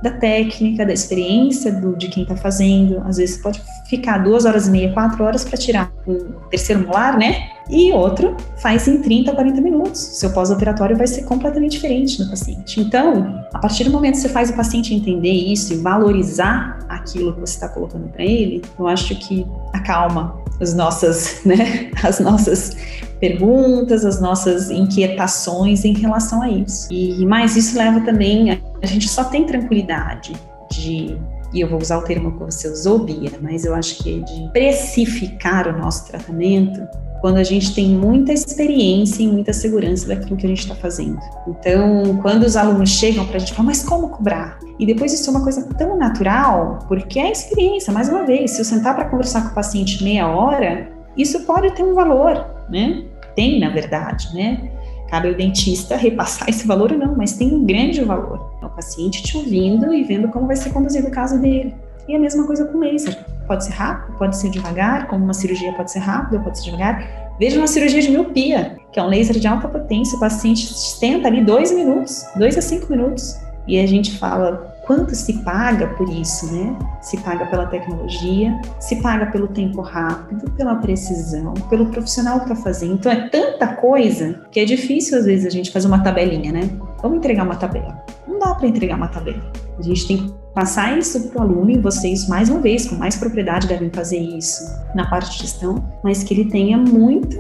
da 0.01 0.11
técnica, 0.11 0.85
da 0.85 0.93
experiência 0.93 1.71
do, 1.71 1.95
de 1.95 2.07
quem 2.09 2.23
está 2.23 2.35
fazendo. 2.35 3.01
Às 3.05 3.17
vezes 3.17 3.37
pode 3.37 3.61
ficar 3.89 4.19
duas 4.19 4.45
horas 4.45 4.67
e 4.67 4.71
meia, 4.71 4.93
quatro 4.93 5.23
horas 5.23 5.43
para 5.43 5.57
tirar 5.57 5.91
o 6.05 6.15
terceiro 6.49 6.85
molar, 6.85 7.17
né? 7.17 7.49
E 7.69 7.91
outro 7.91 8.35
faz 8.57 8.87
em 8.87 9.01
30 9.01 9.31
a 9.31 9.35
40 9.35 9.61
minutos. 9.61 9.99
Seu 9.99 10.31
pós-operatório 10.31 10.95
vai 10.95 11.07
ser 11.07 11.23
completamente 11.23 11.73
diferente 11.73 12.21
no 12.21 12.29
paciente. 12.29 12.79
Então, 12.79 13.43
a 13.53 13.59
partir 13.59 13.83
do 13.83 13.91
momento 13.91 14.13
que 14.13 14.21
você 14.21 14.29
faz 14.29 14.49
o 14.49 14.53
paciente 14.53 14.93
entender 14.93 15.31
isso 15.31 15.73
e 15.73 15.77
valorizar 15.77 16.79
aquilo 16.87 17.33
que 17.33 17.39
você 17.41 17.55
está 17.55 17.67
colocando 17.67 18.07
para 18.07 18.23
ele, 18.23 18.61
eu 18.79 18.87
acho 18.87 19.15
que 19.15 19.45
acalma 19.73 20.39
as 20.61 20.73
nossas, 20.73 21.41
né, 21.45 21.91
as 22.03 22.19
nossas 22.19 22.75
perguntas, 23.19 24.05
as 24.05 24.21
nossas 24.21 24.69
inquietações 24.69 25.83
em 25.83 25.93
relação 25.93 26.41
a 26.41 26.49
isso. 26.49 26.87
E 26.91 27.25
mais 27.25 27.55
isso 27.55 27.77
leva 27.77 28.01
também 28.01 28.51
a, 28.51 28.57
a 28.81 28.85
gente 28.85 29.09
só 29.09 29.23
tem 29.23 29.45
tranquilidade 29.45 30.33
de 30.71 31.17
e 31.53 31.61
eu 31.61 31.69
vou 31.69 31.79
usar 31.79 31.97
o 31.97 32.01
termo 32.01 32.33
que 32.33 32.39
você 32.39 32.67
usou, 32.67 32.99
Bia, 32.99 33.31
mas 33.41 33.63
eu 33.63 33.73
acho 33.73 34.03
que 34.03 34.19
é 34.19 34.23
de 34.23 34.51
precificar 34.51 35.67
o 35.67 35.77
nosso 35.79 36.05
tratamento 36.07 36.85
quando 37.21 37.37
a 37.37 37.43
gente 37.43 37.73
tem 37.73 37.89
muita 37.89 38.31
experiência 38.31 39.23
e 39.23 39.27
muita 39.27 39.53
segurança 39.53 40.07
daquilo 40.07 40.37
que 40.37 40.45
a 40.45 40.49
gente 40.49 40.59
está 40.59 40.75
fazendo. 40.75 41.19
Então, 41.47 42.19
quando 42.21 42.43
os 42.43 42.55
alunos 42.55 42.89
chegam 42.89 43.25
para 43.25 43.37
a 43.37 43.39
gente 43.39 43.53
falar, 43.53 43.67
mas 43.67 43.83
como 43.83 44.09
cobrar? 44.09 44.59
E 44.79 44.85
depois 44.85 45.13
isso 45.13 45.29
é 45.29 45.31
uma 45.31 45.43
coisa 45.43 45.67
tão 45.75 45.97
natural, 45.97 46.79
porque 46.87 47.19
é 47.19 47.27
a 47.27 47.31
experiência, 47.31 47.91
mais 47.91 48.09
uma 48.09 48.25
vez, 48.25 48.51
se 48.51 48.61
eu 48.61 48.65
sentar 48.65 48.95
para 48.95 49.05
conversar 49.05 49.41
com 49.41 49.49
o 49.49 49.53
paciente 49.53 50.03
meia 50.03 50.27
hora, 50.27 50.89
isso 51.17 51.39
pode 51.41 51.71
ter 51.71 51.83
um 51.83 51.95
valor, 51.95 52.45
né? 52.69 53.03
Tem, 53.35 53.59
na 53.59 53.69
verdade, 53.69 54.33
né? 54.33 54.71
Cabe 55.09 55.29
ao 55.29 55.33
dentista 55.33 55.95
repassar 55.95 56.47
esse 56.49 56.67
valor 56.67 56.91
ou 56.91 56.97
não, 56.97 57.15
mas 57.15 57.33
tem 57.33 57.53
um 57.53 57.65
grande 57.65 58.03
valor. 58.03 58.51
É 58.61 58.65
o 58.65 58.69
paciente 58.69 59.23
te 59.23 59.37
ouvindo 59.37 59.93
e 59.93 60.03
vendo 60.03 60.27
como 60.27 60.47
vai 60.47 60.55
ser 60.55 60.71
conduzido 60.71 61.07
o 61.07 61.11
caso 61.11 61.39
dele. 61.39 61.73
E 62.07 62.15
a 62.15 62.19
mesma 62.19 62.45
coisa 62.45 62.65
com 62.65 62.79
laser. 62.79 63.17
Pode 63.47 63.65
ser 63.65 63.73
rápido, 63.73 64.17
pode 64.17 64.37
ser 64.37 64.49
devagar, 64.49 65.07
como 65.07 65.23
uma 65.23 65.33
cirurgia 65.33 65.71
pode 65.73 65.91
ser 65.91 65.99
rápida, 65.99 66.39
pode 66.39 66.57
ser 66.57 66.65
devagar. 66.65 67.35
Veja 67.39 67.57
uma 67.57 67.67
cirurgia 67.67 68.01
de 68.01 68.09
miopia, 68.09 68.77
que 68.91 68.99
é 68.99 69.03
um 69.03 69.07
laser 69.07 69.39
de 69.39 69.47
alta 69.47 69.67
potência, 69.67 70.17
o 70.17 70.19
paciente 70.19 70.67
tenta 70.99 71.27
ali 71.27 71.43
dois 71.43 71.71
minutos, 71.71 72.25
dois 72.35 72.57
a 72.57 72.61
cinco 72.61 72.91
minutos. 72.91 73.37
E 73.67 73.79
a 73.79 73.85
gente 73.85 74.17
fala, 74.17 74.77
quanto 74.85 75.13
se 75.13 75.43
paga 75.43 75.87
por 75.87 76.09
isso, 76.09 76.51
né? 76.53 76.73
Se 77.01 77.17
paga 77.17 77.45
pela 77.47 77.65
tecnologia, 77.67 78.57
se 78.79 78.95
paga 79.01 79.25
pelo 79.25 79.49
tempo 79.49 79.81
rápido, 79.81 80.49
pela 80.51 80.75
precisão, 80.75 81.53
pelo 81.69 81.87
profissional 81.87 82.39
que 82.39 82.51
está 82.51 82.55
fazendo. 82.55 82.93
Então 82.93 83.11
é 83.11 83.27
tanta 83.27 83.67
coisa 83.67 84.41
que 84.49 84.61
é 84.61 84.65
difícil 84.65 85.17
às 85.17 85.25
vezes 85.25 85.45
a 85.45 85.49
gente 85.49 85.69
fazer 85.69 85.87
uma 85.87 86.01
tabelinha, 86.01 86.53
né? 86.53 86.69
Vamos 87.01 87.17
entregar 87.17 87.43
uma 87.43 87.57
tabela. 87.57 88.01
Não 88.25 88.39
dá 88.39 88.55
para 88.55 88.67
entregar 88.67 88.95
uma 88.95 89.09
tabela. 89.09 89.51
A 89.77 89.81
gente 89.81 90.07
tem 90.07 90.17
que 90.17 90.33
passar 90.57 90.97
isso 90.97 91.29
para 91.29 91.37
o 91.37 91.41
aluno 91.43 91.69
e 91.69 91.77
vocês, 91.77 92.27
mais 92.27 92.49
uma 92.49 92.59
vez, 92.59 92.87
com 92.87 92.95
mais 92.95 93.15
propriedade, 93.15 93.67
devem 93.67 93.91
fazer 93.91 94.17
isso 94.17 94.63
na 94.95 95.07
parte 95.07 95.29
de 95.33 95.43
gestão, 95.43 95.87
mas 96.03 96.23
que 96.23 96.33
ele 96.33 96.49
tenha 96.49 96.79
muita 96.79 97.37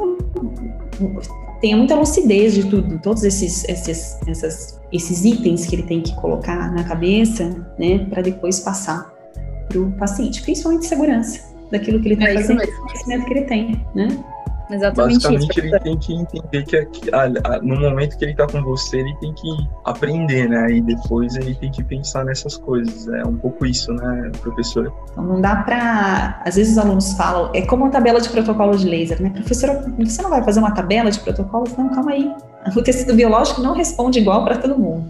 tenha 1.59 1.75
muita 1.75 1.95
lucidez 1.95 2.53
de 2.53 2.69
tudo, 2.69 2.99
todos 2.99 3.23
esses, 3.23 3.67
esses, 3.67 4.19
essas, 4.27 4.79
esses 4.93 5.25
itens 5.25 5.65
que 5.65 5.77
ele 5.77 5.83
tem 5.83 5.99
que 5.99 6.15
colocar 6.17 6.71
na 6.71 6.83
cabeça, 6.83 7.65
né, 7.79 8.05
para 8.07 8.21
depois 8.21 8.59
passar 8.59 9.11
para 9.67 9.79
o 9.79 9.91
paciente, 9.93 10.43
principalmente 10.43 10.85
segurança 10.85 11.41
daquilo 11.71 11.99
que 11.99 12.09
ele 12.09 12.13
está 12.13 12.29
é 12.29 12.35
fazendo, 12.35 12.61
do 12.61 12.71
conhecimento 12.83 13.25
que 13.25 13.33
ele 13.33 13.45
tem, 13.45 13.85
né? 13.95 14.07
Exatamente 14.69 15.23
Basicamente, 15.23 15.49
isso. 15.49 15.59
ele 15.59 15.79
tem 15.79 15.97
que 15.97 16.13
entender 16.13 16.65
que 16.65 17.09
a, 17.13 17.23
a, 17.23 17.59
no 17.61 17.79
momento 17.79 18.17
que 18.17 18.25
ele 18.25 18.31
está 18.31 18.45
com 18.45 18.61
você, 18.61 18.99
ele 18.99 19.15
tem 19.15 19.33
que 19.33 19.47
aprender, 19.85 20.49
né? 20.49 20.71
E 20.71 20.81
depois 20.81 21.35
ele 21.35 21.55
tem 21.55 21.71
que 21.71 21.83
pensar 21.83 22.25
nessas 22.25 22.57
coisas. 22.57 23.07
É 23.07 23.23
um 23.23 23.37
pouco 23.37 23.65
isso, 23.65 23.93
né, 23.93 24.31
professora? 24.41 24.91
Então, 25.11 25.23
não 25.23 25.39
dá 25.39 25.57
para. 25.57 26.41
Às 26.45 26.55
vezes 26.55 26.73
os 26.73 26.77
alunos 26.77 27.13
falam, 27.13 27.49
é 27.53 27.61
como 27.61 27.85
uma 27.85 27.91
tabela 27.91 28.19
de 28.19 28.29
protocolo 28.29 28.77
de 28.77 28.87
laser, 28.87 29.21
né? 29.21 29.29
Professora, 29.29 29.85
você 29.97 30.21
não 30.21 30.29
vai 30.29 30.43
fazer 30.43 30.59
uma 30.59 30.71
tabela 30.71 31.09
de 31.09 31.19
protocolos? 31.19 31.75
Não, 31.77 31.89
calma 31.89 32.11
aí. 32.11 32.29
O 32.75 32.81
tecido 32.81 33.13
biológico 33.13 33.61
não 33.61 33.73
responde 33.73 34.19
igual 34.19 34.43
para 34.43 34.57
todo 34.57 34.77
mundo. 34.77 35.09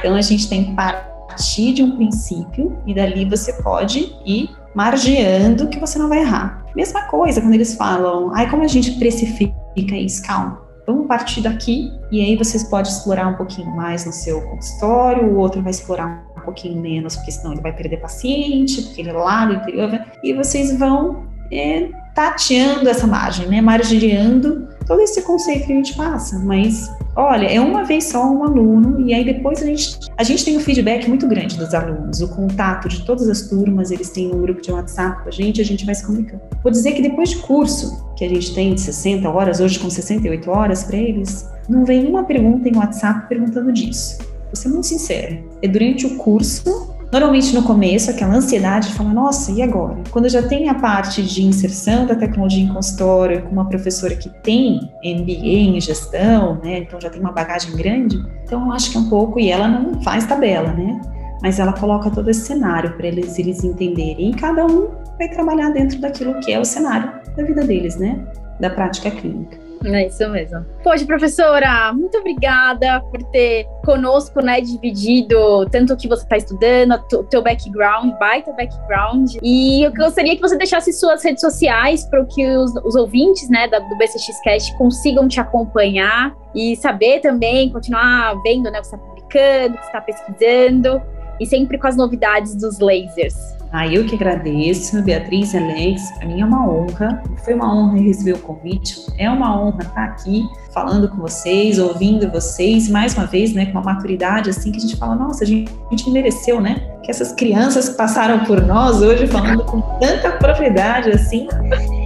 Então, 0.00 0.14
a 0.14 0.20
gente 0.20 0.48
tem 0.48 0.64
que 0.64 0.74
partir 0.74 1.72
de 1.72 1.82
um 1.82 1.96
princípio 1.96 2.76
e 2.86 2.94
dali 2.94 3.24
você 3.24 3.54
pode 3.62 4.14
ir 4.26 4.50
margeando 4.74 5.68
que 5.68 5.78
você 5.78 5.98
não 5.98 6.08
vai 6.08 6.20
errar. 6.20 6.64
Mesma 6.74 7.02
coisa 7.02 7.40
quando 7.40 7.54
eles 7.54 7.74
falam, 7.74 8.32
ai, 8.34 8.48
como 8.50 8.62
a 8.62 8.68
gente 8.68 8.92
precifica 8.92 9.52
isso? 9.96 10.22
Calma. 10.22 10.60
vamos 10.86 11.06
partir 11.06 11.42
daqui 11.42 11.92
e 12.10 12.20
aí 12.20 12.36
vocês 12.36 12.64
podem 12.64 12.90
explorar 12.90 13.28
um 13.28 13.36
pouquinho 13.36 13.70
mais 13.74 14.04
no 14.04 14.12
seu 14.12 14.40
consultório, 14.42 15.28
o 15.28 15.36
outro 15.36 15.62
vai 15.62 15.70
explorar 15.70 16.24
um 16.36 16.40
pouquinho 16.40 16.80
menos, 16.80 17.16
porque 17.16 17.30
senão 17.30 17.52
ele 17.52 17.62
vai 17.62 17.72
perder 17.72 17.98
paciente, 17.98 18.82
porque 18.82 19.00
ele 19.00 19.10
é 19.10 19.12
lá 19.12 19.46
no 19.46 19.54
interior, 19.54 20.00
e 20.24 20.32
vocês 20.32 20.76
vão 20.76 21.24
é, 21.52 21.88
tateando 22.14 22.88
essa 22.88 23.06
margem, 23.06 23.46
né, 23.46 23.60
margeando 23.60 24.68
todo 24.86 25.00
esse 25.00 25.22
conceito 25.22 25.66
que 25.66 25.72
a 25.72 25.76
gente 25.76 25.94
passa, 25.96 26.38
mas 26.38 26.90
olha, 27.16 27.46
é 27.46 27.60
uma 27.60 27.84
vez 27.84 28.04
só 28.04 28.24
um 28.30 28.44
aluno 28.44 29.00
e 29.00 29.14
aí 29.14 29.24
depois 29.24 29.62
a 29.62 29.66
gente, 29.66 29.98
a 30.16 30.22
gente 30.22 30.44
tem 30.44 30.56
um 30.56 30.60
feedback 30.60 31.08
muito 31.08 31.26
grande 31.26 31.56
dos 31.56 31.74
alunos, 31.74 32.20
o 32.20 32.28
contato 32.28 32.88
de 32.88 33.04
todas 33.04 33.28
as 33.28 33.42
turmas, 33.42 33.90
eles 33.90 34.10
têm 34.10 34.34
um 34.34 34.40
grupo 34.40 34.60
de 34.60 34.70
WhatsApp 34.70 35.22
com 35.22 35.28
a 35.28 35.32
gente, 35.32 35.60
a 35.60 35.64
gente 35.64 35.84
vai 35.84 35.94
se 35.94 36.04
comunicando. 36.04 36.42
Vou 36.62 36.70
dizer 36.70 36.92
que 36.92 37.02
depois 37.02 37.30
de 37.30 37.36
curso, 37.36 38.12
que 38.16 38.24
a 38.24 38.28
gente 38.28 38.54
tem 38.54 38.74
de 38.74 38.80
60 38.80 39.28
horas, 39.28 39.60
hoje 39.60 39.78
com 39.78 39.88
68 39.88 40.50
horas 40.50 40.84
para 40.84 40.96
eles, 40.96 41.48
não 41.68 41.84
vem 41.84 42.06
uma 42.06 42.24
pergunta 42.24 42.68
em 42.68 42.76
WhatsApp 42.76 43.28
perguntando 43.28 43.72
disso. 43.72 44.18
Vou 44.46 44.56
ser 44.56 44.68
muito 44.68 44.86
sincera. 44.86 45.42
É 45.62 45.68
durante 45.68 46.06
o 46.06 46.16
curso 46.16 46.91
Normalmente 47.12 47.54
no 47.54 47.62
começo, 47.62 48.10
aquela 48.10 48.34
ansiedade 48.34 48.88
de 48.88 48.94
falar, 48.94 49.12
nossa, 49.12 49.52
e 49.52 49.60
agora? 49.60 49.98
Quando 50.10 50.30
já 50.30 50.42
tem 50.42 50.70
a 50.70 50.74
parte 50.74 51.22
de 51.22 51.44
inserção 51.44 52.06
da 52.06 52.14
tecnologia 52.14 52.64
em 52.64 52.68
consultório, 52.68 53.42
com 53.42 53.50
uma 53.50 53.68
professora 53.68 54.16
que 54.16 54.30
tem 54.42 54.90
MBA 55.04 55.76
em 55.76 55.78
gestão, 55.78 56.58
né, 56.64 56.78
então 56.78 56.98
já 56.98 57.10
tem 57.10 57.20
uma 57.20 57.30
bagagem 57.30 57.76
grande, 57.76 58.16
então 58.42 58.72
acho 58.72 58.90
que 58.90 58.96
é 58.96 59.00
um 59.00 59.10
pouco, 59.10 59.38
e 59.38 59.50
ela 59.50 59.68
não 59.68 60.02
faz 60.02 60.24
tabela, 60.24 60.72
né, 60.72 60.98
mas 61.42 61.58
ela 61.58 61.74
coloca 61.74 62.10
todo 62.10 62.30
esse 62.30 62.46
cenário 62.46 62.96
para 62.96 63.08
eles, 63.08 63.38
eles 63.38 63.62
entenderem, 63.62 64.30
e 64.30 64.34
cada 64.34 64.64
um 64.64 64.88
vai 65.18 65.28
trabalhar 65.28 65.68
dentro 65.68 66.00
daquilo 66.00 66.40
que 66.40 66.50
é 66.50 66.58
o 66.58 66.64
cenário 66.64 67.12
da 67.36 67.44
vida 67.44 67.62
deles, 67.62 67.94
né, 67.96 68.24
da 68.58 68.70
prática 68.70 69.10
clínica. 69.10 69.61
É 69.84 70.06
isso 70.06 70.28
mesmo. 70.28 70.64
Poxa, 70.82 71.04
professora, 71.04 71.92
muito 71.92 72.18
obrigada 72.18 73.00
por 73.10 73.22
ter 73.24 73.66
conosco, 73.84 74.40
né, 74.40 74.60
dividido 74.60 75.66
tanto 75.70 75.94
o 75.94 75.96
que 75.96 76.08
você 76.08 76.22
está 76.22 76.36
estudando, 76.36 76.94
o 77.12 77.24
teu 77.24 77.42
background, 77.42 78.12
baita 78.18 78.52
background. 78.52 79.36
E 79.42 79.82
eu 79.82 79.92
gostaria 79.92 80.34
que 80.34 80.40
você 80.40 80.56
deixasse 80.56 80.92
suas 80.92 81.22
redes 81.24 81.40
sociais 81.40 82.04
para 82.04 82.24
que 82.26 82.46
os, 82.56 82.72
os, 82.84 82.94
ouvintes, 82.94 83.48
né, 83.48 83.68
do 83.68 83.96
BCX 83.96 84.40
Cast 84.42 84.76
consigam 84.76 85.26
te 85.26 85.40
acompanhar 85.40 86.34
e 86.54 86.76
saber 86.76 87.20
também, 87.20 87.70
continuar 87.70 88.34
vendo, 88.42 88.70
né, 88.70 88.78
o 88.78 88.82
que 88.82 88.88
você 88.88 88.96
está 88.96 88.98
publicando, 88.98 89.74
o 89.74 89.78
que 89.78 89.84
você 89.84 89.86
está 89.86 90.00
pesquisando 90.00 91.02
e 91.40 91.46
sempre 91.46 91.78
com 91.78 91.86
as 91.86 91.96
novidades 91.96 92.54
dos 92.54 92.78
lasers. 92.78 93.61
Ah, 93.72 93.86
eu 93.86 94.04
que 94.04 94.14
agradeço, 94.14 95.00
Beatriz 95.00 95.54
Alex, 95.54 96.10
para 96.18 96.26
mim 96.26 96.42
é 96.42 96.44
uma 96.44 96.68
honra, 96.68 97.22
foi 97.42 97.54
uma 97.54 97.74
honra 97.74 97.98
receber 97.98 98.34
o 98.34 98.38
convite, 98.38 99.06
é 99.16 99.30
uma 99.30 99.58
honra 99.58 99.82
estar 99.82 100.04
aqui 100.04 100.46
falando 100.74 101.08
com 101.08 101.16
vocês, 101.16 101.78
ouvindo 101.78 102.30
vocês, 102.30 102.90
mais 102.90 103.14
uma 103.14 103.24
vez, 103.24 103.54
né, 103.54 103.64
com 103.64 103.72
uma 103.72 103.82
maturidade 103.82 104.50
assim 104.50 104.70
que 104.70 104.76
a 104.76 104.80
gente 104.80 104.96
fala, 104.96 105.14
nossa, 105.14 105.42
a 105.42 105.46
gente, 105.46 105.72
a 105.86 105.90
gente 105.90 106.10
mereceu, 106.10 106.60
né, 106.60 106.82
que 107.02 107.10
essas 107.10 107.32
crianças 107.32 107.88
que 107.88 107.96
passaram 107.96 108.44
por 108.44 108.60
nós 108.60 109.00
hoje 109.00 109.26
falando 109.26 109.64
com 109.64 109.80
tanta 109.98 110.32
propriedade 110.32 111.10
assim, 111.10 111.48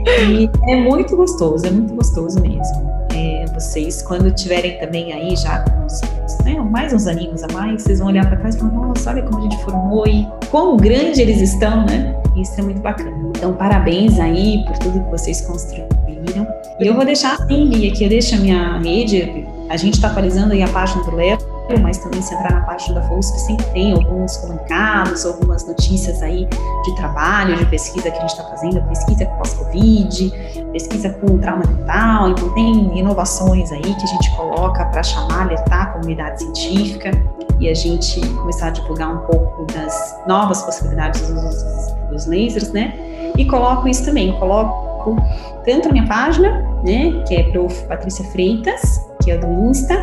e 0.06 0.48
é 0.70 0.76
muito 0.76 1.16
gostoso, 1.16 1.66
é 1.66 1.70
muito 1.70 1.94
gostoso 1.94 2.40
mesmo. 2.40 2.96
É, 3.12 3.44
vocês, 3.52 4.02
quando 4.02 4.30
tiverem 4.30 4.78
também 4.78 5.12
aí 5.12 5.34
já 5.34 5.60
com 5.60 5.84
uns, 5.84 6.00
né, 6.46 6.60
mais 6.60 6.92
uns 6.92 7.06
aninhos 7.06 7.42
a 7.42 7.48
mais, 7.48 7.82
vocês 7.82 7.98
vão 7.98 8.08
olhar 8.08 8.26
para 8.26 8.36
trás 8.36 8.54
e 8.54 8.58
falar, 8.58 8.72
nossa, 8.72 9.10
olha 9.10 9.22
como 9.22 9.38
a 9.38 9.42
gente 9.42 9.64
formou 9.64 10.06
e 10.06 10.26
quão 10.50 10.76
grande 10.76 11.20
eles 11.20 11.40
estão, 11.40 11.84
né? 11.84 12.14
Isso 12.36 12.58
é 12.58 12.62
muito 12.62 12.80
bacana. 12.80 13.10
Então, 13.36 13.52
parabéns 13.54 14.18
aí 14.20 14.64
por 14.64 14.78
tudo 14.78 15.02
que 15.04 15.10
vocês 15.10 15.40
construíram. 15.40 16.46
E 16.78 16.86
eu 16.86 16.94
vou 16.94 17.04
deixar 17.04 17.34
assim, 17.34 17.64
Lia, 17.64 17.92
que 17.92 18.04
eu 18.04 18.08
deixo 18.08 18.34
a 18.34 18.38
minha 18.38 18.78
rede, 18.78 19.46
a 19.68 19.76
gente 19.76 19.94
está 19.94 20.08
atualizando 20.08 20.52
aí 20.52 20.62
a 20.62 20.68
página 20.68 21.02
do 21.02 21.16
Léo, 21.16 21.38
mas 21.82 21.98
também 21.98 22.22
se 22.22 22.32
entrar 22.34 22.52
na 22.52 22.60
página 22.60 23.00
da 23.00 23.08
FUSP 23.08 23.40
sempre 23.40 23.66
tem 23.66 23.92
alguns 23.92 24.36
comunicados, 24.36 25.26
algumas 25.26 25.66
notícias 25.66 26.22
aí 26.22 26.46
de 26.84 26.94
trabalho, 26.94 27.56
de 27.56 27.66
pesquisa 27.66 28.10
que 28.10 28.16
a 28.16 28.20
gente 28.20 28.30
está 28.30 28.44
fazendo, 28.44 28.80
pesquisa 28.88 29.26
pós-Covid, 29.26 30.32
pesquisa 30.72 31.10
com 31.10 31.38
trauma 31.38 31.64
mental, 31.66 32.30
então 32.30 32.50
tem 32.50 32.98
inovações 32.98 33.72
aí 33.72 33.82
que 33.82 34.04
a 34.04 34.06
gente 34.06 34.36
coloca 34.36 34.84
para 34.86 35.02
chamar, 35.02 35.42
alertar 35.42 35.82
a 35.82 35.86
comunidade 35.86 36.40
científica 36.42 37.10
e 37.58 37.68
a 37.68 37.74
gente 37.74 38.20
começar 38.34 38.68
a 38.68 38.70
divulgar 38.70 39.12
um 39.12 39.26
pouco 39.26 39.66
das 39.72 40.16
novas 40.26 40.62
possibilidades 40.62 41.20
dos, 41.22 41.92
dos 42.10 42.26
lasers, 42.26 42.72
né? 42.72 42.94
E 43.36 43.44
coloco 43.44 43.88
isso 43.88 44.04
também, 44.04 44.32
coloco 44.38 45.16
tanto 45.64 45.88
a 45.88 45.92
minha 45.92 46.06
página, 46.06 46.62
né, 46.84 47.22
que 47.26 47.34
é 47.34 47.42
Prof. 47.50 47.84
Patrícia 47.86 48.24
Freitas, 48.26 49.00
que 49.22 49.30
é 49.30 49.38
do 49.38 49.46
Insta, 49.68 49.94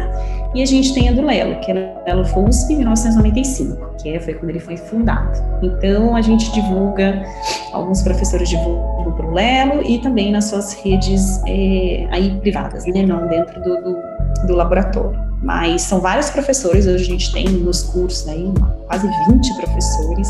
e 0.54 0.62
a 0.62 0.66
gente 0.66 0.94
tem 0.94 1.10
a 1.10 1.12
do 1.12 1.22
Lelo, 1.22 1.60
que 1.62 1.72
é 1.72 1.96
Lelo 2.06 2.26
FUSP 2.26 2.76
1995, 2.76 3.96
que 4.02 4.10
é, 4.10 4.20
foi 4.20 4.36
quando 4.36 4.52
ele 4.52 4.60
foi 4.60 4.78
fundado. 4.78 5.32
Então 5.64 6.16
a 6.16 6.22
gente 6.22 6.52
divulga, 6.52 7.24
alguns 7.72 8.04
professores 8.04 8.50
divulgam 8.50 9.14
para 9.14 9.26
o 9.26 9.34
Lelo 9.34 9.82
e 9.84 10.00
também 10.00 10.32
nas 10.32 10.46
suas 10.46 10.74
redes 10.74 11.42
é, 11.48 12.08
aí 12.12 12.38
privadas, 12.42 12.86
né, 12.86 13.04
não 13.04 13.28
dentro 13.28 13.60
do, 13.62 13.82
do, 13.82 14.48
do 14.48 14.56
laboratório. 14.56 15.20
Mas 15.42 15.82
são 15.82 16.00
vários 16.00 16.30
professores, 16.30 16.86
hoje 16.88 17.04
a 17.04 17.08
gente 17.08 17.34
tem 17.34 17.50
nos 17.50 17.84
cursos 17.84 18.28
aí 18.30 18.50
quase 18.88 19.10
20 19.30 19.56
professores, 19.56 20.30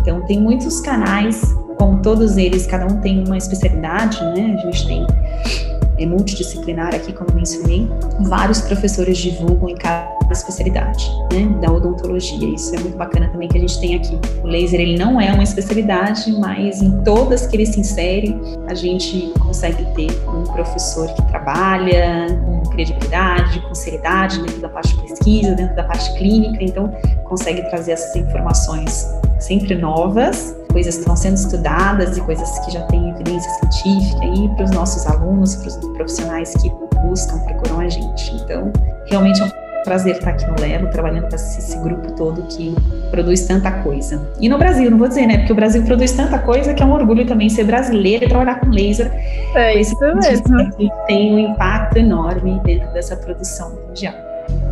então 0.00 0.22
tem 0.22 0.40
muitos 0.40 0.80
canais, 0.80 1.42
como 1.78 2.00
todos 2.00 2.36
eles, 2.36 2.66
cada 2.66 2.86
um 2.86 3.00
tem 3.00 3.24
uma 3.26 3.36
especialidade, 3.36 4.22
né? 4.22 4.56
A 4.58 4.70
gente 4.70 4.86
tem 4.86 5.06
é 5.98 6.06
multidisciplinar 6.06 6.94
aqui, 6.94 7.12
como 7.12 7.32
mencionei. 7.34 7.88
Vários 8.20 8.60
professores 8.60 9.18
divulgam 9.18 9.68
em 9.68 9.76
cada 9.76 10.14
especialidade, 10.30 11.08
né, 11.32 11.46
da 11.60 11.72
odontologia. 11.72 12.48
Isso 12.48 12.74
é 12.74 12.80
muito 12.80 12.96
bacana 12.96 13.28
também 13.28 13.48
que 13.48 13.58
a 13.58 13.60
gente 13.60 13.78
tem 13.80 13.94
aqui. 13.96 14.18
O 14.42 14.46
laser 14.46 14.80
ele 14.80 14.98
não 14.98 15.20
é 15.20 15.32
uma 15.32 15.42
especialidade, 15.42 16.32
mas 16.32 16.82
em 16.82 17.02
todas 17.02 17.46
que 17.46 17.56
ele 17.56 17.66
se 17.66 17.80
insere, 17.80 18.36
a 18.66 18.74
gente 18.74 19.32
consegue 19.38 19.84
ter 19.94 20.10
um 20.28 20.44
professor 20.44 21.08
que 21.14 21.22
trabalha 21.28 22.26
com 22.44 22.62
credibilidade, 22.70 23.60
com 23.60 23.74
seriedade 23.74 24.40
dentro 24.40 24.60
da 24.60 24.68
parte 24.68 24.94
de 24.96 25.02
pesquisa, 25.02 25.54
dentro 25.54 25.76
da 25.76 25.84
parte 25.84 26.12
clínica, 26.14 26.62
então 26.62 26.88
consegue 27.24 27.62
trazer 27.70 27.92
essas 27.92 28.16
informações 28.16 29.06
sempre 29.38 29.74
novas 29.74 30.56
coisas 30.74 30.96
que 30.96 31.02
estão 31.02 31.16
sendo 31.16 31.36
estudadas 31.36 32.18
e 32.18 32.20
coisas 32.20 32.58
que 32.58 32.72
já 32.72 32.82
têm 32.82 33.10
evidência 33.10 33.48
científica 33.50 34.24
e 34.26 34.48
para 34.56 34.64
os 34.64 34.70
nossos 34.72 35.06
alunos, 35.06 35.54
para 35.54 35.68
os 35.68 35.76
profissionais 35.76 36.52
que 36.54 36.68
buscam, 37.00 37.38
procuram 37.38 37.78
a 37.78 37.88
gente. 37.88 38.34
Então, 38.34 38.72
realmente 39.06 39.40
é 39.40 39.44
um 39.44 39.50
prazer 39.84 40.16
estar 40.16 40.30
aqui 40.30 40.44
no 40.46 40.60
Lelo, 40.60 40.90
trabalhando 40.90 41.28
com 41.28 41.36
esse, 41.36 41.60
esse, 41.60 41.78
grupo 41.78 42.10
todo 42.12 42.42
que 42.48 42.74
produz 43.10 43.46
tanta 43.46 43.70
coisa. 43.70 44.20
E 44.40 44.48
no 44.48 44.58
Brasil, 44.58 44.90
não 44.90 44.98
vou 44.98 45.06
dizer, 45.06 45.26
né? 45.26 45.38
Porque 45.38 45.52
o 45.52 45.56
Brasil 45.56 45.82
produz 45.84 46.10
tanta 46.10 46.40
coisa 46.40 46.74
que 46.74 46.82
é 46.82 46.86
um 46.86 46.92
orgulho 46.92 47.24
também 47.24 47.48
ser 47.48 47.64
brasileiro 47.64 48.24
e 48.24 48.28
trabalhar 48.28 48.58
com 48.58 48.66
laser. 48.70 49.12
É 49.54 49.80
isso 49.80 49.96
mesmo. 50.00 50.72
Tem 51.06 51.34
um 51.34 51.38
impacto 51.38 51.98
enorme 51.98 52.60
dentro 52.64 52.92
dessa 52.92 53.16
produção 53.16 53.70
mundial. 53.86 54.14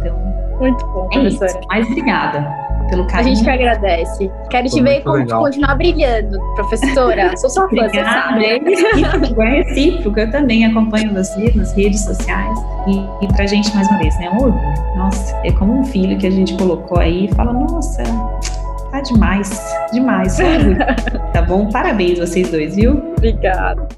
Então, 0.00 0.18
muito 0.59 0.84
bom, 0.86 1.09
é 1.12 1.20
professora. 1.20 1.50
Isso. 1.50 1.61
Mas 1.68 1.86
obrigada 1.86 2.71
pelo 2.93 3.07
carinho. 3.07 3.32
A 3.32 3.34
gente 3.34 3.45
que 3.45 3.51
agradece. 3.51 4.30
Quero 4.51 4.68
te 4.68 4.82
ver 4.82 5.03
como 5.03 5.26
continuar 5.26 5.74
brilhando, 5.76 6.38
professora. 6.55 7.34
Sou 7.38 7.49
sua 7.49 7.68
fã, 7.70 7.88
você 7.88 8.05
sabe. 8.05 8.45
É 8.45 8.59
recíproco, 8.59 9.43
é 9.43 9.62
recíproco. 9.62 10.20
Eu 10.20 10.30
também 10.30 10.66
acompanho 10.66 11.12
você 11.14 11.51
nas 11.55 11.72
redes 11.74 12.05
sociais. 12.05 12.59
E, 12.86 13.24
e 13.24 13.28
pra 13.28 13.47
gente, 13.47 13.74
mais 13.74 13.88
uma 13.88 13.99
vez, 13.99 14.18
né? 14.18 14.28
Um 14.30 14.43
orgulho. 14.43 14.97
Nossa, 14.97 15.34
é 15.43 15.51
como 15.53 15.80
um 15.80 15.84
filho 15.84 16.18
que 16.18 16.26
a 16.26 16.30
gente 16.30 16.55
colocou 16.57 16.99
aí 16.99 17.24
e 17.24 17.34
fala, 17.34 17.53
nossa, 17.55 18.03
tá 18.90 19.01
demais, 19.01 19.59
demais. 19.90 20.36
tá 21.32 21.40
bom? 21.43 21.70
Parabéns 21.70 22.18
vocês 22.18 22.51
dois, 22.51 22.76
viu? 22.76 23.14
Obrigada. 23.16 23.88